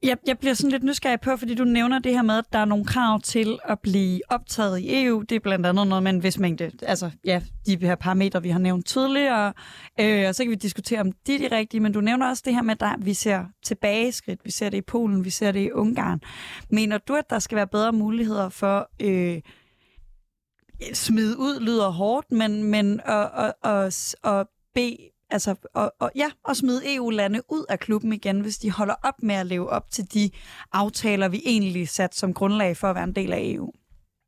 Jeg, 0.03 0.17
jeg 0.27 0.39
bliver 0.39 0.53
sådan 0.53 0.71
lidt 0.71 0.83
nysgerrig 0.83 1.21
på, 1.21 1.37
fordi 1.37 1.55
du 1.55 1.63
nævner 1.63 1.99
det 1.99 2.13
her 2.13 2.21
med, 2.21 2.37
at 2.37 2.45
der 2.53 2.59
er 2.59 2.65
nogle 2.65 2.85
krav 2.85 3.21
til 3.21 3.59
at 3.63 3.79
blive 3.79 4.21
optaget 4.29 4.79
i 4.79 5.03
EU. 5.03 5.21
Det 5.21 5.35
er 5.35 5.39
blandt 5.39 5.65
andet 5.65 5.87
noget 5.87 6.03
med 6.03 6.11
en 6.11 6.23
vis 6.23 6.39
mængde, 6.39 6.71
altså 6.81 7.11
ja, 7.25 7.41
de 7.65 7.77
her 7.81 7.95
parametre, 7.95 8.41
vi 8.41 8.49
har 8.49 8.59
nævnt 8.59 8.85
tidligere. 8.85 9.53
Øh, 9.99 10.27
og 10.27 10.35
så 10.35 10.43
kan 10.43 10.51
vi 10.51 10.55
diskutere, 10.55 10.99
om 10.99 11.11
de 11.11 11.35
er 11.35 11.49
de 11.49 11.55
rigtige, 11.55 11.81
men 11.81 11.93
du 11.93 12.01
nævner 12.01 12.27
også 12.27 12.43
det 12.45 12.53
her 12.55 12.61
med, 12.61 12.83
at 12.83 13.05
vi 13.05 13.13
ser 13.13 13.45
tilbageskridt. 13.63 14.45
Vi 14.45 14.51
ser 14.51 14.69
det 14.69 14.77
i 14.77 14.81
Polen, 14.81 15.25
vi 15.25 15.29
ser 15.29 15.51
det 15.51 15.59
i 15.59 15.71
Ungarn. 15.71 16.21
Mener 16.69 16.97
du, 16.97 17.15
at 17.15 17.29
der 17.29 17.39
skal 17.39 17.55
være 17.55 17.67
bedre 17.67 17.93
muligheder 17.93 18.49
for... 18.49 18.89
Øh, 19.01 19.41
smide 20.93 21.39
ud 21.39 21.59
lyder 21.59 21.89
hårdt, 21.89 22.31
men, 22.31 22.63
men 22.63 23.01
at, 23.05 23.29
at, 23.35 23.53
at, 23.63 24.15
at 24.23 24.47
bede 24.73 24.97
altså, 25.29 25.55
og, 25.73 25.93
og, 25.99 26.11
ja, 26.15 26.31
og 26.43 26.55
smide 26.55 26.95
EU-lande 26.95 27.41
ud 27.49 27.65
af 27.69 27.79
klubben 27.79 28.13
igen, 28.13 28.41
hvis 28.41 28.57
de 28.57 28.71
holder 28.71 28.95
op 29.03 29.23
med 29.23 29.35
at 29.35 29.45
leve 29.45 29.69
op 29.69 29.91
til 29.91 30.13
de 30.13 30.29
aftaler, 30.73 31.27
vi 31.27 31.41
egentlig 31.45 31.89
sat 31.89 32.15
som 32.15 32.33
grundlag 32.33 32.77
for 32.77 32.87
at 32.87 32.95
være 32.95 33.03
en 33.03 33.15
del 33.15 33.33
af 33.33 33.39
EU? 33.41 33.71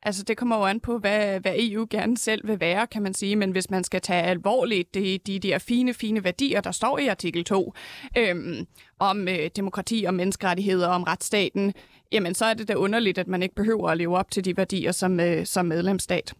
Altså, 0.03 0.23
det 0.23 0.37
kommer 0.37 0.57
jo 0.57 0.65
an 0.65 0.79
på, 0.79 0.97
hvad, 0.97 1.39
hvad 1.39 1.53
EU 1.57 1.87
gerne 1.89 2.17
selv 2.17 2.47
vil 2.47 2.59
være, 2.59 2.87
kan 2.87 3.01
man 3.01 3.13
sige. 3.13 3.35
Men 3.35 3.51
hvis 3.51 3.69
man 3.69 3.83
skal 3.83 4.01
tage 4.01 4.23
alvorligt 4.23 4.93
de, 4.93 5.19
de 5.25 5.39
der 5.39 5.57
fine, 5.57 5.93
fine 5.93 6.23
værdier, 6.23 6.61
der 6.61 6.71
står 6.71 6.97
i 6.97 7.07
artikel 7.07 7.43
2, 7.43 7.73
øhm, 8.17 8.67
om 8.99 9.27
øh, 9.27 9.49
demokrati 9.55 10.03
og 10.07 10.13
menneskerettigheder, 10.13 10.87
om 10.87 11.03
retsstaten, 11.03 11.73
jamen 12.11 12.35
så 12.35 12.45
er 12.45 12.53
det 12.53 12.67
da 12.67 12.73
underligt, 12.73 13.17
at 13.17 13.27
man 13.27 13.43
ikke 13.43 13.55
behøver 13.55 13.89
at 13.89 13.97
leve 13.97 14.17
op 14.17 14.31
til 14.31 14.45
de 14.45 14.57
værdier 14.57 14.91
som, 14.91 15.19
øh, 15.19 15.45
som 15.45 15.65
medlemsstat. 15.65 16.33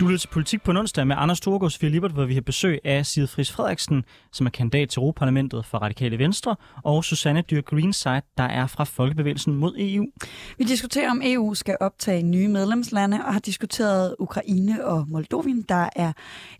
Du 0.00 0.06
lytter 0.06 0.18
til 0.18 0.28
Politik 0.28 0.62
på 0.62 0.70
onsdag 0.70 1.06
med 1.06 1.16
Anders 1.18 1.38
Storgård 1.38 1.70
Sofie 1.70 1.90
Libert, 1.90 2.12
hvor 2.12 2.24
vi 2.24 2.34
har 2.34 2.40
besøg 2.40 2.80
af 2.84 3.06
Side 3.06 3.26
Friis 3.26 3.52
Frederiksen, 3.52 4.04
som 4.32 4.46
er 4.46 4.50
kandidat 4.50 4.88
til 4.88 5.00
Europaparlamentet 5.00 5.66
for 5.66 5.78
Radikale 5.78 6.18
Venstre, 6.18 6.56
og 6.84 7.04
Susanne 7.04 7.40
Dyr 7.40 7.60
Greenside, 7.60 8.22
der 8.38 8.44
er 8.44 8.66
fra 8.66 8.84
Folkebevægelsen 8.84 9.54
mod 9.54 9.74
EU. 9.78 10.06
Vi 10.58 10.64
diskuterer, 10.64 11.10
om 11.10 11.20
EU 11.24 11.54
skal 11.54 11.76
optage 11.80 12.22
nye 12.22 12.48
medlemslande, 12.48 13.16
og 13.26 13.32
har 13.32 13.40
diskuteret 13.40 14.16
Ukraine 14.18 14.86
og 14.86 15.08
Moldovien, 15.08 15.62
der 15.68 15.88
er, 15.96 16.12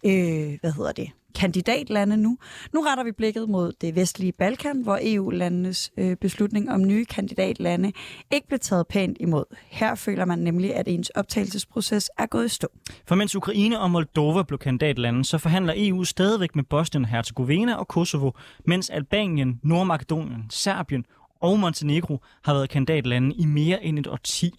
øh, 0.04 0.58
hvad 0.60 0.72
hedder 0.72 0.92
det, 0.92 1.10
kandidatlande 1.36 2.16
nu. 2.16 2.38
Nu 2.72 2.80
retter 2.80 3.04
vi 3.04 3.12
blikket 3.12 3.48
mod 3.48 3.72
det 3.80 3.96
vestlige 3.96 4.32
Balkan, 4.32 4.82
hvor 4.82 4.98
EU-landenes 5.02 5.92
øh, 5.98 6.16
beslutning 6.16 6.70
om 6.70 6.84
nye 6.84 7.04
kandidatlande 7.04 7.92
ikke 8.32 8.48
blev 8.48 8.58
taget 8.58 8.86
pænt 8.86 9.16
imod. 9.20 9.44
Her 9.68 9.94
føler 9.94 10.24
man 10.24 10.38
nemlig, 10.38 10.74
at 10.74 10.88
ens 10.88 11.10
optagelsesproces 11.10 12.10
er 12.18 12.26
gået 12.26 12.44
i 12.44 12.48
stå. 12.48 12.68
For 13.06 13.14
mens 13.14 13.36
Ukraine 13.36 13.80
og 13.80 13.90
Moldova 13.90 14.42
blev 14.42 14.58
kandidatlande, 14.58 15.24
så 15.24 15.38
forhandler 15.38 15.74
EU 15.76 16.04
stadigvæk 16.04 16.56
med 16.56 16.64
Bosnien-Herzegovina 16.64 17.74
og 17.74 17.88
Kosovo, 17.88 18.30
mens 18.64 18.90
Albanien, 18.90 19.60
Nordmakedonien, 19.62 20.44
Serbien 20.50 21.04
og 21.40 21.58
Montenegro 21.58 22.20
har 22.44 22.54
været 22.54 22.70
kandidatlande 22.70 23.34
i 23.36 23.44
mere 23.44 23.84
end 23.84 23.98
et 23.98 24.06
årti. 24.06 24.54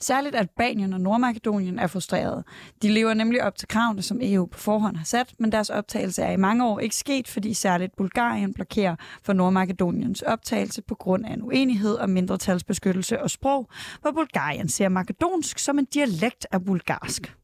Særligt 0.00 0.36
Albanien 0.36 0.92
og 0.92 1.00
Nordmakedonien 1.00 1.78
er 1.78 1.86
frustrerede. 1.86 2.44
De 2.82 2.88
lever 2.88 3.14
nemlig 3.14 3.42
op 3.42 3.56
til 3.56 3.68
kravene, 3.68 4.02
som 4.02 4.18
EU 4.22 4.46
på 4.46 4.58
forhånd 4.58 4.96
har 4.96 5.04
sat, 5.04 5.34
men 5.38 5.52
deres 5.52 5.70
optagelse 5.70 6.22
er 6.22 6.32
i 6.32 6.36
mange 6.36 6.66
år 6.66 6.78
ikke 6.78 6.96
sket, 6.96 7.28
fordi 7.28 7.54
særligt 7.54 7.96
Bulgarien 7.96 8.54
blokerer 8.54 8.96
for 9.22 9.32
Nordmakedoniens 9.32 10.22
optagelse 10.22 10.82
på 10.82 10.94
grund 10.94 11.26
af 11.26 11.32
en 11.32 11.42
uenighed 11.42 11.98
om 11.98 12.10
mindretalsbeskyttelse 12.10 13.22
og 13.22 13.30
sprog, 13.30 13.70
hvor 14.00 14.10
Bulgarien 14.10 14.68
ser 14.68 14.88
makedonsk 14.88 15.58
som 15.58 15.78
en 15.78 15.84
dialekt 15.84 16.46
af 16.52 16.64
bulgarsk. 16.64 17.36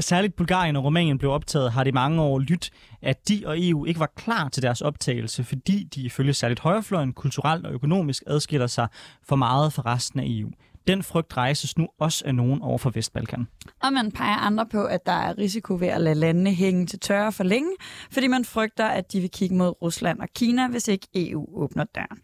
Særligt 0.00 0.36
Bulgarien 0.36 0.76
og 0.76 0.84
Rumænien 0.84 1.18
blev 1.18 1.30
optaget, 1.30 1.72
har 1.72 1.84
det 1.84 1.94
mange 1.94 2.22
år 2.22 2.38
lyttet, 2.38 2.70
at 3.02 3.28
de 3.28 3.42
og 3.46 3.54
EU 3.58 3.84
ikke 3.84 4.00
var 4.00 4.12
klar 4.16 4.48
til 4.48 4.62
deres 4.62 4.80
optagelse, 4.80 5.44
fordi 5.44 5.84
de 5.94 6.00
ifølge 6.02 6.34
særligt 6.34 6.60
højrefløjen 6.60 7.12
kulturelt 7.12 7.66
og 7.66 7.72
økonomisk 7.72 8.22
adskiller 8.26 8.66
sig 8.66 8.88
for 9.22 9.36
meget 9.36 9.72
fra 9.72 9.82
resten 9.86 10.20
af 10.20 10.24
EU. 10.28 10.50
Den 10.90 11.02
frygt 11.02 11.36
rejses 11.36 11.78
nu 11.78 11.88
også 11.98 12.22
af 12.26 12.34
nogen 12.34 12.62
over 12.62 12.78
for 12.78 12.90
Vestbalkan. 12.90 13.46
Og 13.82 13.92
man 13.92 14.12
peger 14.12 14.36
andre 14.36 14.66
på, 14.66 14.84
at 14.84 15.06
der 15.06 15.12
er 15.12 15.38
risiko 15.38 15.74
ved 15.74 15.88
at 15.88 16.00
lade 16.00 16.14
landene 16.14 16.54
hænge 16.54 16.86
til 16.86 16.98
tørre 17.00 17.32
for 17.32 17.44
længe, 17.44 17.70
fordi 18.10 18.26
man 18.26 18.44
frygter, 18.44 18.86
at 18.86 19.12
de 19.12 19.20
vil 19.20 19.30
kigge 19.30 19.56
mod 19.56 19.82
Rusland 19.82 20.20
og 20.20 20.28
Kina, 20.34 20.68
hvis 20.68 20.88
ikke 20.88 21.08
EU 21.14 21.62
åbner 21.62 21.84
døren. 21.84 22.18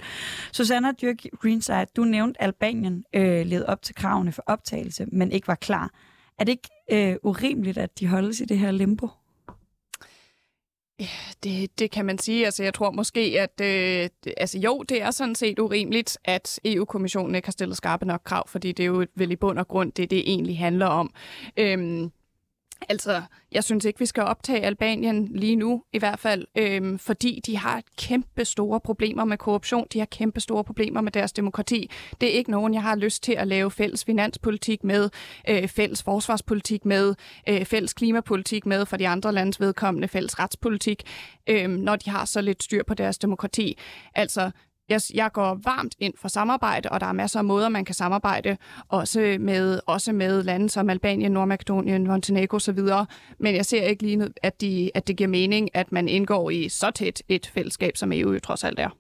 Susanna 0.53 0.93
Dyrk 1.03 1.17
Greenside, 1.43 1.87
du 1.97 2.05
nævnte 2.05 2.43
Albanien 2.43 3.05
øh, 3.15 3.47
levede 3.47 3.67
op 3.67 3.83
til 3.83 3.95
kravene 3.95 4.33
for 4.33 4.43
optagelse, 4.47 5.07
men 5.13 5.33
ikke 5.33 5.49
var 5.49 5.55
klar. 5.55 5.91
Er 6.39 6.45
det 6.45 6.53
ikke 6.53 6.71
øh, 6.93 7.17
urimeligt, 7.23 7.79
at 7.79 8.01
de 8.01 8.07
holdes 8.07 8.41
i 8.41 8.45
det 8.45 8.59
her 8.59 8.71
limbo? 8.71 9.09
Ja, 11.01 11.09
det, 11.43 11.79
det 11.79 11.91
kan 11.91 12.05
man 12.07 12.19
sige. 12.19 12.45
Altså, 12.45 12.63
jeg 12.63 12.75
tror 12.75 12.91
måske, 12.91 13.21
at 13.41 13.61
øh, 13.61 14.09
altså, 14.37 14.59
jo, 14.59 14.83
det 14.83 15.03
er 15.03 15.11
sådan 15.11 15.35
set 15.35 15.59
urimeligt, 15.59 16.19
at 16.25 16.61
EU-kommissionen 16.65 17.35
ikke 17.35 17.47
har 17.47 17.53
stillet 17.53 17.77
skarpe 17.77 18.05
nok 18.05 18.21
krav, 18.25 18.49
fordi 18.49 18.73
det 18.73 18.83
er 18.83 18.87
jo 18.87 19.07
vel 19.15 19.31
i 19.31 19.37
bund 19.37 19.59
og 19.59 19.69
grund 19.69 19.93
det, 19.93 20.11
det 20.11 20.31
egentlig 20.31 20.59
handler 20.59 20.87
om. 20.87 21.15
Øhm, 21.57 22.11
Altså, 22.89 23.23
jeg 23.53 23.65
synes 23.65 23.85
ikke, 23.85 23.99
vi 23.99 24.07
skal 24.07 24.23
optage 24.23 24.61
Albanien 24.61 25.29
lige 25.35 25.57
nu, 25.57 25.83
i 25.93 25.99
hvert 25.99 26.19
fald, 26.19 26.47
øhm, 26.59 26.99
fordi 26.99 27.41
de 27.47 27.57
har 27.57 27.83
kæmpe 27.99 28.45
store 28.45 28.81
problemer 28.81 29.25
med 29.25 29.39
korruption, 29.39 29.87
de 29.93 29.99
har 29.99 30.07
kæmpe 30.07 30.41
store 30.41 30.65
problemer 30.65 31.01
med 31.01 31.13
deres 31.13 31.33
demokrati. 31.33 31.91
Det 32.21 32.29
er 32.29 32.33
ikke 32.33 32.51
nogen, 32.51 32.75
jeg 32.75 32.83
har 32.83 32.97
lyst 32.97 33.23
til 33.23 33.33
at 33.33 33.49
lave 33.49 33.71
fælles 33.71 34.05
finanspolitik 34.05 34.85
med, 34.85 35.11
øh, 35.49 35.69
fælles 35.69 36.03
forsvarspolitik 36.03 36.85
med, 36.85 37.15
øh, 37.49 37.65
fælles 37.65 37.95
klimapolitik 37.95 38.67
med, 38.67 38.87
for 38.87 38.97
de 38.97 39.09
andre 39.09 39.33
landes 39.33 39.61
vedkommende 39.61 40.09
fælles 40.09 40.39
retspolitik, 40.39 41.03
øh, 41.47 41.69
når 41.69 41.97
de 41.97 42.11
har 42.11 42.25
så 42.25 42.41
lidt 42.41 42.63
styr 42.63 42.83
på 42.87 42.95
deres 42.95 43.19
demokrati. 43.19 43.79
Altså, 44.15 44.51
jeg, 44.89 45.01
jeg 45.15 45.33
går 45.33 45.61
varmt 45.65 45.95
ind 46.01 46.15
for 46.17 46.29
samarbejde, 46.29 46.89
og 46.89 47.01
der 47.01 47.07
er 47.07 47.13
masser 47.13 47.39
af 47.39 47.45
måder, 47.45 47.69
man 47.69 47.85
kan 47.85 47.95
samarbejde, 47.95 48.57
også 48.89 49.37
med, 49.41 49.81
også 49.87 50.13
med 50.13 50.43
lande 50.43 50.71
som 50.71 50.91
Albanien, 50.91 51.33
Nordmakedonien, 51.33 52.07
Montenegro 52.07 52.57
osv., 52.57 52.79
men 53.39 53.55
jeg 53.55 53.67
ser 53.67 53.83
ikke 53.83 54.03
lige, 54.03 54.29
at, 54.43 54.61
de, 54.61 54.91
at 54.95 55.09
det 55.09 55.17
giver 55.17 55.29
mening, 55.29 55.69
at 55.75 55.93
man 55.93 56.09
indgår 56.09 56.51
i 56.51 56.69
så 56.69 56.91
tæt 56.91 57.23
et 57.29 57.47
fællesskab, 57.47 57.97
som 57.97 58.13
EU 58.13 58.33
jo 58.33 58.41
trods 58.41 58.65
alt 58.65 58.79
er. 58.79 58.91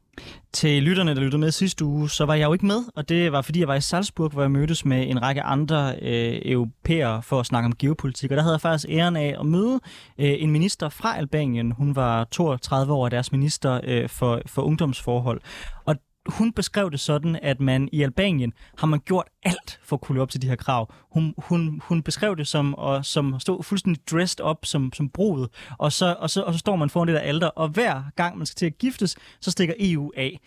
Til 0.53 0.83
lytterne, 0.83 1.15
der 1.15 1.21
lyttede 1.21 1.41
med 1.41 1.51
sidste 1.51 1.85
uge, 1.85 2.11
så 2.11 2.25
var 2.25 2.35
jeg 2.35 2.47
jo 2.47 2.53
ikke 2.53 2.67
med, 2.67 2.85
og 2.95 3.09
det 3.09 3.33
var 3.33 3.43
fordi, 3.43 3.61
jeg 3.61 3.69
var 3.69 3.75
i 3.75 3.81
Salzburg, 3.81 4.31
hvor 4.31 4.43
jeg 4.43 4.51
mødtes 4.51 4.85
med 4.85 5.11
en 5.11 5.23
række 5.23 5.43
andre 5.43 5.95
øh, 6.03 6.41
europæere 6.45 7.23
for 7.23 7.41
at 7.41 7.47
snakke 7.47 7.67
om 7.67 7.77
geopolitik. 7.77 8.31
Og 8.31 8.37
der 8.37 8.43
havde 8.43 8.55
jeg 8.55 8.61
faktisk 8.61 8.91
æren 8.91 9.17
af 9.17 9.37
at 9.41 9.47
møde 9.47 9.81
øh, 10.19 10.35
en 10.39 10.51
minister 10.51 10.89
fra 10.89 11.19
Albanien. 11.19 11.73
Hun 11.73 11.97
var 11.97 12.25
32 12.25 12.93
år 12.93 13.05
og 13.05 13.11
deres 13.11 13.33
minister 13.33 13.81
øh, 13.85 14.09
for, 14.09 14.43
for 14.47 14.63
ungdomsforhold. 14.63 15.41
Og 15.85 15.97
hun 16.29 16.53
beskrev 16.53 16.91
det 16.91 17.01
sådan, 17.01 17.39
at 17.43 17.61
man 17.61 17.89
i 17.93 18.03
Albanien 18.03 18.53
har 18.79 18.87
man 18.87 19.01
gjort 19.01 19.27
alt 19.43 19.81
for 19.83 19.97
at 19.97 20.01
kunne 20.01 20.23
op 20.23 20.31
til 20.31 20.43
de 20.43 20.49
her 20.49 20.57
krav. 20.57 20.93
Hun, 21.13 21.35
hun, 21.39 21.81
hun 21.85 22.03
beskrev 22.03 22.37
det 22.37 22.47
som 22.47 22.75
at 22.79 23.07
som 23.07 23.41
stå 23.41 23.63
fuldstændig 23.63 24.03
dressed 24.11 24.45
up 24.45 24.65
som, 24.65 24.93
som 24.93 25.09
brud, 25.09 25.49
og 25.79 25.93
så, 25.93 26.17
og, 26.19 26.31
så, 26.31 26.43
og 26.43 26.53
så 26.53 26.59
står 26.59 26.77
man 26.77 26.91
foran 26.91 27.09
det 27.09 27.15
der 27.15 27.21
alter, 27.21 27.47
og 27.47 27.69
hver 27.69 28.03
gang 28.17 28.39
man 28.39 28.47
skal 28.47 28.57
til 28.57 28.67
at 28.67 28.79
giftes, 28.79 29.17
så 29.41 29.51
stikker 29.51 29.75
EU 29.79 30.13
af. 30.17 30.41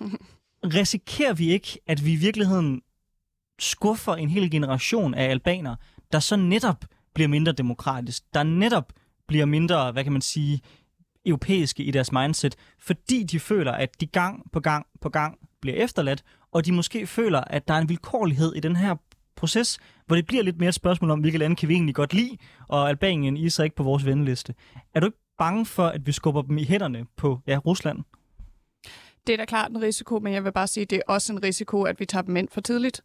Risikerer 0.74 1.34
vi 1.34 1.50
ikke, 1.50 1.78
at 1.86 2.04
vi 2.04 2.12
i 2.12 2.16
virkeligheden 2.16 2.82
skuffer 3.58 4.14
en 4.14 4.28
hel 4.28 4.50
generation 4.50 5.14
af 5.14 5.24
albaner, 5.24 5.76
der 6.12 6.18
så 6.18 6.36
netop 6.36 6.84
bliver 7.14 7.28
mindre 7.28 7.52
demokratisk, 7.52 8.22
der 8.34 8.42
netop 8.42 8.92
bliver 9.28 9.44
mindre, 9.44 9.92
hvad 9.92 10.04
kan 10.04 10.12
man 10.12 10.22
sige, 10.22 10.60
europæiske 11.26 11.82
i 11.82 11.90
deres 11.90 12.12
mindset, 12.12 12.56
fordi 12.78 13.22
de 13.22 13.40
føler, 13.40 13.72
at 13.72 14.00
de 14.00 14.06
gang 14.06 14.52
på 14.52 14.60
gang 14.60 14.86
på 15.00 15.08
gang 15.08 15.38
bliver 15.60 15.76
efterladt, 15.76 16.24
og 16.52 16.66
de 16.66 16.72
måske 16.72 17.06
føler, 17.06 17.40
at 17.40 17.68
der 17.68 17.74
er 17.74 17.78
en 17.78 17.88
vilkårlighed 17.88 18.54
i 18.54 18.60
den 18.60 18.76
her 18.76 18.96
proces, 19.36 19.78
hvor 20.06 20.16
det 20.16 20.26
bliver 20.26 20.42
lidt 20.42 20.58
mere 20.58 20.68
et 20.68 20.74
spørgsmål 20.74 21.10
om, 21.10 21.20
hvilke 21.20 21.38
lande 21.38 21.56
kan 21.56 21.68
vi 21.68 21.74
egentlig 21.74 21.94
godt 21.94 22.14
lide, 22.14 22.36
og 22.68 22.88
Albanien 22.88 23.36
i 23.36 23.50
sig 23.50 23.64
ikke 23.64 23.76
på 23.76 23.82
vores 23.82 24.06
venliste. 24.06 24.54
Er 24.94 25.00
du 25.00 25.06
ikke 25.06 25.18
bange 25.38 25.66
for, 25.66 25.86
at 25.86 26.06
vi 26.06 26.12
skubber 26.12 26.42
dem 26.42 26.58
i 26.58 26.64
hænderne 26.64 27.06
på 27.16 27.40
ja, 27.46 27.58
Rusland? 27.58 27.98
Det 29.26 29.32
er 29.32 29.36
da 29.36 29.44
klart 29.44 29.70
en 29.70 29.82
risiko, 29.82 30.18
men 30.18 30.32
jeg 30.32 30.44
vil 30.44 30.52
bare 30.52 30.66
sige, 30.66 30.82
at 30.82 30.90
det 30.90 30.96
er 30.96 31.12
også 31.12 31.32
en 31.32 31.42
risiko, 31.42 31.82
at 31.82 32.00
vi 32.00 32.06
tager 32.06 32.22
dem 32.22 32.36
ind 32.36 32.48
for 32.52 32.60
tidligt. 32.60 33.00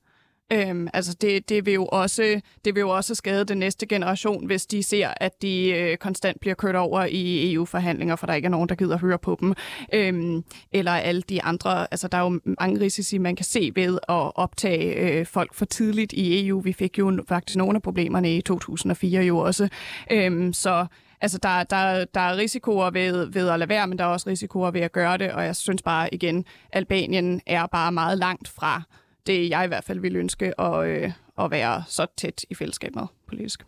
Øhm, 0.52 0.88
altså 0.94 1.14
det, 1.22 1.50
det, 1.50 1.66
vil 1.66 1.74
jo 1.74 1.86
også, 1.86 2.42
det 2.66 2.76
vil 2.76 2.82
jo 2.82 2.90
også 2.90 3.16
skade 3.16 3.46
den 3.46 3.58
næste 3.58 3.86
generation, 3.86 4.46
hvis 4.46 4.66
de 4.66 4.84
ser, 4.84 5.14
at 5.18 5.42
de 5.42 5.70
øh, 5.70 5.98
konstant 5.98 6.40
bliver 6.40 6.54
kørt 6.56 6.76
over 6.76 7.06
i 7.10 7.54
EU-forhandlinger, 7.54 8.16
for 8.16 8.28
der 8.28 8.34
ikke 8.34 8.46
er 8.46 8.50
nogen, 8.50 8.70
der 8.70 8.76
gider 8.76 8.98
høre 8.98 9.20
på 9.20 9.38
dem. 9.40 9.54
Øhm, 9.94 10.44
eller 10.72 10.92
alle 10.92 11.22
de 11.22 11.44
andre. 11.44 11.88
Altså 11.92 12.08
der 12.08 12.18
er 12.18 12.22
jo 12.22 12.40
mange 12.60 12.80
risici, 12.80 13.18
man 13.18 13.36
kan 13.36 13.46
se 13.46 13.72
ved 13.76 13.94
at 14.10 14.36
optage 14.36 14.96
øh, 14.96 15.26
folk 15.26 15.54
for 15.54 15.66
tidligt 15.66 16.14
i 16.14 16.48
EU. 16.48 16.60
Vi 16.60 16.74
fik 16.74 17.00
jo 17.00 17.24
faktisk 17.28 17.58
nogle 17.58 17.76
af 17.76 17.82
problemerne 17.82 18.36
i 18.36 18.42
2004 18.42 19.22
jo 19.22 19.38
også. 19.38 19.70
Øhm, 20.12 20.54
så 20.54 20.86
altså, 21.22 21.38
der, 21.44 21.64
der, 21.64 22.06
der 22.06 22.22
er 22.22 22.38
risikoer 22.38 22.90
ved, 22.90 23.26
ved 23.26 23.50
at 23.50 23.60
lade 23.60 23.70
være, 23.70 23.88
men 23.88 23.98
der 23.98 24.04
er 24.04 24.10
også 24.10 24.30
risikoer 24.30 24.72
ved 24.72 24.82
at 24.82 24.92
gøre 24.92 25.18
det, 25.18 25.32
og 25.32 25.46
jeg 25.46 25.56
synes 25.56 25.82
bare 25.82 26.14
igen, 26.14 26.46
Albanien 26.74 27.42
er 27.46 27.66
bare 27.66 27.92
meget 27.92 28.18
langt 28.18 28.48
fra 28.48 28.84
det, 29.30 29.50
jeg 29.50 29.66
i 29.66 29.68
hvert 29.68 29.84
fald 29.84 30.00
ville 30.00 30.20
ønske 30.20 30.62
at, 30.62 30.88
øh, 30.88 31.12
at 31.40 31.52
være 31.52 31.84
så 31.88 32.06
tæt 32.18 32.46
i 32.50 32.56
fællesskab 32.56 32.96
med 32.96 33.04
politisk. 33.28 33.64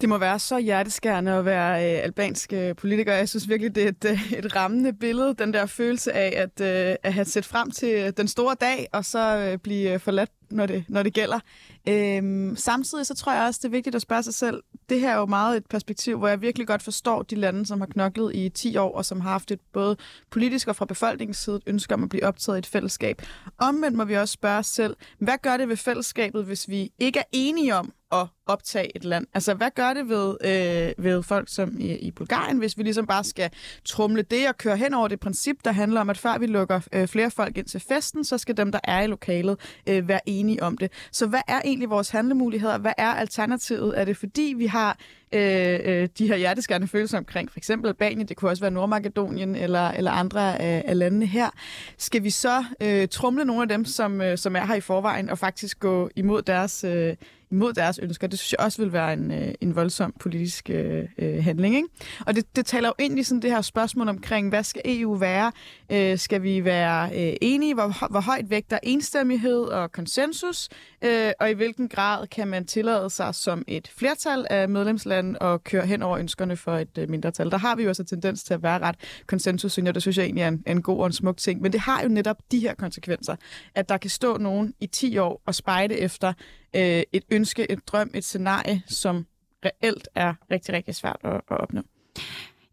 Det 0.00 0.08
må 0.08 0.18
være 0.18 0.38
så 0.38 0.58
hjerteskærende 0.58 1.32
at 1.32 1.44
være 1.44 1.96
øh, 1.96 2.04
albansk 2.04 2.52
øh, 2.52 2.76
politiker. 2.76 3.12
Jeg 3.12 3.28
synes 3.28 3.48
virkelig, 3.48 3.74
det 3.74 3.84
er 3.84 3.88
et, 3.88 4.04
øh, 4.04 4.32
et 4.32 4.56
rammende 4.56 4.92
billede, 4.92 5.34
den 5.34 5.52
der 5.52 5.66
følelse 5.66 6.12
af 6.12 6.42
at, 6.42 6.60
øh, 6.60 6.96
at 7.02 7.12
have 7.14 7.24
set 7.24 7.44
frem 7.44 7.70
til 7.70 7.88
øh, 7.88 8.12
den 8.16 8.28
store 8.28 8.56
dag, 8.60 8.86
og 8.92 9.04
så 9.04 9.36
øh, 9.36 9.58
blive 9.58 9.92
øh, 9.92 10.00
forladt, 10.00 10.30
når 10.50 10.66
det, 10.66 10.84
når 10.88 11.02
det 11.02 11.14
gælder. 11.14 11.40
Øhm, 11.88 12.56
samtidig 12.56 13.06
så 13.06 13.14
tror 13.14 13.32
jeg 13.32 13.42
også, 13.42 13.60
det 13.62 13.68
er 13.68 13.72
vigtigt 13.72 13.96
at 13.96 14.02
spørge 14.02 14.22
sig 14.22 14.34
selv, 14.34 14.62
det 14.88 15.00
her 15.00 15.10
er 15.10 15.16
jo 15.16 15.26
meget 15.26 15.56
et 15.56 15.66
perspektiv, 15.66 16.18
hvor 16.18 16.28
jeg 16.28 16.40
virkelig 16.40 16.66
godt 16.66 16.82
forstår 16.82 17.22
de 17.22 17.34
lande, 17.34 17.66
som 17.66 17.80
har 17.80 17.86
knoklet 17.86 18.36
i 18.36 18.48
10 18.48 18.76
år, 18.76 18.96
og 18.96 19.04
som 19.04 19.20
har 19.20 19.30
haft 19.30 19.50
et 19.50 19.60
både 19.72 19.96
politisk 20.30 20.68
og 20.68 20.76
fra 20.76 20.84
befolkningens 20.84 21.36
side 21.36 21.60
ønske 21.66 21.94
om 21.94 22.02
at 22.02 22.08
blive 22.08 22.24
optaget 22.24 22.56
i 22.56 22.58
et 22.58 22.66
fællesskab. 22.66 23.22
Omvendt 23.58 23.96
må 23.96 24.04
vi 24.04 24.14
også 24.14 24.32
spørge 24.32 24.58
os 24.58 24.66
selv, 24.66 24.96
hvad 25.18 25.38
gør 25.42 25.56
det 25.56 25.68
ved 25.68 25.76
fællesskabet, 25.76 26.44
hvis 26.44 26.68
vi 26.68 26.92
ikke 26.98 27.18
er 27.18 27.24
enige 27.32 27.74
om 27.74 27.92
at 28.12 28.26
optage 28.46 28.96
et 28.96 29.04
land? 29.04 29.26
Altså, 29.34 29.54
hvad 29.54 29.70
gør 29.74 29.94
det 29.94 30.08
ved, 30.08 30.36
øh, 30.44 31.04
ved 31.04 31.22
folk 31.22 31.48
som 31.48 31.80
i, 31.80 31.96
i 31.96 32.10
Bulgarien, 32.10 32.58
hvis 32.58 32.78
vi 32.78 32.82
ligesom 32.82 33.06
bare 33.06 33.24
skal 33.24 33.50
trumle 33.84 34.22
det 34.22 34.48
og 34.48 34.56
køre 34.56 34.76
hen 34.76 34.94
over 34.94 35.08
det 35.08 35.20
princip, 35.20 35.56
der 35.64 35.72
handler 35.72 36.00
om, 36.00 36.10
at 36.10 36.18
før 36.18 36.38
vi 36.38 36.46
lukker 36.46 36.80
øh, 36.92 37.08
flere 37.08 37.30
folk 37.30 37.58
ind 37.58 37.66
til 37.66 37.80
festen, 37.80 38.24
så 38.24 38.38
skal 38.38 38.56
dem, 38.56 38.72
der 38.72 38.80
er 38.84 39.02
i 39.02 39.06
lokalet, 39.06 39.58
øh, 39.88 40.08
være 40.08 40.20
enige 40.26 40.62
om 40.62 40.78
det. 40.78 40.92
Så 41.12 41.26
hvad 41.26 41.40
er 41.48 41.60
egentlig 41.64 41.90
vores 41.90 42.10
handlemuligheder? 42.10 42.78
Hvad 42.78 42.92
er 42.98 43.10
alternativet? 43.14 44.00
Er 44.00 44.04
det 44.04 44.16
fordi, 44.16 44.54
vi 44.56 44.66
har 44.66 44.98
øh, 45.32 45.80
øh, 45.84 46.08
de 46.18 46.26
her 46.28 46.36
hjerteskærende 46.36 46.88
følelser 46.88 47.18
omkring 47.18 47.50
for 47.50 47.58
eksempel 47.58 47.88
Albanien, 47.88 48.28
det 48.28 48.36
kunne 48.36 48.50
også 48.50 48.62
være 48.62 48.70
Nordmakedonien 48.70 49.54
eller, 49.54 49.88
eller 49.88 50.10
andre 50.10 50.60
af, 50.60 50.84
af 50.86 50.98
landene 50.98 51.26
her. 51.26 51.50
Skal 51.98 52.22
vi 52.22 52.30
så 52.30 52.64
øh, 52.82 53.08
trumle 53.08 53.44
nogle 53.44 53.62
af 53.62 53.68
dem, 53.68 53.84
som, 53.84 54.20
øh, 54.20 54.38
som 54.38 54.56
er 54.56 54.66
her 54.66 54.74
i 54.74 54.80
forvejen, 54.80 55.30
og 55.30 55.38
faktisk 55.38 55.80
gå 55.80 56.10
imod 56.16 56.42
deres, 56.42 56.84
øh, 56.84 57.16
imod 57.50 57.72
deres 57.72 57.98
ønsker? 57.98 58.26
Det 58.26 58.38
synes 58.38 58.52
jeg 58.52 58.60
også 58.60 58.82
vil 58.82 58.92
være 58.92 59.12
en, 59.12 59.30
øh, 59.30 59.54
en 59.60 59.76
voldsom 59.76 60.14
politisk 60.20 60.70
øh, 60.70 61.04
øh 61.18 61.44
handling. 61.44 61.76
Ikke? 61.76 61.88
Og 62.26 62.34
det, 62.34 62.56
det 62.56 62.66
taler 62.66 62.88
jo 62.88 63.04
ind 63.04 63.18
i 63.18 63.22
sådan 63.22 63.42
det 63.42 63.50
her 63.50 63.60
spørgsmål 63.60 64.08
omkring, 64.08 64.48
hvad 64.48 64.64
skal 64.64 64.82
EU 64.84 65.14
være? 65.14 65.52
Øh, 65.92 66.18
skal 66.18 66.42
vi 66.42 66.64
være 66.64 67.10
øh, 67.14 67.36
enige? 67.40 67.74
Hvor, 67.74 68.08
hvor 68.10 68.20
højt 68.20 68.50
vægter 68.50 68.78
enstemmighed 68.82 69.62
og 69.62 69.92
konsensus? 69.92 70.68
Øh, 71.04 71.32
og 71.40 71.50
i 71.50 71.54
hvilken 71.54 71.88
grad 71.88 72.26
kan 72.26 72.48
man 72.48 72.66
tillade 72.66 73.10
sig 73.10 73.34
som 73.34 73.64
et 73.66 73.88
flertal 73.88 74.46
af 74.50 74.68
medlemslande 74.68 75.15
at 75.40 75.64
køre 75.64 75.86
hen 75.86 76.02
over 76.02 76.18
ønskerne 76.18 76.56
for 76.56 76.76
et 76.76 76.98
øh, 76.98 77.10
mindretal? 77.10 77.50
Der 77.50 77.56
har 77.56 77.76
vi 77.76 77.82
jo 77.82 77.88
også 77.88 78.04
tendens 78.04 78.44
til 78.44 78.54
at 78.54 78.62
være 78.62 78.78
ret 78.78 78.96
konsensus, 79.26 79.78
og 79.78 79.94
det 79.94 80.02
synes 80.02 80.18
jeg 80.18 80.24
egentlig 80.24 80.42
er 80.42 80.48
en, 80.48 80.62
en 80.66 80.82
god 80.82 81.00
og 81.00 81.06
en 81.06 81.12
smuk 81.12 81.36
ting. 81.36 81.62
Men 81.62 81.72
det 81.72 81.80
har 81.80 82.02
jo 82.02 82.08
netop 82.08 82.36
de 82.50 82.58
her 82.58 82.74
konsekvenser, 82.74 83.36
at 83.74 83.88
der 83.88 83.96
kan 83.96 84.10
stå 84.10 84.36
nogen 84.36 84.74
i 84.80 84.86
10 84.86 85.18
år 85.18 85.42
og 85.46 85.54
spejde 85.54 85.98
efter 85.98 86.32
øh, 86.76 87.02
et 87.12 87.22
ønske, 87.30 87.70
et 87.70 87.78
drøm, 87.86 88.10
et 88.14 88.24
scenarie, 88.24 88.82
som 88.86 89.26
reelt 89.64 90.08
er 90.14 90.34
rigtig, 90.50 90.74
rigtig 90.74 90.94
svært 90.94 91.20
at, 91.24 91.34
at 91.34 91.60
opnå. 91.60 91.82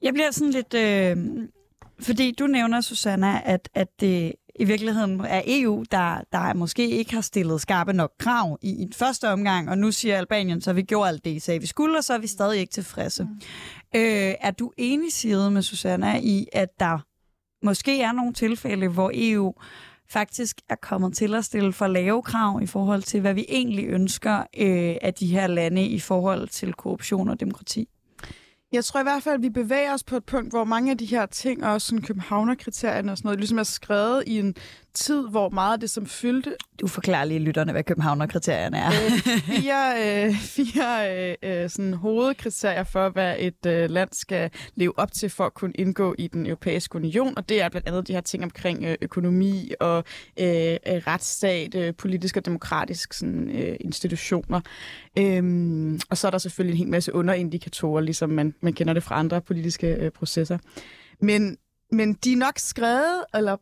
Jeg 0.02 0.14
bliver 0.14 0.32
sådan 0.32 0.52
lidt... 0.52 0.74
Øh, 0.74 1.18
fordi 2.00 2.32
du 2.32 2.48
nævner, 2.48 2.82
Susanna, 2.82 3.42
at, 3.46 3.70
at 3.74 3.88
det 4.00 4.34
i 4.56 4.64
virkeligheden 4.64 5.22
er 5.22 5.42
EU, 5.48 5.84
der, 5.92 6.22
der 6.32 6.54
måske 6.54 6.90
ikke 6.90 7.14
har 7.14 7.22
stillet 7.22 7.62
skarpe 7.62 7.94
nok 7.94 8.12
krav 8.20 8.58
i, 8.62 8.70
i 8.70 8.90
første 8.94 9.30
omgang, 9.30 9.70
og 9.70 9.78
nu 9.78 9.92
siger 9.92 10.18
Albanien, 10.18 10.62
så 10.62 10.74
vi 10.74 10.82
gjort 10.82 11.08
alt 11.08 11.26
det, 11.26 11.32
I 11.32 11.40
sagde, 11.40 11.60
vi 11.60 11.68
skulle, 11.68 11.98
og 11.98 12.04
så 12.04 12.14
er 12.14 12.18
vi 12.18 12.28
stadig 12.28 12.60
ikke 12.60 12.72
tilfredse. 12.72 13.24
Mm. 13.24 13.30
Øh, 13.96 14.34
er 14.42 14.52
du 14.52 14.72
enig, 14.78 15.14
side 15.14 15.52
med 15.52 15.62
Susanna, 15.62 16.20
i, 16.22 16.48
at 16.54 16.80
der 16.80 17.00
måske 17.66 18.02
er 18.02 18.12
nogle 18.12 18.34
tilfælde, 18.34 18.88
hvor 18.88 19.12
EU 19.14 19.54
faktisk 20.10 20.58
er 20.70 20.76
kommet 20.76 21.16
til 21.16 21.36
at 21.36 21.46
stille 21.46 21.74
for 21.74 21.88
lave 21.88 22.22
krav 22.22 22.60
i 22.62 22.66
forhold 22.66 23.02
til, 23.02 23.22
hvad 23.22 23.34
vi 23.34 23.46
egentlig 23.50 23.86
ønsker 23.86 24.38
øh, 24.40 24.96
af 25.02 25.14
de 25.14 25.28
her 25.28 25.48
lande 25.48 25.86
i 25.86 26.00
forhold 26.00 26.48
til 26.48 26.74
korruption 26.74 27.30
og 27.30 27.40
demokrati? 27.40 27.90
Jeg 28.74 28.86
tror 28.86 29.00
i 29.00 29.04
hvert 29.04 29.24
fald, 29.24 29.36
at 29.36 29.42
vi 29.42 29.50
bevæger 29.50 29.94
os 29.94 30.04
på 30.04 30.16
et 30.16 30.26
punkt, 30.26 30.50
hvor 30.52 30.64
mange 30.64 30.92
af 30.92 30.98
de 30.98 31.06
her 31.06 31.26
ting, 31.26 31.66
også 31.66 31.88
sådan 31.88 32.02
københavnerkriterierne 32.02 33.12
og 33.12 33.18
sådan 33.18 33.28
noget, 33.28 33.40
ligesom 33.40 33.58
er 33.58 33.64
skrevet 33.64 34.24
i 34.28 34.40
en 34.40 34.56
tid, 34.96 35.30
hvor 35.30 35.50
meget 35.50 35.74
af 35.74 35.80
det, 35.80 35.90
som 35.90 36.06
fyldte... 36.06 36.56
Du 36.82 36.88
forklarer 36.88 37.26
lige 37.26 37.40
lytterne, 37.40 37.72
hvad 37.72 37.84
Københavner-kriterierne 37.84 38.78
er. 38.78 38.88
Øh, 38.88 39.12
fire 39.56 40.26
øh, 40.26 40.36
fire 40.36 41.18
øh, 41.18 41.64
øh, 41.64 41.70
sådan 41.70 41.94
hovedkriterier 41.94 42.84
for, 42.84 43.10
hvad 43.10 43.36
et 43.40 43.66
øh, 43.66 43.90
land 43.90 44.10
skal 44.12 44.52
leve 44.76 45.00
op 45.00 45.12
til 45.12 45.30
for 45.30 45.46
at 45.46 45.54
kunne 45.54 45.74
indgå 45.76 46.16
i 46.18 46.28
den 46.28 46.46
europæiske 46.46 46.96
union, 46.96 47.38
og 47.38 47.50
det 47.50 47.62
er 47.62 47.70
blandt 47.70 47.88
andet 47.88 48.08
de 48.08 48.14
her 48.14 48.22
ting 48.22 48.44
omkring 48.44 48.84
øh, 48.84 48.96
økonomi 49.02 49.72
og 49.80 49.98
øh, 50.40 50.46
øh 50.46 51.02
retsstat, 51.08 51.76
øh, 51.76 51.94
politisk 51.94 52.38
og 52.38 52.46
demokratisk 52.46 53.14
sådan, 53.14 53.50
øh, 53.50 53.76
institutioner. 53.80 54.62
Øhm, 55.18 56.00
og 56.10 56.18
så 56.18 56.28
er 56.28 56.32
der 56.32 56.38
selvfølgelig 56.38 56.74
en 56.74 56.78
hel 56.78 56.92
masse 56.92 57.16
underindikatorer, 57.16 58.02
ligesom 58.02 58.30
man, 58.30 58.54
man 58.62 58.74
kender 58.74 58.94
det 58.94 59.04
fra 59.04 59.20
andre 59.20 59.42
politiske 59.42 59.88
øh, 59.88 60.12
processer. 60.12 60.58
Men, 61.22 61.58
men 61.92 62.14
de 62.14 62.34
er 62.34 62.38
nok 62.38 62.60
skrevet, 62.60 63.24
eller 63.34 63.58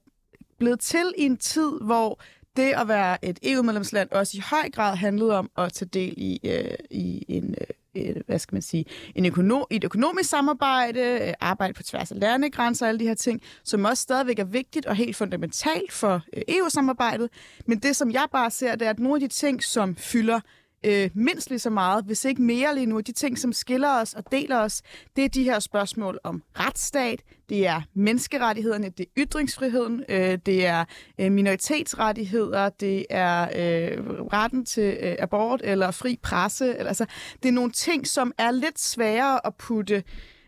blevet 0.62 0.80
til 0.80 1.14
i 1.18 1.24
en 1.24 1.38
tid, 1.38 1.72
hvor 1.82 2.22
det 2.56 2.74
at 2.74 2.88
være 2.88 3.26
et 3.26 3.40
EU-medlemsland 3.44 4.12
også 4.12 4.38
i 4.38 4.42
høj 4.50 4.70
grad 4.70 4.96
handlede 4.96 5.38
om 5.38 5.50
at 5.58 5.74
tage 5.74 5.90
del 5.94 6.14
i, 6.18 6.40
øh, 6.44 6.76
i 6.92 7.26
en, 7.28 7.56
øh, 7.96 8.16
hvad 8.26 8.40
skal 8.40 8.56
man 8.56 8.62
sige, 8.62 8.86
en 9.16 9.26
økono- 9.26 9.66
et 9.70 9.84
økonomisk 9.84 10.30
samarbejde, 10.30 11.00
øh, 11.00 11.34
arbejde 11.40 11.74
på 11.74 11.84
tværs 11.84 12.12
af 12.12 12.20
landegrænser 12.20 12.86
og 12.86 12.90
alle 12.90 13.00
de 13.00 13.08
her 13.08 13.14
ting, 13.14 13.42
som 13.64 13.86
også 13.86 14.04
stadigvæk 14.04 14.40
er 14.40 14.44
vigtigt 14.44 14.86
og 14.86 14.96
helt 14.96 15.16
fundamentalt 15.16 15.92
for 15.92 16.22
øh, 16.34 16.42
EU-samarbejdet. 16.48 17.30
Men 17.66 17.80
det, 17.80 17.96
som 17.96 18.12
jeg 18.12 18.28
bare 18.32 18.52
ser, 18.52 18.76
det 18.76 18.86
er, 18.86 18.90
at 18.90 19.00
nogle 19.00 19.16
af 19.24 19.30
de 19.30 19.36
ting, 19.36 19.64
som 19.64 19.96
fylder 19.96 20.40
øh, 20.86 21.10
mindst 21.14 21.50
lige 21.50 21.60
så 21.60 21.70
meget, 21.70 22.06
hvis 22.06 22.26
ikke 22.26 22.42
mere 22.42 22.76
lige 22.76 22.86
nu. 22.86 23.00
De 23.00 23.12
ting, 23.12 23.40
som 23.40 23.54
skiller 23.54 24.02
os 24.02 24.14
og 24.14 24.32
deler 24.32 24.60
os, 24.60 24.82
det 25.16 25.26
er 25.26 25.30
de 25.30 25.44
her 25.44 25.60
spørgsmål 25.60 26.20
om 26.24 26.44
retsstat, 26.60 27.22
det 27.50 27.68
er 27.68 27.82
menneskerettighederne, 27.94 28.90
det 28.90 29.06
er 29.06 29.12
ytringsfriheden, 29.18 30.04
øh, 30.10 30.38
det 30.46 30.66
er 30.66 30.86
øh, 31.20 31.32
minoritetsrettigheder, 31.32 32.70
det 32.70 33.06
er 33.10 33.42
øh, 33.42 34.04
retten 34.34 34.66
til 34.66 34.98
øh, 35.02 35.16
abort 35.20 35.62
eller 35.64 35.92
fri 35.92 36.20
presse. 36.24 36.78
Eller, 36.78 36.88
altså, 36.88 37.06
det 37.44 37.50
er 37.50 37.54
nogle 37.54 37.72
ting, 37.72 38.08
som 38.08 38.34
er 38.38 38.52
lidt 38.52 38.80
sværere 38.80 39.48
at 39.48 39.56
putte 39.56 40.04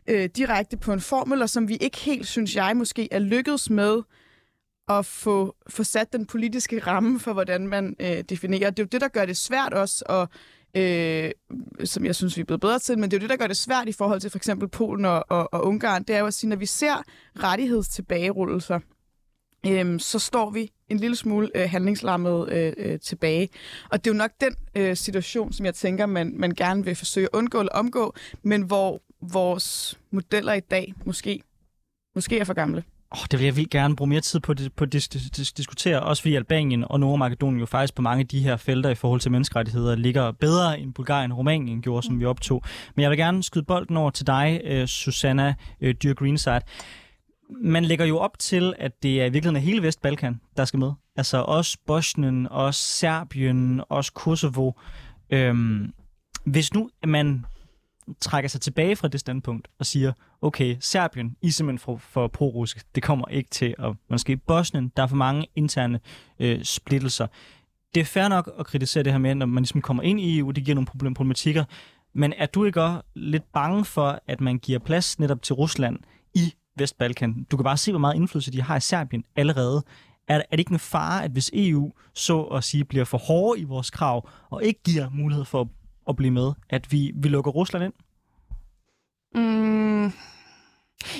øh, 0.07 0.29
direkte 0.35 0.77
på 0.77 0.93
en 0.93 1.01
formel, 1.01 1.41
og 1.41 1.49
som 1.49 1.67
vi 1.67 1.75
ikke 1.75 1.97
helt, 1.97 2.27
synes 2.27 2.55
jeg, 2.55 2.77
måske 2.77 3.07
er 3.11 3.19
lykkedes 3.19 3.69
med 3.69 4.01
at 4.89 5.05
få, 5.05 5.55
få 5.69 5.83
sat 5.83 6.13
den 6.13 6.25
politiske 6.25 6.79
ramme 6.79 7.19
for, 7.19 7.33
hvordan 7.33 7.67
man 7.67 7.95
øh, 7.99 8.23
definerer. 8.29 8.69
Det 8.69 8.79
er 8.79 8.83
jo 8.83 8.87
det, 8.91 9.01
der 9.01 9.07
gør 9.07 9.25
det 9.25 9.37
svært 9.37 9.73
også, 9.73 10.03
og 10.09 10.29
øh, 10.77 11.31
som 11.83 12.05
jeg 12.05 12.15
synes, 12.15 12.37
vi 12.37 12.41
er 12.41 12.45
blevet 12.45 12.61
bedre 12.61 12.79
til, 12.79 12.99
men 12.99 13.11
det 13.11 13.17
er 13.17 13.19
jo 13.19 13.21
det, 13.21 13.29
der 13.29 13.37
gør 13.37 13.47
det 13.47 13.57
svært 13.57 13.89
i 13.89 13.91
forhold 13.91 14.19
til 14.19 14.29
for 14.29 14.37
eksempel 14.37 14.67
Polen 14.67 15.05
og, 15.05 15.25
og, 15.29 15.53
og 15.53 15.65
Ungarn, 15.65 16.03
det 16.03 16.15
er 16.15 16.19
jo 16.19 16.25
at 16.25 16.33
sige, 16.33 16.49
når 16.49 16.55
vi 16.55 16.65
ser 16.65 17.03
rettighedstilbageruldelser, 17.35 18.79
øh, 19.67 19.99
så 19.99 20.19
står 20.19 20.49
vi 20.49 20.71
en 20.89 20.97
lille 20.97 21.15
smule 21.15 21.49
øh, 21.55 21.69
handlingslammet 21.69 22.49
øh, 22.49 22.73
øh, 22.77 22.99
tilbage. 22.99 23.49
Og 23.89 24.03
det 24.03 24.11
er 24.11 24.15
jo 24.15 24.17
nok 24.17 24.31
den 24.41 24.55
øh, 24.75 24.97
situation, 24.97 25.53
som 25.53 25.65
jeg 25.65 25.75
tænker, 25.75 26.05
man, 26.05 26.33
man 26.37 26.51
gerne 26.51 26.85
vil 26.85 26.95
forsøge 26.95 27.27
at 27.33 27.37
undgå 27.37 27.59
eller 27.59 27.73
omgå, 27.73 28.15
men 28.43 28.61
hvor 28.61 29.01
vores 29.21 29.99
modeller 30.11 30.53
i 30.53 30.59
dag 30.59 30.93
måske, 31.05 31.41
måske 32.15 32.39
er 32.39 32.43
for 32.43 32.53
gamle. 32.53 32.83
Oh, 33.13 33.25
det 33.31 33.39
vil 33.39 33.45
jeg 33.45 33.55
vildt 33.55 33.69
gerne 33.69 33.95
bruge 33.95 34.09
mere 34.09 34.21
tid 34.21 34.39
på, 34.39 34.53
på 34.75 34.83
at 34.83 34.95
dis- 34.95 35.37
dis- 35.37 35.53
diskutere, 35.57 36.03
også 36.03 36.21
fordi 36.21 36.35
Albanien 36.35 36.85
og 36.89 36.99
Nordmakedonien 36.99 37.59
jo 37.59 37.65
faktisk 37.65 37.95
på 37.95 38.01
mange 38.01 38.19
af 38.19 38.27
de 38.27 38.39
her 38.39 38.57
felter 38.57 38.89
i 38.89 38.95
forhold 38.95 39.21
til 39.21 39.31
menneskerettigheder 39.31 39.95
ligger 39.95 40.31
bedre 40.31 40.79
end 40.79 40.93
Bulgarien 40.93 41.31
og 41.31 41.37
Rumænien 41.37 41.81
gjorde, 41.81 42.05
som 42.05 42.19
vi 42.19 42.25
optog. 42.25 42.63
Men 42.95 43.03
jeg 43.03 43.09
vil 43.09 43.17
gerne 43.17 43.43
skyde 43.43 43.63
bolden 43.63 43.97
over 43.97 44.09
til 44.09 44.27
dig, 44.27 44.61
uh, 44.71 44.85
Susanna 44.85 45.53
uh, 45.81 45.89
Dyr 45.89 46.13
Greenside. 46.13 46.61
Man 47.49 47.85
lægger 47.85 48.05
jo 48.05 48.17
op 48.17 48.39
til, 48.39 48.73
at 48.79 49.03
det 49.03 49.21
er 49.21 49.25
i 49.25 49.29
virkeligheden 49.29 49.67
hele 49.67 49.81
Vestbalkan, 49.81 50.41
der 50.57 50.65
skal 50.65 50.79
med. 50.79 50.91
Altså 51.15 51.37
også 51.37 51.77
Bosnien, 51.87 52.47
også 52.47 52.81
Serbien, 52.81 53.81
også 53.89 54.13
Kosovo. 54.13 54.71
Øhm, 55.29 55.93
hvis 56.45 56.73
nu 56.73 56.89
man 57.07 57.45
trækker 58.21 58.49
sig 58.49 58.61
tilbage 58.61 58.95
fra 58.95 59.07
det 59.07 59.19
standpunkt 59.19 59.67
og 59.79 59.85
siger, 59.85 60.13
okay, 60.43 60.77
Serbien, 60.79 61.35
I 61.41 61.47
er 61.47 61.51
simpelthen 61.51 61.79
for, 61.79 61.97
for 61.97 62.27
pro-russisk. 62.27 62.95
Det 62.95 63.03
kommer 63.03 63.27
ikke 63.27 63.49
til 63.49 63.75
at 63.79 63.95
måske 64.09 64.37
Bosnien, 64.37 64.91
der 64.97 65.03
er 65.03 65.07
for 65.07 65.15
mange 65.15 65.47
interne 65.55 65.99
øh, 66.39 66.63
splittelser. 66.63 67.27
Det 67.95 68.01
er 68.01 68.05
fair 68.05 68.27
nok 68.27 68.51
at 68.59 68.65
kritisere 68.65 69.03
det 69.03 69.11
her 69.11 69.19
med, 69.19 69.35
når 69.35 69.45
man 69.45 69.63
ligesom 69.63 69.81
kommer 69.81 70.03
ind 70.03 70.19
i 70.19 70.39
EU, 70.39 70.51
det 70.51 70.65
giver 70.65 70.75
nogle 70.75 70.87
problem, 70.87 71.13
problematikker. 71.13 71.63
Men 72.15 72.33
er 72.37 72.45
du 72.45 72.65
ikke 72.65 72.81
også 72.81 73.01
lidt 73.15 73.43
bange 73.53 73.85
for, 73.85 74.19
at 74.27 74.41
man 74.41 74.57
giver 74.57 74.79
plads 74.79 75.19
netop 75.19 75.41
til 75.41 75.55
Rusland 75.55 75.97
i 76.33 76.53
Vestbalkan? 76.77 77.45
Du 77.51 77.57
kan 77.57 77.63
bare 77.63 77.77
se, 77.77 77.91
hvor 77.91 77.99
meget 77.99 78.15
indflydelse 78.15 78.51
de 78.51 78.61
har 78.61 78.77
i 78.77 78.79
Serbien 78.79 79.23
allerede. 79.35 79.83
Er, 80.27 80.35
er 80.35 80.41
det 80.51 80.59
ikke 80.59 80.71
en 80.71 80.79
fare, 80.79 81.23
at 81.23 81.31
hvis 81.31 81.51
EU 81.53 81.91
så 82.13 82.41
at 82.41 82.63
sige 82.63 82.85
bliver 82.85 83.05
for 83.05 83.17
hårde 83.17 83.61
i 83.61 83.63
vores 83.63 83.91
krav, 83.91 84.29
og 84.49 84.63
ikke 84.63 84.83
giver 84.83 85.09
mulighed 85.09 85.45
for 85.45 85.61
at, 85.61 85.67
at 86.09 86.15
blive 86.15 86.31
med, 86.31 86.51
at 86.69 86.91
vi, 86.91 87.11
vi 87.15 87.27
lukker 87.29 87.51
Rusland 87.51 87.83
ind? 87.83 87.93
Mm, 89.35 90.03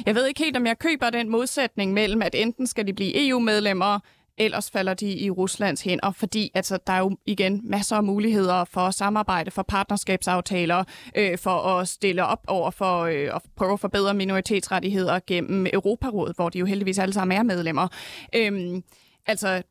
jeg 0.06 0.16
ved 0.16 0.28
ikke 0.28 0.44
helt, 0.44 0.58
om 0.58 0.66
jeg 0.66 0.80
køber 0.80 1.10
den 1.10 1.30
modsætning 1.30 1.94
mellem, 1.94 2.22
at 2.22 2.36
enten 2.36 2.68
skal 2.68 2.88
de 2.88 2.94
blive 2.94 3.28
EU-medlemmer, 3.28 4.00
ellers 4.38 4.72
falder 4.72 4.94
de 4.94 5.18
i 5.18 5.30
Ruslands 5.30 5.82
hænder, 5.82 6.12
fordi 6.12 6.52
altså, 6.54 6.80
der 6.88 6.94
er 6.94 7.00
jo 7.00 7.18
igen 7.26 7.62
masser 7.64 7.96
af 7.96 8.04
muligheder 8.04 8.64
for 8.66 8.92
samarbejde, 8.92 9.52
for 9.52 9.64
partnerskabsaftaler, 9.64 10.84
øh, 11.16 11.38
for 11.38 11.52
at 11.52 11.88
stille 11.88 12.26
op 12.26 12.40
over 12.48 12.72
for 12.72 13.00
øh, 13.02 13.36
at 13.36 13.42
prøve 13.56 13.74
at 13.74 13.80
forbedre 13.80 14.14
minoritetsrettigheder 14.14 15.20
gennem 15.28 15.68
Europarådet, 15.74 16.36
hvor 16.36 16.50
de 16.50 16.60
jo 16.60 16.66
heldigvis 16.66 17.00
alle 17.00 17.14
sammen 17.14 17.38
er 17.38 17.44
medlemmer. 17.44 17.88
Øh, 18.36 18.82
altså, 19.28 19.62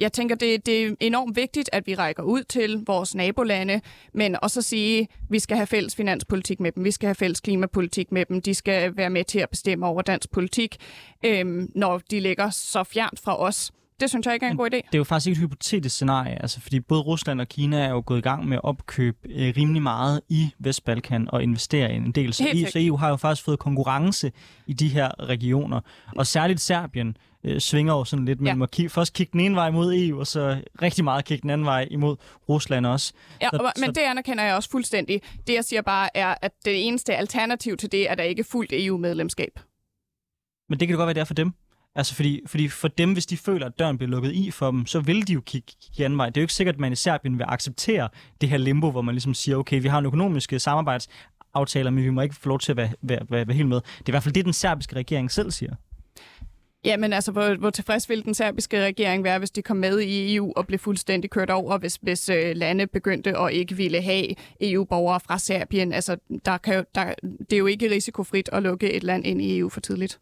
jeg 0.00 0.12
tænker, 0.12 0.34
det, 0.34 0.66
det 0.66 0.86
er 0.86 0.94
enormt 1.00 1.36
vigtigt, 1.36 1.70
at 1.72 1.86
vi 1.86 1.94
rækker 1.94 2.22
ud 2.22 2.42
til 2.42 2.82
vores 2.86 3.14
nabolande, 3.14 3.80
men 4.12 4.36
også 4.42 4.60
at 4.60 4.64
sige, 4.64 5.00
at 5.00 5.08
vi 5.30 5.38
skal 5.38 5.56
have 5.56 5.66
fælles 5.66 5.96
finanspolitik 5.96 6.60
med 6.60 6.72
dem, 6.72 6.84
vi 6.84 6.90
skal 6.90 7.06
have 7.06 7.14
fælles 7.14 7.40
klimapolitik 7.40 8.12
med 8.12 8.24
dem, 8.24 8.42
de 8.42 8.54
skal 8.54 8.96
være 8.96 9.10
med 9.10 9.24
til 9.24 9.38
at 9.38 9.50
bestemme 9.50 9.86
over 9.86 10.02
dansk 10.02 10.30
politik, 10.30 10.76
øhm, 11.24 11.70
når 11.74 11.98
de 12.10 12.20
ligger 12.20 12.50
så 12.50 12.84
fjernt 12.84 13.20
fra 13.20 13.40
os. 13.40 13.72
Det 14.00 14.10
synes 14.10 14.26
jeg 14.26 14.34
ikke 14.34 14.46
er 14.46 14.50
en 14.50 14.56
god 14.56 14.66
idé. 14.66 14.76
Det 14.76 14.94
er 14.94 14.98
jo 14.98 15.04
faktisk 15.04 15.26
ikke 15.28 15.38
et 15.38 15.42
hypotetisk 15.42 15.94
scenarie, 15.94 16.42
altså, 16.42 16.60
fordi 16.60 16.80
både 16.80 17.00
Rusland 17.00 17.40
og 17.40 17.48
Kina 17.48 17.80
er 17.80 17.88
jo 17.90 18.02
gået 18.06 18.18
i 18.18 18.22
gang 18.22 18.48
med 18.48 18.56
at 18.56 18.64
opkøbe 18.64 19.18
øh, 19.30 19.54
rimelig 19.56 19.82
meget 19.82 20.20
i 20.28 20.50
Vestbalkan 20.58 21.28
og 21.32 21.42
investere 21.42 21.92
i 21.92 21.96
en 21.96 22.12
del. 22.12 22.32
Så, 22.34 22.48
I, 22.52 22.64
så 22.64 22.78
EU 22.82 22.96
har 22.96 23.08
jo 23.08 23.16
faktisk 23.16 23.44
fået 23.44 23.58
konkurrence 23.58 24.32
i 24.66 24.72
de 24.72 24.88
her 24.88 25.24
regioner, 25.28 25.80
og 26.16 26.26
særligt 26.26 26.60
Serbien 26.60 27.16
øh, 27.44 27.60
svinger 27.60 27.92
jo 27.94 28.04
sådan 28.04 28.24
lidt 28.24 28.40
mellem 28.40 28.60
Ja. 28.60 28.62
at 28.64 28.70
kigge, 28.70 28.90
først 28.90 29.12
kigge 29.12 29.32
den 29.32 29.40
ene 29.40 29.54
vej 29.54 29.70
mod 29.70 29.94
EU, 29.94 30.18
og 30.20 30.26
så 30.26 30.62
rigtig 30.82 31.04
meget 31.04 31.24
kigge 31.24 31.42
den 31.42 31.50
anden 31.50 31.64
vej 31.64 31.88
imod 31.90 32.16
Rusland 32.48 32.86
også. 32.86 33.12
Ja, 33.40 33.48
Så- 33.52 33.56
og, 33.56 33.72
så- 33.76 33.80
men 33.86 33.94
det 33.94 34.00
anerkender 34.00 34.44
jeg 34.44 34.54
også 34.54 34.70
fuldstændig. 34.70 35.20
Det 35.46 35.54
jeg 35.54 35.64
siger 35.64 35.82
bare 35.82 36.16
er, 36.16 36.34
at 36.42 36.52
det 36.64 36.86
eneste 36.88 37.16
alternativ 37.16 37.76
til 37.76 37.92
det 37.92 38.10
er 38.10 38.14
der 38.14 38.22
ikke 38.22 38.44
fuldt 38.44 38.70
EU-medlemskab. 38.74 39.60
Men 40.68 40.80
det 40.80 40.88
kan 40.88 40.92
det 40.92 40.98
godt 40.98 41.06
være, 41.06 41.14
det 41.14 41.20
er 41.20 41.24
for 41.24 41.34
dem. 41.34 41.52
Altså 41.96 42.14
fordi, 42.14 42.42
fordi 42.46 42.68
for 42.68 42.88
dem, 42.88 43.12
hvis 43.12 43.26
de 43.26 43.36
føler, 43.36 43.66
at 43.66 43.78
døren 43.78 43.98
bliver 43.98 44.10
lukket 44.10 44.32
i 44.32 44.50
for 44.50 44.70
dem, 44.70 44.86
så 44.86 45.00
vil 45.00 45.28
de 45.28 45.32
jo 45.32 45.40
kigge, 45.40 45.72
i 45.98 46.02
anden 46.02 46.18
vej. 46.18 46.26
Det 46.26 46.36
er 46.36 46.40
jo 46.40 46.44
ikke 46.44 46.54
sikkert, 46.54 46.74
at 46.74 46.80
man 46.80 46.92
i 46.92 46.96
Serbien 46.96 47.38
vil 47.38 47.44
acceptere 47.48 48.08
det 48.40 48.48
her 48.48 48.56
limbo, 48.56 48.90
hvor 48.90 49.02
man 49.02 49.14
ligesom 49.14 49.34
siger, 49.34 49.56
okay, 49.56 49.82
vi 49.82 49.88
har 49.88 49.98
en 49.98 50.06
økonomiske 50.06 50.56
øh, 50.56 50.60
samarbejdsaftaler, 50.60 51.90
men 51.90 52.04
vi 52.04 52.10
må 52.10 52.20
ikke 52.20 52.34
få 52.34 52.48
lov 52.48 52.58
til 52.58 52.72
at 52.72 52.76
være, 52.76 52.92
være, 53.02 53.20
være, 53.28 53.46
være 53.46 53.56
helt 53.56 53.68
med. 53.68 53.76
Det 53.76 53.98
er 53.98 54.08
i 54.08 54.12
hvert 54.12 54.22
fald 54.22 54.34
det, 54.34 54.44
den 54.44 54.52
serbiske 54.52 54.96
regering 54.96 55.30
selv 55.30 55.50
siger. 55.50 55.74
Ja, 56.84 56.96
men 56.96 57.12
altså, 57.12 57.32
hvor, 57.32 57.54
hvor 57.54 57.70
tilfreds 57.70 58.08
ville 58.08 58.24
den 58.24 58.34
serbiske 58.34 58.84
regering 58.84 59.24
være, 59.24 59.38
hvis 59.38 59.50
de 59.50 59.62
kom 59.62 59.76
med 59.76 60.00
i 60.00 60.36
EU 60.36 60.52
og 60.56 60.66
blev 60.66 60.78
fuldstændig 60.78 61.30
kørt 61.30 61.50
over, 61.50 61.78
hvis, 61.78 61.98
hvis 62.02 62.28
øh, 62.28 62.56
lande 62.56 62.86
begyndte 62.86 63.38
at 63.38 63.52
ikke 63.52 63.76
ville 63.76 64.02
have 64.02 64.26
EU-borgere 64.60 65.20
fra 65.20 65.38
Serbien? 65.38 65.92
Altså, 65.92 66.16
der 66.44 66.58
kan 66.58 66.74
jo, 66.74 66.84
der, 66.94 67.14
det 67.40 67.52
er 67.52 67.58
jo 67.58 67.66
ikke 67.66 67.90
risikofrit 67.90 68.48
at 68.52 68.62
lukke 68.62 68.92
et 68.92 69.02
land 69.02 69.26
ind 69.26 69.42
i 69.42 69.58
EU 69.58 69.68
for 69.68 69.80
tidligt. 69.80 70.18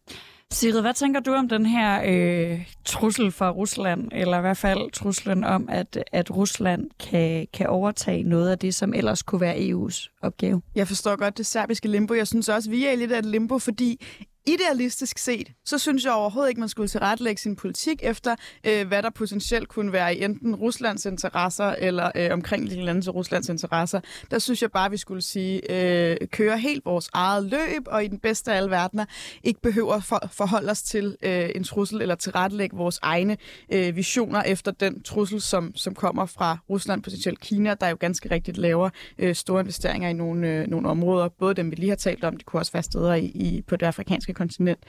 Sigrid, 0.50 0.80
hvad 0.80 0.94
tænker 0.94 1.20
du 1.20 1.32
om 1.32 1.48
den 1.48 1.66
her 1.66 2.02
øh, 2.06 2.66
trussel 2.84 3.30
fra 3.30 3.50
Rusland, 3.50 4.08
eller 4.12 4.38
i 4.38 4.40
hvert 4.40 4.56
fald 4.56 4.90
truslen 4.90 5.44
om, 5.44 5.68
at, 5.68 6.04
at 6.12 6.36
Rusland 6.36 6.90
kan, 7.10 7.46
kan 7.52 7.66
overtage 7.66 8.22
noget 8.22 8.50
af 8.50 8.58
det, 8.58 8.74
som 8.74 8.94
ellers 8.94 9.22
kunne 9.22 9.40
være 9.40 9.56
EU's 9.56 10.18
opgave? 10.22 10.62
Jeg 10.74 10.88
forstår 10.88 11.16
godt 11.16 11.38
det 11.38 11.46
serbiske 11.46 11.88
limbo. 11.88 12.14
Jeg 12.14 12.26
synes 12.26 12.48
også, 12.48 12.70
vi 12.70 12.86
er 12.86 12.96
lidt 12.96 13.12
af 13.12 13.18
et 13.18 13.26
limbo, 13.26 13.58
fordi 13.58 14.04
idealistisk 14.46 15.18
set, 15.18 15.52
så 15.64 15.78
synes 15.78 16.04
jeg 16.04 16.12
overhovedet 16.12 16.48
ikke, 16.50 16.60
man 16.60 16.68
skulle 16.68 16.88
tilrettelægge 16.88 17.40
sin 17.40 17.56
politik 17.56 18.00
efter, 18.02 18.36
øh, 18.66 18.88
hvad 18.88 19.02
der 19.02 19.10
potentielt 19.10 19.68
kunne 19.68 19.92
være 19.92 20.16
i 20.16 20.24
enten 20.24 20.54
Ruslands 20.54 21.06
interesser 21.06 21.64
eller 21.64 22.10
øh, 22.14 22.30
omkringliggende 22.32 22.84
lande 22.84 23.02
til 23.02 23.12
Ruslands 23.12 23.48
interesser. 23.48 24.00
Der 24.30 24.38
synes 24.38 24.62
jeg 24.62 24.70
bare, 24.70 24.90
vi 24.90 24.96
skulle 24.96 25.22
sige, 25.22 25.60
øh, 25.70 26.16
køre 26.28 26.58
helt 26.58 26.84
vores 26.84 27.08
eget 27.12 27.44
løb, 27.44 27.82
og 27.86 28.04
i 28.04 28.08
den 28.08 28.18
bedste 28.18 28.52
af 28.52 28.56
alle 28.56 28.70
verdener 28.70 29.04
ikke 29.42 29.60
behøver 29.60 30.00
for, 30.00 30.28
forholde 30.32 30.70
os 30.70 30.82
til 30.82 31.16
øh, 31.22 31.50
en 31.54 31.64
trussel 31.64 32.02
eller 32.02 32.14
tilrettelægge 32.14 32.76
vores 32.76 32.98
egne 33.02 33.36
øh, 33.72 33.96
visioner 33.96 34.42
efter 34.42 34.70
den 34.70 35.02
trussel, 35.02 35.40
som, 35.40 35.76
som 35.76 35.94
kommer 35.94 36.26
fra 36.26 36.58
Rusland, 36.70 37.02
potentielt 37.02 37.40
Kina, 37.40 37.74
der 37.74 37.88
jo 37.88 37.96
ganske 38.00 38.30
rigtigt 38.30 38.56
laver 38.56 38.90
øh, 39.18 39.34
store 39.34 39.60
investeringer 39.60 40.08
i 40.08 40.12
nogle, 40.12 40.48
øh, 40.48 40.66
nogle 40.66 40.88
områder, 40.88 41.28
både 41.28 41.54
dem, 41.54 41.70
vi 41.70 41.76
lige 41.76 41.88
har 41.88 41.96
talt 41.96 42.24
om, 42.24 42.36
de 42.36 42.44
kunne 42.44 42.60
også 42.60 42.72
være 42.72 42.82
steder 42.82 43.14
i, 43.14 43.24
i, 43.24 43.62
på 43.68 43.76
det 43.76 43.86
afrikanske 43.86 44.31
kontinent. 44.34 44.80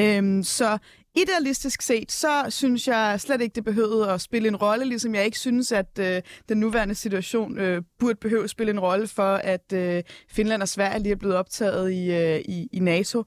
Øhm, 0.00 0.42
så 0.42 0.78
idealistisk 1.16 1.82
set, 1.82 2.12
så 2.12 2.46
synes 2.48 2.88
jeg 2.88 3.20
slet 3.20 3.40
ikke, 3.40 3.54
det 3.54 3.64
behøvede 3.64 4.10
at 4.10 4.20
spille 4.20 4.48
en 4.48 4.56
rolle, 4.56 4.84
ligesom 4.84 5.14
jeg 5.14 5.24
ikke 5.24 5.38
synes, 5.38 5.72
at 5.72 5.98
øh, 6.00 6.22
den 6.48 6.60
nuværende 6.60 6.94
situation 6.94 7.58
øh, 7.58 7.82
burde 7.98 8.18
behøve 8.20 8.44
at 8.44 8.50
spille 8.50 8.70
en 8.70 8.80
rolle 8.80 9.06
for, 9.06 9.34
at 9.34 9.72
øh, 9.72 10.02
Finland 10.30 10.62
og 10.62 10.68
Sverige 10.68 11.02
lige 11.02 11.12
er 11.12 11.16
blevet 11.16 11.36
optaget 11.36 11.92
i, 11.92 12.10
øh, 12.10 12.40
i, 12.40 12.68
i 12.72 12.78
NATO. 12.78 13.24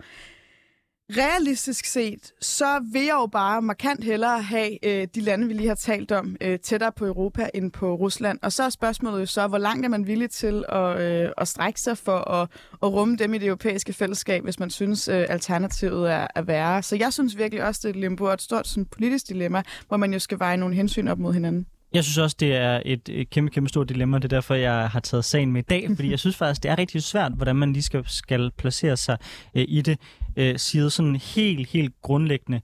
Realistisk 1.18 1.86
set, 1.86 2.32
så 2.42 2.80
vil 2.92 3.02
jeg 3.02 3.14
jo 3.14 3.26
bare 3.26 3.62
markant 3.62 4.04
hellere 4.04 4.42
have 4.42 4.86
øh, 4.86 5.08
de 5.16 5.22
lande, 5.22 5.48
vi 5.48 5.54
lige 5.54 5.68
har 5.68 5.76
talt 5.76 6.12
om, 6.12 6.36
øh, 6.42 6.60
tættere 6.60 6.92
på 6.92 7.06
Europa 7.06 7.50
end 7.54 7.72
på 7.72 7.96
Rusland. 7.96 8.40
Og 8.42 8.52
så 8.52 8.64
er 8.64 8.70
spørgsmålet 8.70 9.22
jo 9.22 9.26
så, 9.26 9.48
hvor 9.48 9.58
langt 9.58 9.86
er 9.86 9.90
man 9.90 10.08
villig 10.08 10.30
til 10.30 10.64
at, 10.70 11.02
øh, 11.02 11.30
at 11.38 11.48
strække 11.48 11.82
sig 11.82 11.98
for 11.98 12.18
at, 12.18 12.50
at 12.84 12.94
rumme 12.94 13.18
dem 13.18 13.34
i 13.34 13.38
det 13.38 13.48
europæiske 13.48 13.94
fællesskab, 13.94 14.44
hvis 14.44 14.60
man 14.60 14.70
synes, 14.70 15.08
øh, 15.08 15.26
alternativet 15.30 16.12
er, 16.12 16.28
er 16.36 16.42
værre. 16.42 16.84
Så 16.84 16.96
jeg 16.96 17.14
synes 17.14 17.38
virkelig 17.38 17.64
også, 17.64 17.80
det 17.84 17.90
er 17.90 17.94
et 17.94 18.00
limbo 18.00 18.24
og 18.24 18.34
et 18.34 18.42
stort 18.42 18.68
sådan, 18.68 18.86
politisk 18.86 19.28
dilemma, 19.28 19.64
hvor 19.88 19.98
man 19.98 20.14
jo 20.14 20.20
skal 20.20 20.40
veje 20.40 20.58
nogle 20.58 20.76
hensyn 20.76 21.08
op 21.08 21.20
mod 21.20 21.34
hinanden. 21.34 21.66
Jeg 21.94 22.04
synes 22.04 22.18
også, 22.18 22.36
det 22.40 22.56
er 22.56 22.82
et, 22.86 23.10
et 23.10 23.30
kæmpe, 23.30 23.52
kæmpe 23.52 23.70
stort 23.70 23.90
dilemma. 23.90 24.18
Det 24.18 24.24
er 24.24 24.28
derfor, 24.28 24.56
jeg 24.56 24.90
har 24.90 25.00
taget 25.00 25.26
sagen 25.26 25.52
med 25.52 25.62
i 25.62 25.66
dag, 25.70 25.90
fordi 25.96 26.12
jeg 26.12 26.20
synes 26.26 26.36
faktisk, 26.36 26.64
det 26.64 26.72
er 26.72 26.78
rigtig 26.78 27.04
svært, 27.04 27.32
hvordan 27.36 27.56
man 27.56 27.74
lige 27.74 27.84
skal, 27.84 28.04
skal 28.08 28.52
placere 28.58 28.98
sig 28.98 29.18
øh, 29.56 29.66
i 29.68 29.82
det. 29.82 30.00
Øh, 30.36 30.60
side, 30.60 30.90
sådan 30.90 31.16
helt, 31.16 31.68
helt 31.68 32.02
grundlæggende. 32.02 32.62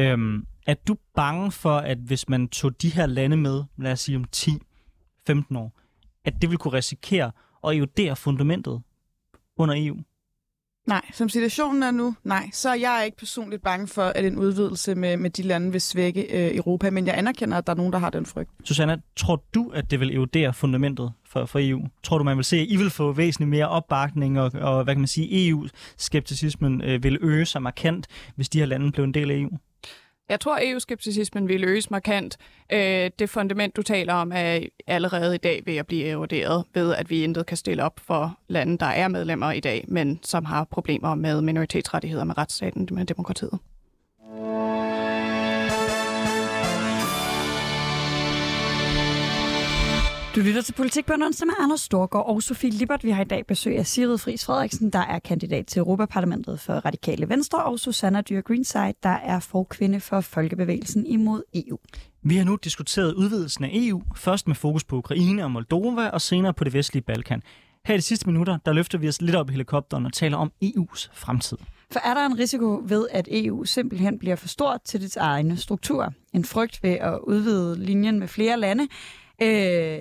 Øhm, 0.00 0.46
er 0.66 0.74
du 0.74 0.96
bange 1.14 1.52
for, 1.52 1.76
at 1.78 1.98
hvis 1.98 2.28
man 2.28 2.48
tog 2.48 2.82
de 2.82 2.90
her 2.90 3.06
lande 3.06 3.36
med, 3.36 3.64
lad 3.78 3.92
os 3.92 4.00
sige 4.00 4.16
om 4.16 4.24
10-15 4.36 5.58
år, 5.58 5.80
at 6.24 6.34
det 6.42 6.50
vil 6.50 6.58
kunne 6.58 6.74
risikere 6.74 7.32
at 7.64 7.76
erodere 7.76 8.16
fundamentet 8.16 8.82
under 9.56 9.74
EU? 9.78 9.96
Nej, 10.90 11.10
som 11.12 11.28
situationen 11.28 11.82
er 11.82 11.90
nu, 11.90 12.14
nej. 12.24 12.50
Så 12.52 12.74
jeg 12.74 12.98
er 12.98 13.02
ikke 13.02 13.16
personligt 13.16 13.62
bange 13.62 13.86
for, 13.86 14.02
at 14.02 14.24
en 14.24 14.38
udvidelse 14.38 14.94
med, 14.94 15.16
med 15.16 15.30
de 15.30 15.42
lande 15.42 15.72
vil 15.72 15.80
svække 15.80 16.22
øh, 16.22 16.56
Europa, 16.56 16.90
men 16.90 17.06
jeg 17.06 17.18
anerkender, 17.18 17.58
at 17.58 17.66
der 17.66 17.72
er 17.72 17.76
nogen, 17.76 17.92
der 17.92 17.98
har 17.98 18.10
den 18.10 18.26
frygt. 18.26 18.50
Susanna, 18.64 18.96
tror 19.16 19.44
du, 19.54 19.70
at 19.74 19.90
det 19.90 20.00
vil 20.00 20.16
erodere 20.16 20.54
fundamentet 20.54 21.12
for, 21.26 21.46
for 21.46 21.58
EU? 21.62 21.80
Tror 22.02 22.18
du, 22.18 22.24
man 22.24 22.36
vil 22.36 22.44
se, 22.44 22.56
at 22.56 22.66
I 22.68 22.76
vil 22.76 22.90
få 22.90 23.12
væsentligt 23.12 23.50
mere 23.50 23.68
opbakning, 23.68 24.40
og, 24.40 24.52
og 24.54 24.84
hvad 24.84 24.94
kan 24.94 25.00
man 25.00 25.08
sige, 25.08 25.48
EU-skepticismen 25.48 26.82
øh, 26.82 27.02
vil 27.02 27.18
øge 27.20 27.46
sig 27.46 27.62
markant, 27.62 28.06
hvis 28.36 28.48
de 28.48 28.58
her 28.58 28.66
lande 28.66 28.92
blev 28.92 29.04
en 29.04 29.14
del 29.14 29.30
af 29.30 29.34
EU? 29.36 29.50
Jeg 30.30 30.40
tror, 30.40 30.58
EU-skepticismen 30.62 31.48
vil 31.48 31.64
øges 31.64 31.90
markant. 31.90 32.36
Øh, 32.72 33.10
det 33.18 33.30
fundament, 33.30 33.76
du 33.76 33.82
taler 33.82 34.14
om, 34.14 34.32
er 34.34 34.60
allerede 34.86 35.34
i 35.34 35.38
dag 35.38 35.62
ved 35.66 35.76
at 35.76 35.86
blive 35.86 36.06
eroderet, 36.06 36.64
ved 36.74 36.94
at 36.94 37.10
vi 37.10 37.24
intet 37.24 37.46
kan 37.46 37.56
stille 37.56 37.84
op 37.84 38.00
for 38.00 38.38
lande, 38.48 38.78
der 38.78 38.86
er 38.86 39.08
medlemmer 39.08 39.52
i 39.52 39.60
dag, 39.60 39.84
men 39.88 40.20
som 40.22 40.44
har 40.44 40.64
problemer 40.64 41.14
med 41.14 41.40
minoritetsrettigheder, 41.40 42.24
med 42.24 42.38
retsstaten, 42.38 42.88
med 42.92 43.04
demokratiet. 43.04 43.58
Du 50.34 50.40
lytter 50.40 50.62
til 50.62 50.72
Politik 50.72 51.06
på 51.06 51.12
onsdag 51.12 51.46
med 51.46 51.54
Anders 51.60 51.80
Storgård 51.80 52.26
og 52.28 52.42
Sofie 52.42 52.70
Lippert. 52.70 53.04
Vi 53.04 53.10
har 53.10 53.22
i 53.22 53.24
dag 53.24 53.46
besøg 53.46 53.78
af 53.78 53.86
Sigrid 53.86 54.18
Friis 54.18 54.44
Frederiksen, 54.44 54.90
der 54.90 54.98
er 54.98 55.18
kandidat 55.18 55.66
til 55.66 55.80
Europaparlamentet 55.80 56.60
for 56.60 56.72
Radikale 56.72 57.28
Venstre, 57.28 57.64
og 57.64 57.80
Susanna 57.80 58.20
Dyr 58.20 58.40
Greenside, 58.40 58.94
der 59.02 59.08
er 59.08 59.40
forkvinde 59.40 60.00
for 60.00 60.20
Folkebevægelsen 60.20 61.06
imod 61.06 61.42
EU. 61.54 61.78
Vi 62.22 62.36
har 62.36 62.44
nu 62.44 62.56
diskuteret 62.56 63.14
udvidelsen 63.14 63.64
af 63.64 63.70
EU, 63.72 64.02
først 64.16 64.46
med 64.46 64.54
fokus 64.54 64.84
på 64.84 64.96
Ukraine 64.96 65.44
og 65.44 65.50
Moldova, 65.50 66.08
og 66.08 66.20
senere 66.20 66.54
på 66.54 66.64
det 66.64 66.74
vestlige 66.74 67.02
Balkan. 67.02 67.42
Her 67.84 67.94
i 67.94 67.96
de 67.96 68.02
sidste 68.02 68.26
minutter, 68.26 68.58
der 68.66 68.72
løfter 68.72 68.98
vi 68.98 69.08
os 69.08 69.22
lidt 69.22 69.36
op 69.36 69.48
i 69.48 69.52
helikopteren 69.52 70.06
og 70.06 70.12
taler 70.12 70.36
om 70.36 70.52
EU's 70.64 71.08
fremtid. 71.12 71.58
For 71.92 72.00
er 72.00 72.14
der 72.14 72.26
en 72.26 72.38
risiko 72.38 72.82
ved, 72.84 73.06
at 73.10 73.28
EU 73.30 73.64
simpelthen 73.64 74.18
bliver 74.18 74.36
for 74.36 74.48
stort 74.48 74.80
til 74.84 75.00
dets 75.00 75.16
egne 75.16 75.56
strukturer? 75.56 76.10
En 76.32 76.44
frygt 76.44 76.82
ved 76.82 76.90
at 76.90 77.18
udvide 77.22 77.84
linjen 77.84 78.18
med 78.18 78.28
flere 78.28 78.60
lande? 78.60 78.88
Øh, 79.42 80.00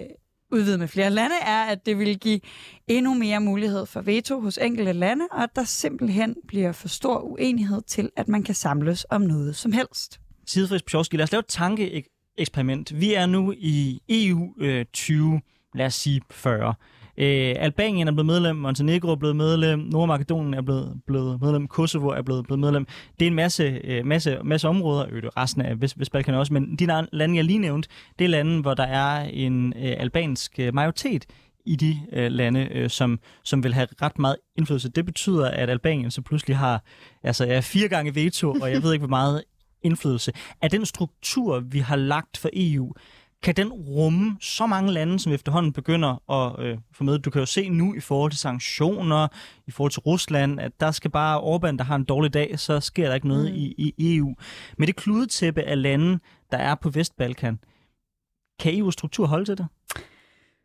udvide 0.52 0.78
med 0.78 0.88
flere 0.88 1.10
lande, 1.10 1.36
er, 1.42 1.64
at 1.64 1.86
det 1.86 2.00
vil 2.00 2.20
give 2.20 2.40
endnu 2.88 3.14
mere 3.14 3.40
mulighed 3.40 3.86
for 3.86 4.02
veto 4.02 4.40
hos 4.40 4.58
enkelte 4.58 4.94
lande, 4.94 5.26
og 5.32 5.44
at 5.44 5.50
der 5.56 5.64
simpelthen 5.64 6.36
bliver 6.48 6.72
for 6.72 6.88
stor 6.88 7.20
uenighed 7.20 7.82
til, 7.82 8.10
at 8.16 8.28
man 8.28 8.44
kan 8.44 8.56
samles 8.56 9.06
om 9.10 9.22
noget 9.22 9.56
som 9.56 9.72
helst. 9.72 10.20
Sidefrisk 10.48 10.86
Pjorski, 10.86 11.18
lad 11.18 11.24
os 11.24 11.32
lave 11.32 11.40
et 11.40 11.48
tankeeksperiment. 11.48 13.00
Vi 13.00 13.14
er 13.14 13.26
nu 13.26 13.54
i 13.58 14.00
EU 14.10 14.54
øh, 14.60 14.86
20, 14.94 15.42
lad 15.76 15.86
os 15.86 15.96
sige 15.96 16.22
40. 16.32 16.74
Øh, 17.20 17.56
Albanien 17.58 18.08
er 18.08 18.12
blevet 18.12 18.26
medlem, 18.26 18.56
Montenegro 18.56 19.12
er 19.12 19.16
blevet 19.16 19.36
medlem, 19.36 19.80
Nordmakedonien 19.80 20.54
er 20.54 20.62
blevet, 20.62 21.02
blevet 21.08 21.42
medlem, 21.42 21.68
Kosovo 21.68 22.08
er 22.08 22.22
blevet, 22.22 22.46
blevet 22.46 22.60
medlem. 22.60 22.88
Det 23.20 23.26
er 23.26 23.28
en 23.28 23.36
masse, 23.36 23.82
øh, 23.84 24.06
masse, 24.06 24.38
masse 24.44 24.68
områder, 24.68 25.06
øh, 25.12 25.24
resten 25.38 25.62
af 25.62 25.82
Vest, 25.82 26.00
Vestbalkan 26.00 26.36
også, 26.36 26.54
men 26.54 26.76
de 26.76 26.86
lande, 27.12 27.36
jeg 27.36 27.44
lige 27.44 27.60
nævnte, 27.60 27.90
det 28.20 28.26
er 28.26 28.30
lande, 28.30 28.62
hvor 28.62 28.74
der 28.74 28.84
er 28.84 29.24
en 29.24 29.74
øh, 29.76 29.96
albansk 29.98 30.60
øh, 30.60 30.74
majoritet 30.74 31.26
i 31.66 31.76
de 31.76 32.00
øh, 32.14 32.32
lande, 32.32 32.68
øh, 32.72 32.90
som, 32.90 33.20
som 33.44 33.64
vil 33.64 33.74
have 33.74 33.88
ret 34.02 34.20
meget 34.20 34.36
indflydelse. 34.58 34.90
Det 34.90 35.06
betyder, 35.06 35.50
at 35.50 35.70
Albanien 35.70 36.12
så 36.12 36.22
pludselig 36.22 36.58
har 36.58 36.84
altså, 37.24 37.46
ja, 37.46 37.60
fire 37.60 37.88
gange 37.88 38.16
veto, 38.16 38.52
og 38.62 38.72
jeg 38.72 38.84
ved 38.84 38.94
ikke, 38.94 39.06
hvor 39.06 39.18
meget 39.18 39.44
indflydelse. 39.82 40.32
Er 40.62 40.68
den 40.68 40.86
struktur, 40.86 41.60
vi 41.60 41.80
har 41.80 41.96
lagt 41.96 42.38
for 42.38 42.50
EU, 42.54 42.94
kan 43.44 43.56
den 43.56 43.74
rumme 43.74 44.38
så 44.42 44.66
mange 44.66 44.92
lande, 44.92 45.20
som 45.20 45.32
efterhånden 45.34 45.74
begynder 45.74 46.32
at 46.32 46.66
øh, 46.66 46.78
få 46.92 47.04
med? 47.04 47.20
Du 47.20 47.30
kan 47.30 47.40
jo 47.40 47.46
se 47.46 47.70
nu 47.70 47.96
i 47.96 48.00
forhold 48.00 48.32
til 48.32 48.40
sanktioner, 48.40 49.28
i 49.68 49.72
forhold 49.72 49.92
til 49.92 50.02
Rusland, 50.02 50.60
at 50.60 50.72
der 50.80 50.92
skal 50.92 51.12
bare 51.12 51.40
Orbán, 51.40 51.78
der 51.78 51.84
har 51.84 51.96
en 51.96 52.04
dårlig 52.04 52.34
dag, 52.34 52.60
så 52.60 52.80
sker 52.80 53.08
der 53.08 53.16
ikke 53.16 53.28
noget 53.28 53.52
mm. 53.52 53.58
i, 53.58 53.94
i 53.98 54.18
EU. 54.18 54.36
Med 54.78 54.88
det 54.88 54.96
kludetæppe 54.96 55.62
af 55.62 55.82
lande, 55.82 56.20
der 56.52 56.58
er 56.58 56.76
på 56.76 56.90
Vestbalkan, 56.90 57.60
kan 58.60 58.78
EU-struktur 58.78 59.26
holde 59.26 59.46
til 59.46 59.58
det? 59.58 59.68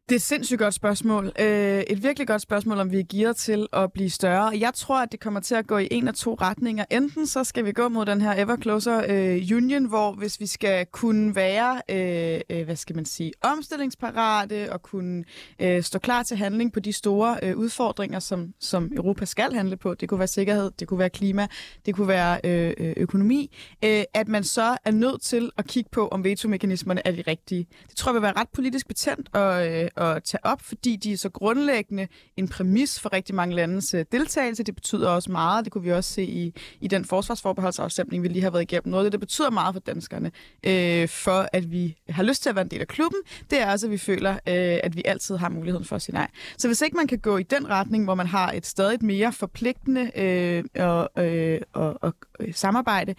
Det 0.08 0.14
er 0.14 0.16
et 0.16 0.22
sindssygt 0.22 0.58
godt 0.58 0.74
spørgsmål. 0.74 1.32
Øh, 1.40 1.80
et 1.80 2.02
virkelig 2.02 2.28
godt 2.28 2.42
spørgsmål, 2.42 2.78
om 2.78 2.92
vi 2.92 2.98
er 2.98 3.04
gearet 3.08 3.36
til 3.36 3.66
at 3.72 3.92
blive 3.92 4.10
større. 4.10 4.58
Jeg 4.58 4.74
tror, 4.74 5.02
at 5.02 5.12
det 5.12 5.20
kommer 5.20 5.40
til 5.40 5.54
at 5.54 5.66
gå 5.66 5.78
i 5.78 5.88
en 5.90 6.08
af 6.08 6.14
to 6.14 6.34
retninger. 6.34 6.84
Enten 6.90 7.26
så 7.26 7.44
skal 7.44 7.64
vi 7.64 7.72
gå 7.72 7.88
mod 7.88 8.06
den 8.06 8.20
her 8.20 8.42
ever 8.42 8.56
closer 8.56 9.02
øh, 9.08 9.56
union, 9.56 9.84
hvor 9.84 10.12
hvis 10.12 10.40
vi 10.40 10.46
skal 10.46 10.86
kunne 10.86 11.34
være, 11.34 11.82
øh, 11.90 12.40
øh, 12.50 12.64
hvad 12.64 12.76
skal 12.76 12.96
man 12.96 13.04
sige, 13.04 13.32
omstillingsparate 13.42 14.72
og 14.72 14.82
kunne 14.82 15.24
øh, 15.58 15.82
stå 15.82 15.98
klar 15.98 16.22
til 16.22 16.36
handling 16.36 16.72
på 16.72 16.80
de 16.80 16.92
store 16.92 17.36
øh, 17.42 17.56
udfordringer, 17.56 18.18
som, 18.18 18.54
som 18.60 18.90
Europa 18.96 19.24
skal 19.24 19.52
handle 19.54 19.76
på. 19.76 19.94
Det 19.94 20.08
kunne 20.08 20.18
være 20.18 20.28
sikkerhed, 20.28 20.70
det 20.78 20.88
kunne 20.88 20.98
være 20.98 21.10
klima, 21.10 21.46
det 21.86 21.94
kunne 21.94 22.08
være 22.08 22.40
øh, 22.44 22.72
øh 22.78 22.94
økonomi. 22.96 23.56
Øh, 23.84 24.02
at 24.14 24.28
man 24.28 24.44
så 24.44 24.76
er 24.84 24.90
nødt 24.90 25.22
til 25.22 25.50
at 25.58 25.66
kigge 25.66 25.90
på, 25.92 26.08
om 26.08 26.24
vetomekanismerne 26.24 27.06
er 27.06 27.12
de 27.12 27.22
rigtige. 27.26 27.66
Det 27.88 27.96
tror 27.96 28.10
jeg 28.10 28.14
vil 28.14 28.22
være 28.22 28.36
ret 28.36 28.48
politisk 28.54 28.88
betændt 28.88 29.28
og 29.34 29.68
øh, 29.68 29.88
at 29.96 30.22
tage 30.22 30.44
op, 30.44 30.60
fordi 30.60 30.96
de 30.96 31.12
er 31.12 31.16
så 31.16 31.28
grundlæggende 31.28 32.08
en 32.36 32.48
præmis 32.48 33.00
for 33.00 33.12
rigtig 33.12 33.34
mange 33.34 33.54
landes 33.54 33.94
øh, 33.94 34.04
deltagelse. 34.12 34.62
Det 34.62 34.74
betyder 34.74 35.08
også 35.08 35.32
meget, 35.32 35.64
det 35.64 35.72
kunne 35.72 35.84
vi 35.84 35.92
også 35.92 36.12
se 36.12 36.24
i, 36.24 36.54
i 36.80 36.88
den 36.88 37.04
forsvarsforbeholdsafstemning, 37.04 38.22
vi 38.22 38.28
lige 38.28 38.42
har 38.42 38.50
været 38.50 38.62
igennem. 38.62 38.90
Noget 38.90 39.04
af 39.04 39.10
det, 39.10 39.20
der 39.20 39.26
betyder 39.26 39.50
meget 39.50 39.74
for 39.74 39.80
danskerne, 39.80 40.32
øh, 40.66 41.08
for 41.08 41.48
at 41.52 41.70
vi 41.70 41.96
har 42.08 42.22
lyst 42.22 42.42
til 42.42 42.48
at 42.48 42.54
være 42.54 42.62
en 42.62 42.70
del 42.70 42.80
af 42.80 42.88
klubben, 42.88 43.20
det 43.50 43.60
er 43.60 43.72
også, 43.72 43.86
at 43.86 43.90
vi 43.90 43.98
føler, 43.98 44.32
øh, 44.32 44.78
at 44.82 44.96
vi 44.96 45.02
altid 45.04 45.36
har 45.36 45.48
muligheden 45.48 45.84
for 45.84 45.96
at 45.96 46.02
sige 46.02 46.14
nej. 46.14 46.28
Så 46.58 46.68
hvis 46.68 46.82
ikke 46.82 46.96
man 46.96 47.06
kan 47.06 47.18
gå 47.18 47.36
i 47.36 47.42
den 47.42 47.70
retning, 47.70 48.04
hvor 48.04 48.14
man 48.14 48.26
har 48.26 48.52
et 48.52 48.66
stadig 48.66 49.04
mere 49.04 49.32
forpligtende 49.32 50.10
øh, 50.20 50.64
og, 50.74 51.24
øh, 51.24 51.60
og, 51.72 51.98
og 52.02 52.14
øh, 52.40 52.54
samarbejde, 52.54 53.14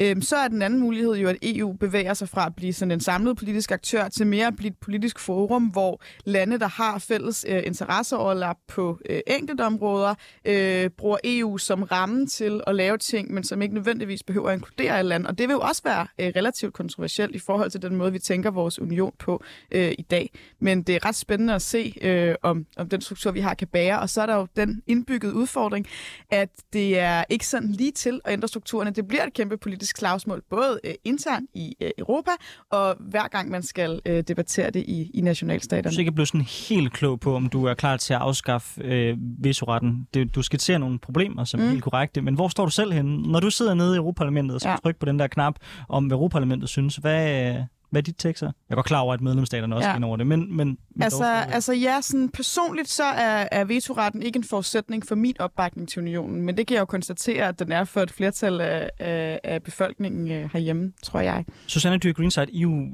øh, 0.00 0.22
så 0.22 0.36
er 0.36 0.48
den 0.48 0.62
anden 0.62 0.80
mulighed 0.80 1.14
jo, 1.14 1.28
at 1.28 1.36
EU 1.42 1.72
bevæger 1.72 2.14
sig 2.14 2.28
fra 2.28 2.46
at 2.46 2.54
blive 2.56 2.72
sådan 2.72 2.92
en 2.92 3.00
samlet 3.00 3.36
politisk 3.36 3.72
aktør 3.72 4.08
til 4.08 4.26
mere 4.26 4.46
at 4.46 4.56
blive 4.56 4.70
et 4.70 4.76
politisk 4.76 5.18
forum, 5.18 5.62
hvor 5.62 6.00
lande, 6.24 6.58
der 6.58 6.68
har 6.68 6.98
fælles 6.98 7.46
øh, 7.48 7.62
interesseoverlap 7.66 8.56
på 8.68 8.98
øh, 9.10 9.20
enkelte 9.26 9.62
områder, 9.62 10.14
øh, 10.44 10.90
bruger 10.90 11.18
EU 11.24 11.58
som 11.58 11.82
ramme 11.82 12.26
til 12.26 12.60
at 12.66 12.74
lave 12.74 12.98
ting, 12.98 13.34
men 13.34 13.44
som 13.44 13.62
ikke 13.62 13.74
nødvendigvis 13.74 14.22
behøver 14.22 14.48
at 14.48 14.54
inkludere 14.54 15.00
et 15.00 15.06
land. 15.06 15.26
Og 15.26 15.38
det 15.38 15.48
vil 15.48 15.54
jo 15.54 15.60
også 15.60 15.82
være 15.84 16.06
øh, 16.20 16.32
relativt 16.36 16.74
kontroversielt 16.74 17.34
i 17.34 17.38
forhold 17.38 17.70
til 17.70 17.82
den 17.82 17.96
måde, 17.96 18.12
vi 18.12 18.18
tænker 18.18 18.50
vores 18.50 18.78
union 18.78 19.12
på 19.18 19.42
øh, 19.70 19.92
i 19.98 20.02
dag. 20.02 20.30
Men 20.60 20.82
det 20.82 20.94
er 20.94 21.06
ret 21.06 21.14
spændende 21.14 21.54
at 21.54 21.62
se, 21.62 21.94
øh, 22.02 22.34
om, 22.42 22.66
om 22.76 22.88
den 22.88 23.00
struktur, 23.00 23.30
vi 23.30 23.40
har, 23.40 23.54
kan 23.54 23.68
bære. 23.68 24.00
Og 24.00 24.10
så 24.10 24.22
er 24.22 24.26
der 24.26 24.36
jo 24.36 24.46
den 24.56 24.82
indbyggede 24.86 25.34
udfordring, 25.34 25.86
at 26.30 26.48
det 26.72 26.98
er 26.98 27.24
ikke 27.28 27.46
sådan 27.46 27.72
lige 27.72 27.92
til 27.92 28.20
at 28.24 28.32
ændre 28.32 28.48
strukturerne. 28.56 28.90
Det 28.90 29.08
bliver 29.08 29.24
et 29.24 29.34
kæmpe 29.34 29.56
politisk 29.56 29.96
slagsmål, 29.96 30.42
både 30.50 30.80
øh, 30.84 30.94
internt 31.04 31.50
i 31.54 31.74
øh, 31.80 31.90
Europa, 31.98 32.30
og 32.70 32.96
hver 33.00 33.28
gang 33.28 33.50
man 33.50 33.62
skal 33.62 34.00
øh, 34.06 34.22
debattere 34.28 34.70
det 34.70 34.84
i, 34.88 35.10
i 35.14 35.20
nationalstaterne 35.20 35.96
ikke 35.98 36.12
blevet 36.12 36.28
sådan 36.28 36.40
helt 36.68 36.92
klog 36.92 37.20
på, 37.20 37.34
om 37.36 37.48
du 37.48 37.64
er 37.64 37.74
klar 37.74 37.96
til 37.96 38.14
at 38.14 38.20
afskaffe 38.20 38.82
øh, 38.84 39.16
vetoretten. 39.38 40.06
Du 40.34 40.42
skitserer 40.42 40.78
nogle 40.78 40.98
problemer, 40.98 41.44
som 41.44 41.60
mm. 41.60 41.66
er 41.66 41.70
helt 41.70 41.82
korrekte, 41.82 42.22
men 42.22 42.34
hvor 42.34 42.48
står 42.48 42.64
du 42.64 42.70
selv 42.70 42.92
henne? 42.92 43.32
Når 43.32 43.40
du 43.40 43.50
sidder 43.50 43.74
nede 43.74 43.94
i 43.94 43.96
Europaparlamentet 43.96 44.54
og 44.54 44.60
skal 44.60 44.70
ja. 44.70 44.76
trykke 44.82 45.00
på 45.00 45.06
den 45.06 45.18
der 45.18 45.26
knap, 45.26 45.54
om 45.88 46.04
hvad 46.04 46.16
Europaparlamentet 46.16 46.68
synes, 46.68 46.96
hvad, 46.96 47.54
hvad 47.96 48.02
er 48.02 48.04
dit 48.04 48.16
take 48.16 48.38
så? 48.38 48.52
Jeg 48.68 48.74
går 48.74 48.82
klar 48.82 49.00
over, 49.00 49.14
at 49.14 49.20
medlemsstaterne 49.20 49.76
også 49.76 49.88
ja. 49.88 50.04
over 50.04 50.16
det, 50.16 50.26
men... 50.26 50.56
men, 50.56 50.78
altså, 51.00 51.24
altså 51.24 51.72
ja, 51.72 52.00
sådan 52.00 52.28
personligt 52.28 52.88
så 52.88 53.04
er, 53.04 53.48
er 53.52 53.64
vetoretten 53.64 54.22
ikke 54.22 54.36
en 54.36 54.44
forudsætning 54.44 55.06
for 55.06 55.14
min 55.14 55.34
opbakning 55.40 55.88
til 55.88 56.00
unionen, 56.02 56.42
men 56.42 56.56
det 56.56 56.66
kan 56.66 56.74
jeg 56.74 56.80
jo 56.80 56.84
konstatere, 56.84 57.48
at 57.48 57.58
den 57.58 57.72
er 57.72 57.84
for 57.84 58.00
et 58.00 58.10
flertal 58.10 58.60
af, 58.60 58.90
af, 58.98 59.40
af 59.44 59.62
befolkningen 59.62 60.30
øh, 60.30 60.50
herhjemme, 60.52 60.92
tror 61.02 61.20
jeg. 61.20 61.44
Susanne 61.66 61.98
Dyr 61.98 62.12
Greenside, 62.12 62.60
EU 62.60 62.88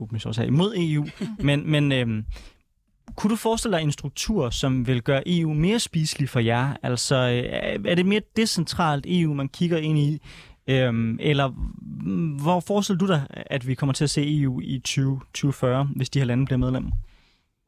åbnes 0.00 0.26
også 0.26 0.42
imod 0.42 0.74
EU, 0.76 1.06
men, 1.48 1.70
men 1.70 1.92
øhm, 1.92 2.24
kunne 3.16 3.30
du 3.30 3.36
forestille 3.36 3.76
dig 3.76 3.82
en 3.82 3.92
struktur, 3.92 4.50
som 4.50 4.86
vil 4.86 5.02
gøre 5.02 5.22
EU 5.26 5.54
mere 5.54 5.78
spiselig 5.78 6.28
for 6.28 6.40
jer? 6.40 6.76
Altså, 6.82 7.16
øh, 7.16 7.90
er 7.90 7.94
det 7.94 8.06
mere 8.06 8.20
decentralt 8.36 9.06
EU, 9.08 9.34
man 9.34 9.48
kigger 9.48 9.78
ind 9.78 9.98
i? 9.98 10.20
Øhm, 10.68 11.18
eller 11.20 11.48
mm, 12.02 12.28
hvor 12.30 12.60
forestiller 12.60 12.98
du 12.98 13.06
dig, 13.06 13.26
at 13.30 13.66
vi 13.66 13.74
kommer 13.74 13.92
til 13.92 14.04
at 14.04 14.10
se 14.10 14.40
EU 14.40 14.60
i 14.60 14.78
2040, 14.78 15.88
hvis 15.96 16.10
de 16.10 16.18
her 16.18 16.26
lande 16.26 16.44
bliver 16.44 16.58
medlemmer? 16.58 16.90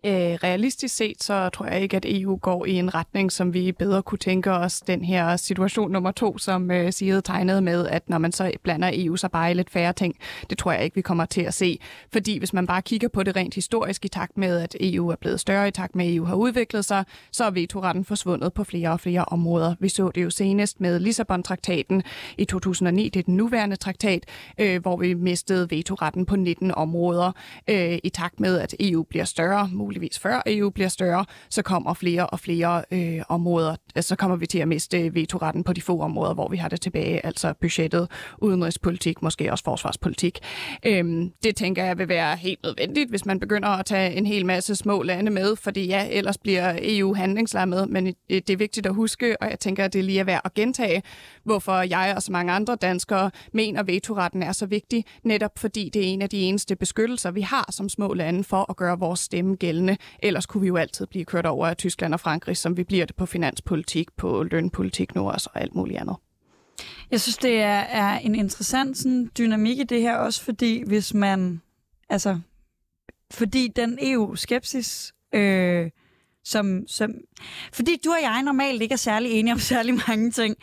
Øh, 0.04 0.12
realistisk 0.12 0.96
set, 0.96 1.22
så 1.22 1.48
tror 1.48 1.66
jeg 1.66 1.80
ikke, 1.80 1.96
at 1.96 2.04
EU 2.08 2.36
går 2.36 2.66
i 2.66 2.72
en 2.72 2.94
retning, 2.94 3.32
som 3.32 3.54
vi 3.54 3.72
bedre 3.72 4.02
kunne 4.02 4.18
tænke 4.18 4.52
os. 4.52 4.80
Den 4.80 5.04
her 5.04 5.36
situation 5.36 5.90
nummer 5.90 6.10
to, 6.10 6.38
som 6.38 6.70
øh, 6.70 6.92
Sigrid 6.92 7.22
tegnede 7.22 7.60
med, 7.60 7.86
at 7.86 8.08
når 8.08 8.18
man 8.18 8.32
så 8.32 8.52
blander 8.62 8.90
EU 8.94 9.16
så 9.16 9.28
bare 9.28 9.50
i 9.50 9.54
lidt 9.54 9.70
færre 9.70 9.92
ting, 9.92 10.16
det 10.50 10.58
tror 10.58 10.72
jeg 10.72 10.84
ikke, 10.84 10.94
vi 10.94 11.00
kommer 11.00 11.24
til 11.24 11.42
at 11.42 11.54
se. 11.54 11.78
Fordi 12.12 12.38
hvis 12.38 12.52
man 12.52 12.66
bare 12.66 12.82
kigger 12.82 13.08
på 13.08 13.22
det 13.22 13.36
rent 13.36 13.54
historisk 13.54 14.04
i 14.04 14.08
takt 14.08 14.38
med, 14.38 14.58
at 14.58 14.76
EU 14.80 15.08
er 15.08 15.16
blevet 15.16 15.40
større, 15.40 15.68
i 15.68 15.70
takt 15.70 15.96
med, 15.96 16.06
at 16.06 16.14
EU 16.14 16.24
har 16.24 16.34
udviklet 16.34 16.84
sig, 16.84 17.04
så 17.32 17.44
er 17.44 17.50
vetoretten 17.50 18.04
forsvundet 18.04 18.52
på 18.52 18.64
flere 18.64 18.90
og 18.90 19.00
flere 19.00 19.24
områder. 19.24 19.74
Vi 19.80 19.88
så 19.88 20.10
det 20.14 20.22
jo 20.22 20.30
senest 20.30 20.80
med 20.80 20.98
Lissabon-traktaten 20.98 22.02
i 22.38 22.44
2009, 22.44 23.08
det 23.08 23.20
er 23.20 23.24
den 23.24 23.36
nuværende 23.36 23.76
traktat, 23.76 24.24
øh, 24.58 24.82
hvor 24.82 24.96
vi 24.96 25.14
mistede 25.14 25.70
vetoretten 25.70 26.26
på 26.26 26.36
19 26.36 26.74
områder 26.74 27.32
øh, 27.68 27.98
i 28.04 28.08
takt 28.08 28.40
med, 28.40 28.58
at 28.58 28.74
EU 28.80 29.02
bliver 29.02 29.24
større 29.24 29.68
muligvis 29.90 30.18
før 30.18 30.42
EU 30.46 30.70
bliver 30.70 30.88
større, 30.88 31.24
så 31.48 31.62
kommer 31.62 31.94
flere 31.94 32.26
og 32.26 32.40
flere 32.40 32.84
øh, 32.90 33.22
områder, 33.28 33.76
øh, 33.96 34.02
så 34.02 34.16
kommer 34.16 34.36
vi 34.36 34.46
til 34.46 34.58
at 34.58 34.68
miste 34.68 35.00
øh, 35.00 35.14
vetoretten 35.14 35.64
på 35.64 35.72
de 35.72 35.80
få 35.80 36.00
områder, 36.00 36.34
hvor 36.34 36.48
vi 36.48 36.56
har 36.56 36.68
det 36.68 36.80
tilbage, 36.80 37.26
altså 37.26 37.54
budgettet, 37.60 38.08
udenrigspolitik, 38.38 39.22
måske 39.22 39.52
også 39.52 39.64
forsvarspolitik. 39.64 40.38
Øhm, 40.86 41.32
det 41.42 41.56
tænker 41.56 41.84
jeg 41.84 41.98
vil 41.98 42.08
være 42.08 42.36
helt 42.36 42.62
nødvendigt, 42.62 43.10
hvis 43.10 43.26
man 43.26 43.40
begynder 43.40 43.68
at 43.68 43.86
tage 43.86 44.14
en 44.14 44.26
hel 44.26 44.46
masse 44.46 44.76
små 44.76 45.02
lande 45.02 45.30
med, 45.30 45.56
fordi 45.56 45.86
ja, 45.86 46.06
ellers 46.10 46.38
bliver 46.38 46.78
EU 46.82 47.14
handlingslammet, 47.14 47.88
men 47.88 48.14
det 48.28 48.50
er 48.50 48.56
vigtigt 48.56 48.86
at 48.86 48.94
huske, 48.94 49.42
og 49.42 49.50
jeg 49.50 49.58
tænker, 49.58 49.84
at 49.84 49.92
det 49.92 50.04
lige 50.04 50.20
er 50.20 50.24
værd 50.24 50.40
at 50.44 50.54
gentage, 50.54 51.02
hvorfor 51.44 51.82
jeg 51.82 52.12
og 52.16 52.22
så 52.22 52.32
mange 52.32 52.52
andre 52.52 52.76
danskere 52.76 53.30
mener, 53.52 53.80
at 53.80 53.86
vetoretten 53.86 54.42
er 54.42 54.52
så 54.52 54.66
vigtig, 54.66 55.04
netop 55.24 55.58
fordi 55.58 55.90
det 55.94 56.02
er 56.02 56.06
en 56.06 56.22
af 56.22 56.30
de 56.30 56.38
eneste 56.38 56.76
beskyttelser, 56.76 57.30
vi 57.30 57.40
har 57.40 57.68
som 57.72 57.88
små 57.88 58.14
lande 58.14 58.44
for 58.44 58.70
at 58.70 58.76
gøre 58.76 58.98
vores 58.98 59.20
stemme 59.20 59.56
gældende. 59.56 59.96
Ellers 60.22 60.46
kunne 60.46 60.60
vi 60.60 60.66
jo 60.66 60.76
altid 60.76 61.06
blive 61.06 61.24
kørt 61.24 61.46
over 61.46 61.66
af 61.66 61.76
Tyskland 61.76 62.14
og 62.14 62.20
Frankrig, 62.20 62.56
som 62.56 62.76
vi 62.76 62.84
bliver 62.84 63.06
det 63.06 63.16
på 63.16 63.26
finanspolitik, 63.26 64.08
på 64.16 64.42
lønpolitik 64.42 65.14
nu 65.14 65.30
også 65.30 65.50
og 65.54 65.60
alt 65.60 65.74
muligt 65.74 66.00
andet. 66.00 66.16
Jeg 67.10 67.20
synes, 67.20 67.36
det 67.36 67.60
er, 67.60 67.78
er 67.78 68.18
en 68.18 68.34
interessant 68.34 68.98
sådan, 68.98 69.30
dynamik 69.38 69.78
i 69.78 69.84
det 69.84 70.00
her, 70.00 70.16
også 70.16 70.42
fordi 70.42 70.82
hvis 70.86 71.14
man, 71.14 71.62
altså, 72.08 72.40
fordi 73.30 73.68
den 73.76 73.98
EU-skepsis, 74.02 75.14
øh, 75.34 75.90
som, 76.44 76.86
som, 76.88 77.14
fordi 77.72 77.96
du 78.04 78.10
og 78.10 78.22
jeg 78.22 78.42
normalt 78.42 78.82
ikke 78.82 78.92
er 78.92 78.96
særlig 78.96 79.30
enige 79.30 79.52
om 79.52 79.58
særlig 79.58 80.00
mange 80.08 80.30
ting, 80.30 80.56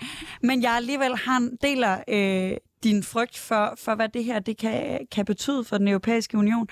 men 0.44 0.62
jeg 0.64 0.72
alligevel 0.72 1.18
har 1.18 1.50
deler, 1.62 1.98
øh, 2.10 2.58
din 2.84 3.04
frygt 3.04 3.38
for, 3.38 3.74
for 3.78 3.96
hvad 3.96 4.10
det 4.10 4.24
her 4.24 4.40
det 4.40 4.58
kan, 4.58 5.00
kan 5.12 5.26
betyde 5.26 5.64
for 5.64 5.78
den 5.78 5.88
europæiske 5.88 6.38
union. 6.38 6.68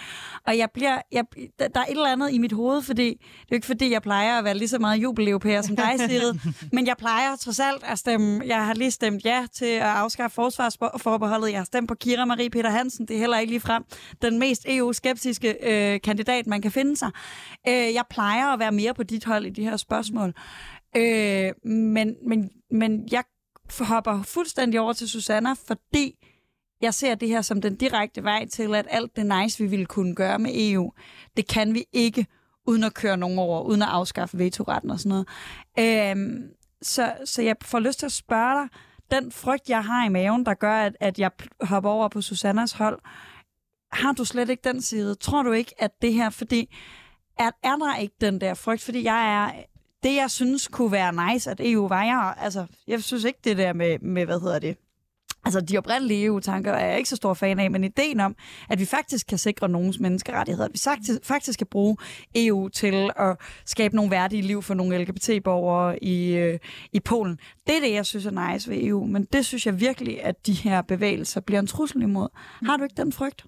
Og 0.48 0.58
jeg 0.58 0.70
bliver, 0.74 1.02
jeg, 1.12 1.24
der 1.60 1.66
er 1.76 1.84
et 1.84 1.90
eller 1.90 2.12
andet 2.12 2.32
i 2.32 2.38
mit 2.38 2.52
hoved, 2.52 2.82
fordi 2.82 3.10
det 3.10 3.20
er 3.42 3.48
jo 3.52 3.56
ikke 3.56 3.68
fordi, 3.68 3.92
jeg 3.92 4.02
plejer 4.02 4.38
at 4.38 4.44
være 4.44 4.58
lige 4.58 4.68
så 4.68 4.80
meget 4.80 4.98
jubeleuropæer 4.98 5.62
som 5.62 5.76
dig, 5.76 5.94
Sigrid, 5.98 6.34
men 6.76 6.88
jeg 6.88 6.96
plejer 6.98 7.36
trods 7.36 7.60
alt 7.60 7.84
at 7.84 8.00
stemme, 8.00 8.42
jeg 8.46 8.66
har 8.66 8.74
lige 8.74 8.92
stemt 8.92 9.26
ja 9.26 9.46
til 9.54 9.66
at 9.66 9.82
afskaffe 9.82 10.36
forsvarsforbeholdet, 10.36 11.52
jeg 11.52 11.60
har 11.60 11.66
stemt 11.66 11.88
på 11.88 11.96
Kira 11.96 12.26
Marie 12.26 12.50
Peter 12.50 12.70
Hansen, 12.70 13.08
det 13.08 13.16
er 13.16 13.20
heller 13.20 13.38
ikke 13.38 13.52
lige 13.52 13.60
frem 13.60 13.84
den 14.22 14.40
mest 14.40 14.66
EU-skeptiske 14.70 15.56
øh, 15.64 16.02
kandidat, 16.02 16.48
man 16.48 16.62
kan 16.62 16.72
finde 16.72 16.98
sig. 16.98 17.12
Øh, 17.68 17.74
jeg 17.94 18.04
plejer 18.10 18.48
at 18.48 18.60
være 18.60 18.72
mere 18.72 18.94
på 18.94 19.04
dit 19.04 19.26
hold 19.26 19.46
i 19.46 19.50
de 19.50 19.64
her 19.64 19.78
spørgsmål. 19.78 20.34
Øh, 20.98 21.52
men, 21.72 22.16
men, 22.28 22.50
men 22.72 23.08
jeg 23.12 23.24
hopper 23.80 24.24
fuldstændig 24.24 24.80
over 24.80 24.94
til 24.94 25.10
Susanna, 25.10 25.54
fordi 25.68 26.16
jeg 26.82 26.94
ser 26.94 27.16
det 27.16 27.28
her 27.28 27.42
som 27.42 27.62
den 27.62 27.76
direkte 27.76 28.24
vej 28.24 28.48
til, 28.48 28.76
at 28.76 28.88
alt 28.90 29.16
det 29.16 29.26
nice, 29.26 29.64
vi 29.64 29.70
ville 29.70 29.86
kunne 29.86 30.16
gøre 30.16 30.40
med 30.40 30.52
EU, 30.54 30.92
det 31.38 31.48
kan 31.48 31.74
vi 31.74 31.86
ikke, 31.94 32.28
uden 32.68 32.84
at 32.84 32.94
køre 32.94 33.18
nogen 33.18 33.40
over, 33.40 33.62
uden 33.62 33.82
at 33.82 33.88
afskaffe 33.88 34.38
vetoretten 34.38 34.90
og 34.90 35.00
sådan 35.00 35.10
noget. 35.10 35.28
Øhm, 36.12 36.50
så, 36.82 37.14
så 37.26 37.42
jeg 37.42 37.56
får 37.62 37.80
lyst 37.80 38.00
til 38.00 38.06
at 38.06 38.12
spørge 38.12 38.62
dig, 38.62 38.70
den 39.12 39.32
frygt, 39.32 39.70
jeg 39.70 39.84
har 39.84 40.06
i 40.06 40.10
maven, 40.10 40.46
der 40.46 40.54
gør, 40.54 40.74
at, 40.74 40.98
at 41.00 41.20
jeg 41.20 41.32
hopper 41.62 41.90
over 41.90 42.08
på 42.08 42.22
Susannas 42.22 42.72
hold, 42.72 43.00
har 43.92 44.14
du 44.14 44.26
slet 44.26 44.50
ikke 44.50 44.70
den 44.70 44.82
side? 44.82 45.16
Tror 45.16 45.44
du 45.44 45.52
ikke, 45.52 45.74
at 45.78 45.92
det 46.02 46.14
her, 46.14 46.30
fordi 46.30 46.76
er, 47.40 47.52
er 47.64 47.76
der 47.76 47.96
ikke 47.96 48.16
den 48.22 48.42
der 48.42 48.54
frygt? 48.54 48.82
Fordi 48.82 49.04
jeg 49.04 49.34
er 49.34 49.64
det, 50.06 50.16
jeg 50.16 50.32
synes 50.32 50.68
kunne 50.68 50.92
være 50.92 51.34
nice, 51.34 51.52
at 51.52 51.62
EU 51.64 51.88
var, 51.88 52.04
jeg, 52.04 52.34
altså, 52.38 52.66
jeg 52.88 53.04
synes 53.04 53.24
ikke 53.24 53.40
det 53.44 53.58
der 53.58 53.74
med, 53.74 54.00
med 54.00 54.26
hvad 54.26 54.40
hedder 54.40 54.60
det, 54.60 54.78
Altså, 55.46 55.62
de 55.62 55.78
oprindelige 55.78 56.26
EU-tanker 56.26 56.72
er 56.72 56.86
jeg 56.86 56.98
ikke 56.98 57.10
så 57.10 57.16
stor 57.16 57.34
fan 57.34 57.60
af, 57.60 57.72
men 57.72 57.84
ideen 57.84 58.20
om, 58.20 58.36
at 58.70 58.80
vi 58.80 58.86
faktisk 58.86 59.28
kan 59.28 59.38
sikre 59.38 59.70
nogens 59.70 60.00
menneskerettigheder, 60.00 60.66
at 60.66 60.74
vi 60.74 60.80
faktisk, 60.84 61.20
faktisk 61.24 61.58
kan 61.60 61.68
bruge 61.68 61.98
EU 62.36 62.70
til 62.70 63.10
at 63.16 63.38
skabe 63.66 63.96
nogle 63.96 64.12
værdige 64.12 64.42
liv 64.42 64.62
for 64.62 64.74
nogle 64.74 64.98
LGBT-borgere 65.04 66.04
i, 66.04 66.36
øh, 66.36 66.60
i 66.94 67.00
Polen, 67.00 67.40
det 67.68 67.76
er 67.76 67.80
det, 67.80 67.94
jeg 67.94 68.06
synes 68.06 68.26
er 68.26 68.52
nice 68.52 68.70
ved 68.70 68.84
EU. 68.84 69.06
Men 69.06 69.28
det 69.34 69.46
synes 69.46 69.66
jeg 69.66 69.80
virkelig, 69.80 70.24
at 70.24 70.48
de 70.48 70.54
her 70.54 70.82
bevægelser 70.82 71.42
bliver 71.42 71.60
en 71.60 71.68
trussel 71.68 72.02
imod. 72.02 72.28
Har 72.66 72.78
du 72.78 72.84
ikke 72.84 72.98
den 72.98 73.12
frygt? 73.12 73.46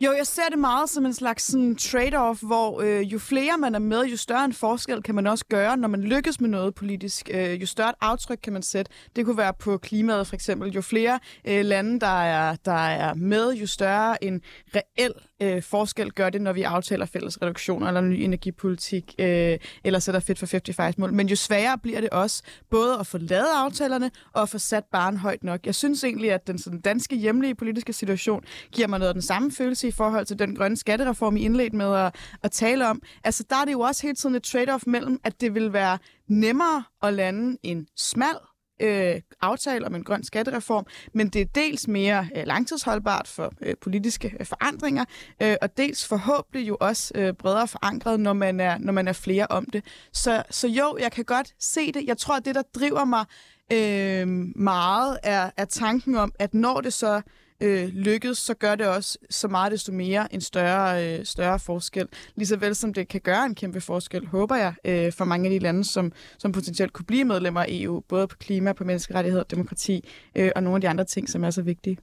Jo, 0.00 0.12
jeg 0.12 0.26
ser 0.26 0.48
det 0.50 0.58
meget 0.58 0.90
som 0.90 1.06
en 1.06 1.14
slags 1.14 1.44
sådan, 1.44 1.76
trade-off, 1.80 2.46
hvor 2.46 2.80
øh, 2.80 3.02
jo 3.02 3.18
flere 3.18 3.58
man 3.58 3.74
er 3.74 3.78
med, 3.78 4.04
jo 4.04 4.16
større 4.16 4.44
en 4.44 4.52
forskel 4.52 5.02
kan 5.02 5.14
man 5.14 5.26
også 5.26 5.44
gøre, 5.48 5.76
når 5.76 5.88
man 5.88 6.00
lykkes 6.00 6.40
med 6.40 6.48
noget 6.48 6.74
politisk. 6.74 7.30
Øh, 7.32 7.60
jo 7.60 7.66
større 7.66 7.88
et 7.88 7.94
aftryk 8.00 8.38
kan 8.42 8.52
man 8.52 8.62
sætte. 8.62 8.92
Det 9.16 9.24
kunne 9.24 9.36
være 9.36 9.54
på 9.58 9.78
klimaet 9.78 10.26
for 10.26 10.34
eksempel. 10.34 10.72
Jo 10.72 10.80
flere 10.80 11.18
øh, 11.44 11.64
lande, 11.64 12.00
der 12.00 12.22
er, 12.22 12.56
der 12.64 12.86
er 12.88 13.14
med, 13.14 13.52
jo 13.52 13.66
større 13.66 14.24
en 14.24 14.42
reel 14.74 15.12
øh, 15.42 15.62
forskel 15.62 16.12
gør 16.12 16.30
det, 16.30 16.42
når 16.42 16.52
vi 16.52 16.62
aftaler 16.62 17.06
fælles 17.06 17.42
reduktioner 17.42 17.86
eller 17.86 18.00
ny 18.00 18.14
energipolitik, 18.14 19.14
øh, 19.18 19.58
eller 19.84 19.98
sætter 19.98 20.20
fedt 20.20 20.38
for 20.38 20.46
55 20.46 20.98
mål. 20.98 21.12
Men 21.12 21.28
jo 21.28 21.36
sværere 21.36 21.78
bliver 21.78 22.00
det 22.00 22.10
også, 22.10 22.42
både 22.70 22.98
at 22.98 23.06
få 23.06 23.18
lavet 23.18 23.48
aftalerne 23.56 24.10
og 24.32 24.42
at 24.42 24.48
få 24.48 24.58
sat 24.58 24.84
barn 24.92 25.16
højt 25.16 25.44
nok. 25.44 25.66
Jeg 25.66 25.74
synes 25.74 26.04
egentlig, 26.04 26.32
at 26.32 26.46
den 26.46 26.58
sådan, 26.58 26.80
danske 26.80 27.16
hjemlige 27.16 27.54
politiske 27.54 27.92
situation 27.92 28.44
giver 28.72 28.88
mig 28.88 28.98
noget 28.98 29.08
af 29.08 29.14
den 29.14 29.22
samme 29.22 29.52
følelse 29.52 29.88
i 29.88 29.90
forhold 29.90 30.26
til 30.26 30.38
den 30.38 30.56
grønne 30.56 30.76
skattereform, 30.76 31.36
I 31.36 31.40
indledt 31.40 31.72
med 31.72 31.94
at, 31.94 32.14
at 32.42 32.50
tale 32.50 32.88
om. 32.88 33.02
Altså, 33.24 33.44
der 33.50 33.56
er 33.56 33.64
det 33.64 33.72
jo 33.72 33.80
også 33.80 34.02
hele 34.02 34.14
tiden 34.14 34.34
et 34.34 34.46
trade-off 34.46 34.82
mellem, 34.86 35.20
at 35.24 35.40
det 35.40 35.54
vil 35.54 35.72
være 35.72 35.98
nemmere 36.28 36.84
at 37.02 37.14
lande 37.14 37.58
en 37.62 37.86
smal 37.96 38.36
øh, 38.80 39.20
aftale 39.40 39.86
om 39.86 39.94
en 39.94 40.04
grøn 40.04 40.24
skattereform, 40.24 40.86
men 41.14 41.28
det 41.28 41.40
er 41.40 41.46
dels 41.54 41.88
mere 41.88 42.28
øh, 42.36 42.46
langtidsholdbart 42.46 43.28
for 43.28 43.52
øh, 43.60 43.74
politiske 43.80 44.36
øh, 44.40 44.46
forandringer, 44.46 45.04
øh, 45.42 45.56
og 45.62 45.76
dels 45.76 46.06
forhåbentlig 46.08 46.68
jo 46.68 46.76
også 46.80 47.12
øh, 47.14 47.34
bredere 47.34 47.68
forankret, 47.68 48.20
når 48.20 48.32
man, 48.32 48.60
er, 48.60 48.78
når 48.78 48.92
man 48.92 49.08
er 49.08 49.12
flere 49.12 49.46
om 49.46 49.66
det. 49.66 49.84
Så, 50.12 50.42
så 50.50 50.68
jo, 50.68 50.96
jeg 51.00 51.12
kan 51.12 51.24
godt 51.24 51.54
se 51.58 51.92
det. 51.92 52.04
Jeg 52.06 52.18
tror, 52.18 52.36
at 52.36 52.44
det, 52.44 52.54
der 52.54 52.62
driver 52.74 53.04
mig 53.04 53.24
øh, 53.72 54.28
meget, 54.56 55.18
er, 55.22 55.50
er 55.56 55.64
tanken 55.64 56.14
om, 56.14 56.32
at 56.38 56.54
når 56.54 56.80
det 56.80 56.92
så 56.92 57.22
øh, 57.60 57.88
lykkes, 57.88 58.38
så 58.38 58.54
gør 58.54 58.74
det 58.74 58.86
også 58.86 59.18
så 59.30 59.48
meget 59.48 59.72
desto 59.72 59.92
mere 59.92 60.34
en 60.34 60.40
større, 60.40 61.18
øh, 61.18 61.24
større 61.24 61.58
forskel. 61.58 62.08
Ligeså 62.34 62.56
vel 62.56 62.74
som 62.74 62.94
det 62.94 63.08
kan 63.08 63.20
gøre 63.20 63.46
en 63.46 63.54
kæmpe 63.54 63.80
forskel, 63.80 64.26
håber 64.26 64.56
jeg, 64.56 64.74
øh, 64.84 65.12
for 65.12 65.24
mange 65.24 65.46
af 65.46 65.50
de 65.50 65.58
lande, 65.58 65.84
som, 65.84 66.12
som 66.38 66.52
potentielt 66.52 66.92
kunne 66.92 67.06
blive 67.06 67.24
medlemmer 67.24 67.60
af 67.60 67.66
EU, 67.68 68.00
både 68.08 68.28
på 68.28 68.36
klima, 68.36 68.72
på 68.72 68.84
menneskerettigheder, 68.84 69.44
demokrati 69.44 70.08
øh, 70.36 70.50
og 70.56 70.62
nogle 70.62 70.76
af 70.76 70.80
de 70.80 70.88
andre 70.88 71.04
ting, 71.04 71.28
som 71.28 71.44
er 71.44 71.50
så 71.50 71.62
vigtige. 71.62 71.98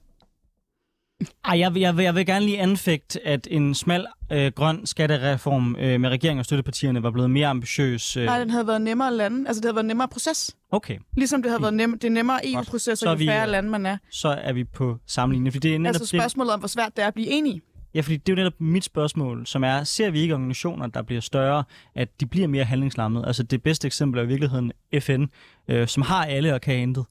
Ej, 1.44 1.58
jeg, 1.58 1.76
jeg, 1.76 1.98
jeg 1.98 2.14
vil 2.14 2.26
gerne 2.26 2.44
lige 2.44 2.60
anfægte, 2.60 3.26
at 3.26 3.48
en 3.50 3.74
smal 3.74 4.06
øh, 4.32 4.52
grøn 4.52 4.86
skattereform 4.86 5.76
øh, 5.76 6.00
med 6.00 6.10
regeringen 6.10 6.38
og 6.38 6.44
støttepartierne 6.44 7.02
var 7.02 7.10
blevet 7.10 7.30
mere 7.30 7.46
ambitiøs. 7.46 8.16
Øh. 8.16 8.24
Nej, 8.24 8.38
den 8.38 8.50
havde 8.50 8.66
været 8.66 8.80
nemmere 8.80 9.14
lande. 9.14 9.48
Altså, 9.48 9.60
det 9.60 9.64
havde 9.64 9.74
været 9.74 9.86
nemmere 9.86 10.08
proces. 10.08 10.56
Okay. 10.70 10.98
Ligesom 11.16 11.42
det 11.42 11.50
havde 11.50 11.62
været 11.62 11.74
nem, 11.74 11.98
det 11.98 12.08
er 12.08 12.12
nemmere 12.12 12.52
EU-processer, 12.52 13.10
jo 13.10 13.16
færre 13.16 13.50
lande 13.50 13.70
man 13.70 13.86
er. 13.86 13.96
Så 14.10 14.28
er 14.28 14.52
vi 14.52 14.64
på 14.64 14.98
samme 15.06 15.34
linje. 15.34 15.50
Fordi 15.50 15.68
det 15.68 15.74
er 15.74 15.78
netop 15.78 16.00
altså 16.00 16.06
spørgsmålet 16.06 16.52
om, 16.52 16.58
hvor 16.58 16.68
svært 16.68 16.96
det 16.96 17.02
er 17.02 17.08
at 17.08 17.14
blive 17.14 17.28
enige. 17.28 17.62
Ja, 17.94 18.00
fordi 18.00 18.16
det 18.16 18.28
er 18.28 18.32
jo 18.32 18.36
netop 18.36 18.60
mit 18.60 18.84
spørgsmål, 18.84 19.46
som 19.46 19.64
er, 19.64 19.84
ser 19.84 20.10
vi 20.10 20.20
ikke 20.20 20.34
organisationer, 20.34 20.86
der 20.86 21.02
bliver 21.02 21.20
større, 21.20 21.64
at 21.94 22.20
de 22.20 22.26
bliver 22.26 22.48
mere 22.48 22.64
handlingslammet? 22.64 23.24
Altså 23.26 23.42
det 23.42 23.62
bedste 23.62 23.86
eksempel 23.86 24.18
er 24.20 24.24
i 24.24 24.26
virkeligheden 24.26 24.72
FN, 25.00 25.24
øh, 25.68 25.88
som 25.88 26.02
har 26.02 26.24
alle 26.24 26.54
og 26.54 26.60
kan 26.60 26.78
intet. 26.78 27.04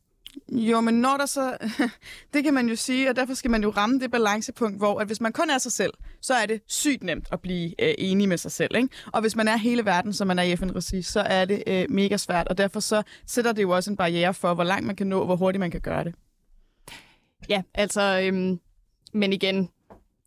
Jo, 0.52 0.82
men 0.82 0.94
når 0.94 1.18
der 1.18 1.26
så... 1.26 1.58
det 2.34 2.44
kan 2.44 2.54
man 2.54 2.70
jo 2.70 2.76
sige, 2.76 3.10
og 3.10 3.16
derfor 3.16 3.34
skal 3.34 3.52
man 3.52 3.64
jo 3.64 3.70
ramme 3.70 4.00
det 4.00 4.12
balancepunkt, 4.12 4.78
hvor 4.78 5.00
at 5.00 5.08
hvis 5.08 5.22
man 5.22 5.34
kun 5.34 5.50
er 5.50 5.58
sig 5.58 5.72
selv, 5.72 5.94
så 6.22 6.34
er 6.34 6.46
det 6.46 6.62
sygt 6.68 7.04
nemt 7.04 7.28
at 7.32 7.42
blive 7.42 7.82
øh, 7.82 7.94
enig 7.98 8.30
med 8.30 8.38
sig 8.38 8.52
selv. 8.52 8.76
Ikke? 8.76 8.90
Og 9.14 9.22
hvis 9.22 9.36
man 9.36 9.48
er 9.48 9.58
hele 9.58 9.86
verden, 9.86 10.14
som 10.14 10.28
man 10.28 10.40
er 10.40 10.44
i 10.44 10.56
FN-regi, 10.56 11.02
så 11.02 11.20
er 11.20 11.46
det 11.46 11.64
øh, 11.68 11.86
mega 11.90 12.18
svært, 12.18 12.48
og 12.48 12.58
derfor 12.58 12.80
så 12.80 13.04
sætter 13.28 13.52
det 13.52 13.62
jo 13.62 13.70
også 13.70 13.92
en 13.92 13.98
barriere 13.98 14.34
for, 14.34 14.54
hvor 14.54 14.64
langt 14.64 14.86
man 14.88 14.96
kan 14.96 15.08
nå, 15.08 15.26
hvor 15.26 15.36
hurtigt 15.36 15.60
man 15.60 15.72
kan 15.72 15.82
gøre 15.82 16.04
det. 16.04 16.16
Ja, 17.50 17.62
altså... 17.74 18.22
Øhm, 18.24 18.60
men 19.14 19.34
igen, 19.34 19.70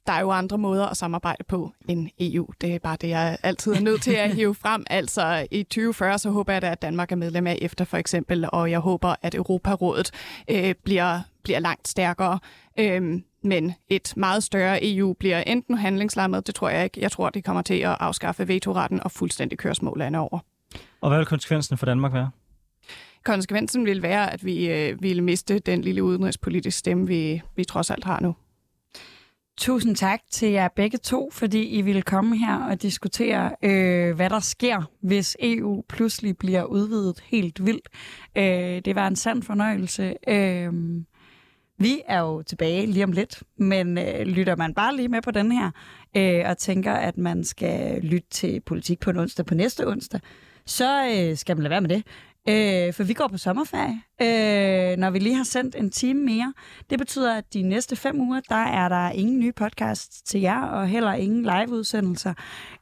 der 0.07 0.13
er 0.13 0.21
jo 0.21 0.31
andre 0.31 0.59
måder 0.59 0.87
at 0.87 0.97
samarbejde 0.97 1.45
på 1.45 1.73
end 1.89 2.09
EU. 2.21 2.47
Det 2.61 2.75
er 2.75 2.79
bare 2.79 2.97
det, 3.01 3.09
jeg 3.09 3.39
altid 3.43 3.73
er 3.73 3.81
nødt 3.81 4.03
til 4.03 4.13
at 4.13 4.35
hive 4.35 4.55
frem. 4.65 4.85
Altså 4.91 5.47
i 5.51 5.63
2040, 5.63 6.19
så 6.19 6.31
håber 6.31 6.53
jeg 6.53 6.63
da, 6.63 6.71
at 6.71 6.83
Danmark 6.83 7.13
er 7.13 7.17
medlem 7.17 7.47
af 7.47 7.59
efter 7.63 7.85
for 7.85 7.97
eksempel, 7.97 8.49
og 8.53 8.71
jeg 8.71 8.79
håber, 8.79 9.15
at 9.23 9.35
Europarådet 9.35 10.11
øh, 10.51 10.75
bliver, 10.85 11.21
bliver 11.43 11.59
langt 11.59 11.89
stærkere. 11.89 12.39
Øhm, 12.79 13.25
men 13.43 13.75
et 13.89 14.13
meget 14.17 14.43
større 14.43 14.79
EU 14.83 15.13
bliver 15.13 15.41
enten 15.41 15.79
handlingslammet, 15.79 16.47
det 16.47 16.55
tror 16.55 16.69
jeg 16.69 16.85
ikke. 16.85 17.01
Jeg 17.01 17.13
tror, 17.13 17.31
det 17.31 17.45
kommer 17.45 17.63
til 17.63 17.75
at 17.75 17.97
afskaffe 18.01 18.49
vetoretten 18.49 19.03
og 19.03 19.11
fuldstændig 19.11 19.59
køre 19.59 19.75
små 19.75 19.95
lande 19.95 20.19
over. 20.19 20.39
Og 21.01 21.09
hvad 21.11 21.19
vil 21.19 21.27
konsekvensen 21.27 21.79
for 21.79 21.87
Danmark 21.87 22.13
være? 22.13 22.31
Konsekvensen 23.25 23.87
vil 23.87 24.03
være, 24.03 24.33
at 24.33 24.45
vi 24.45 24.71
øh, 24.71 25.03
ville 25.03 25.23
miste 25.23 25.59
den 25.59 25.83
lille 25.83 26.03
udenrigspolitiske 26.03 26.79
stemme, 26.79 27.07
vi, 27.07 27.43
vi 27.57 27.65
trods 27.65 27.91
alt 27.91 28.05
har 28.05 28.21
nu. 28.21 28.35
Tusind 29.59 29.97
tak 29.97 30.21
til 30.31 30.49
jer 30.49 30.69
begge 30.69 30.99
to, 30.99 31.31
fordi 31.33 31.69
I 31.69 31.83
ville 31.83 32.03
komme 32.03 32.39
her 32.39 32.57
og 32.57 32.83
diskutere, 32.83 33.57
øh, 33.63 34.17
hvad 34.17 34.31
der 34.31 34.41
sker, 34.41 34.91
hvis 35.01 35.37
EU 35.41 35.83
pludselig 35.89 36.39
bliver 36.39 36.65
udvidet 36.65 37.23
helt 37.25 37.67
vildt. 37.67 37.89
Øh, 38.37 38.83
det 38.85 38.95
var 38.95 39.07
en 39.07 39.17
sand 39.17 39.43
fornøjelse. 39.43 40.15
Øh, 40.29 40.73
vi 41.79 42.03
er 42.07 42.21
jo 42.21 42.43
tilbage 42.43 42.87
lige 42.87 43.05
om 43.05 43.13
lidt, 43.13 43.43
men 43.59 43.99
øh, 43.99 44.27
lytter 44.27 44.57
man 44.57 44.75
bare 44.75 44.97
lige 44.97 45.09
med 45.09 45.23
på 45.23 45.31
den 45.31 45.53
her, 45.53 45.71
øh, 46.17 46.51
og 46.51 46.59
tænker, 46.59 46.93
at 46.93 47.19
man 47.19 47.45
skal 47.45 48.01
lytte 48.03 48.29
til 48.31 48.61
politik 48.61 49.01
på 49.01 49.11
en 49.11 49.17
onsdag 49.17 49.47
på 49.47 49.55
næste 49.55 49.89
onsdag, 49.89 50.21
så 50.67 51.09
øh, 51.17 51.37
skal 51.37 51.57
man 51.57 51.63
lade 51.63 51.71
være 51.71 51.81
med 51.81 51.89
det. 51.89 52.03
Øh, 52.49 52.95
for 52.95 53.05
vi 53.05 53.13
går 53.13 53.29
på 53.29 53.39
sommerferie, 53.39 54.01
øh, 54.23 54.97
når 54.97 55.11
vi 55.11 55.19
lige 55.19 55.35
har 55.35 55.45
sendt 55.45 55.75
en 55.79 55.91
time 55.91 56.21
mere. 56.21 56.55
Det 56.91 56.99
betyder, 56.99 57.37
at 57.37 57.55
de 57.55 57.63
næste 57.63 57.97
fem 57.97 58.21
uger, 58.21 58.41
der 58.49 58.65
er 58.65 58.89
der 58.89 59.11
ingen 59.11 59.39
nye 59.39 59.53
podcasts 59.53 60.23
til 60.23 60.41
jer, 60.41 60.63
og 60.63 60.89
heller 60.89 61.13
ingen 61.13 61.43
liveudsendelser. 61.43 62.35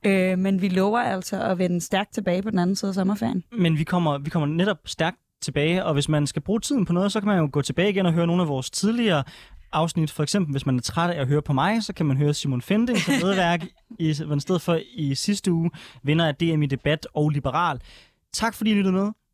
Øh, 0.07 0.39
men 0.39 0.63
vi 0.63 0.69
lover 0.69 0.99
altså 0.99 1.43
at 1.43 1.59
vende 1.59 1.81
stærkt 1.81 2.15
tilbage 2.15 2.43
på 2.43 2.51
den 2.51 2.59
anden 2.59 2.77
side 2.77 2.89
af 2.89 2.95
sommerferien. 2.95 3.45
Men 3.53 3.79
vi 3.79 3.85
kommer, 3.85 4.19
vi 4.19 4.31
kommer 4.31 4.47
netop 4.47 4.79
stærkt 4.85 5.17
tilbage, 5.43 5.85
og 5.85 5.95
hvis 5.95 6.09
man 6.09 6.27
skal 6.27 6.43
bruge 6.43 6.61
tiden 6.61 6.85
på 6.85 6.93
noget, 6.93 7.13
så 7.13 7.21
kan 7.21 7.27
man 7.27 7.39
jo 7.39 7.49
gå 7.53 7.63
tilbage 7.63 7.91
igen 7.91 8.07
og 8.07 8.13
høre 8.13 8.27
nogle 8.27 8.43
af 8.43 8.49
vores 8.49 8.71
tidligere 8.71 9.25
afsnit. 9.73 10.11
For 10.11 10.23
eksempel, 10.23 10.53
hvis 10.53 10.67
man 10.67 10.77
er 10.77 10.81
træt 10.81 11.11
af 11.11 11.21
at 11.21 11.27
høre 11.29 11.43
på 11.43 11.53
mig, 11.53 11.83
så 11.83 11.93
kan 11.93 12.07
man 12.07 12.17
høre 12.17 12.35
Simon 12.35 12.63
Fending 12.63 12.99
som 12.99 13.15
medværk, 13.23 13.65
i, 13.99 14.09
i 14.09 14.15
stedet 14.15 14.63
for 14.63 14.79
i 14.95 15.15
sidste 15.15 15.53
uge, 15.53 15.71
vinder 16.03 16.27
af 16.29 16.35
DM 16.35 16.63
i 16.63 16.67
debat 16.67 17.07
og 17.15 17.31
liberal. 17.31 17.81
Tak 18.33 18.55
fordi 18.55 18.71
I 18.71 18.75
lyttede 18.75 18.95
med. 18.95 19.13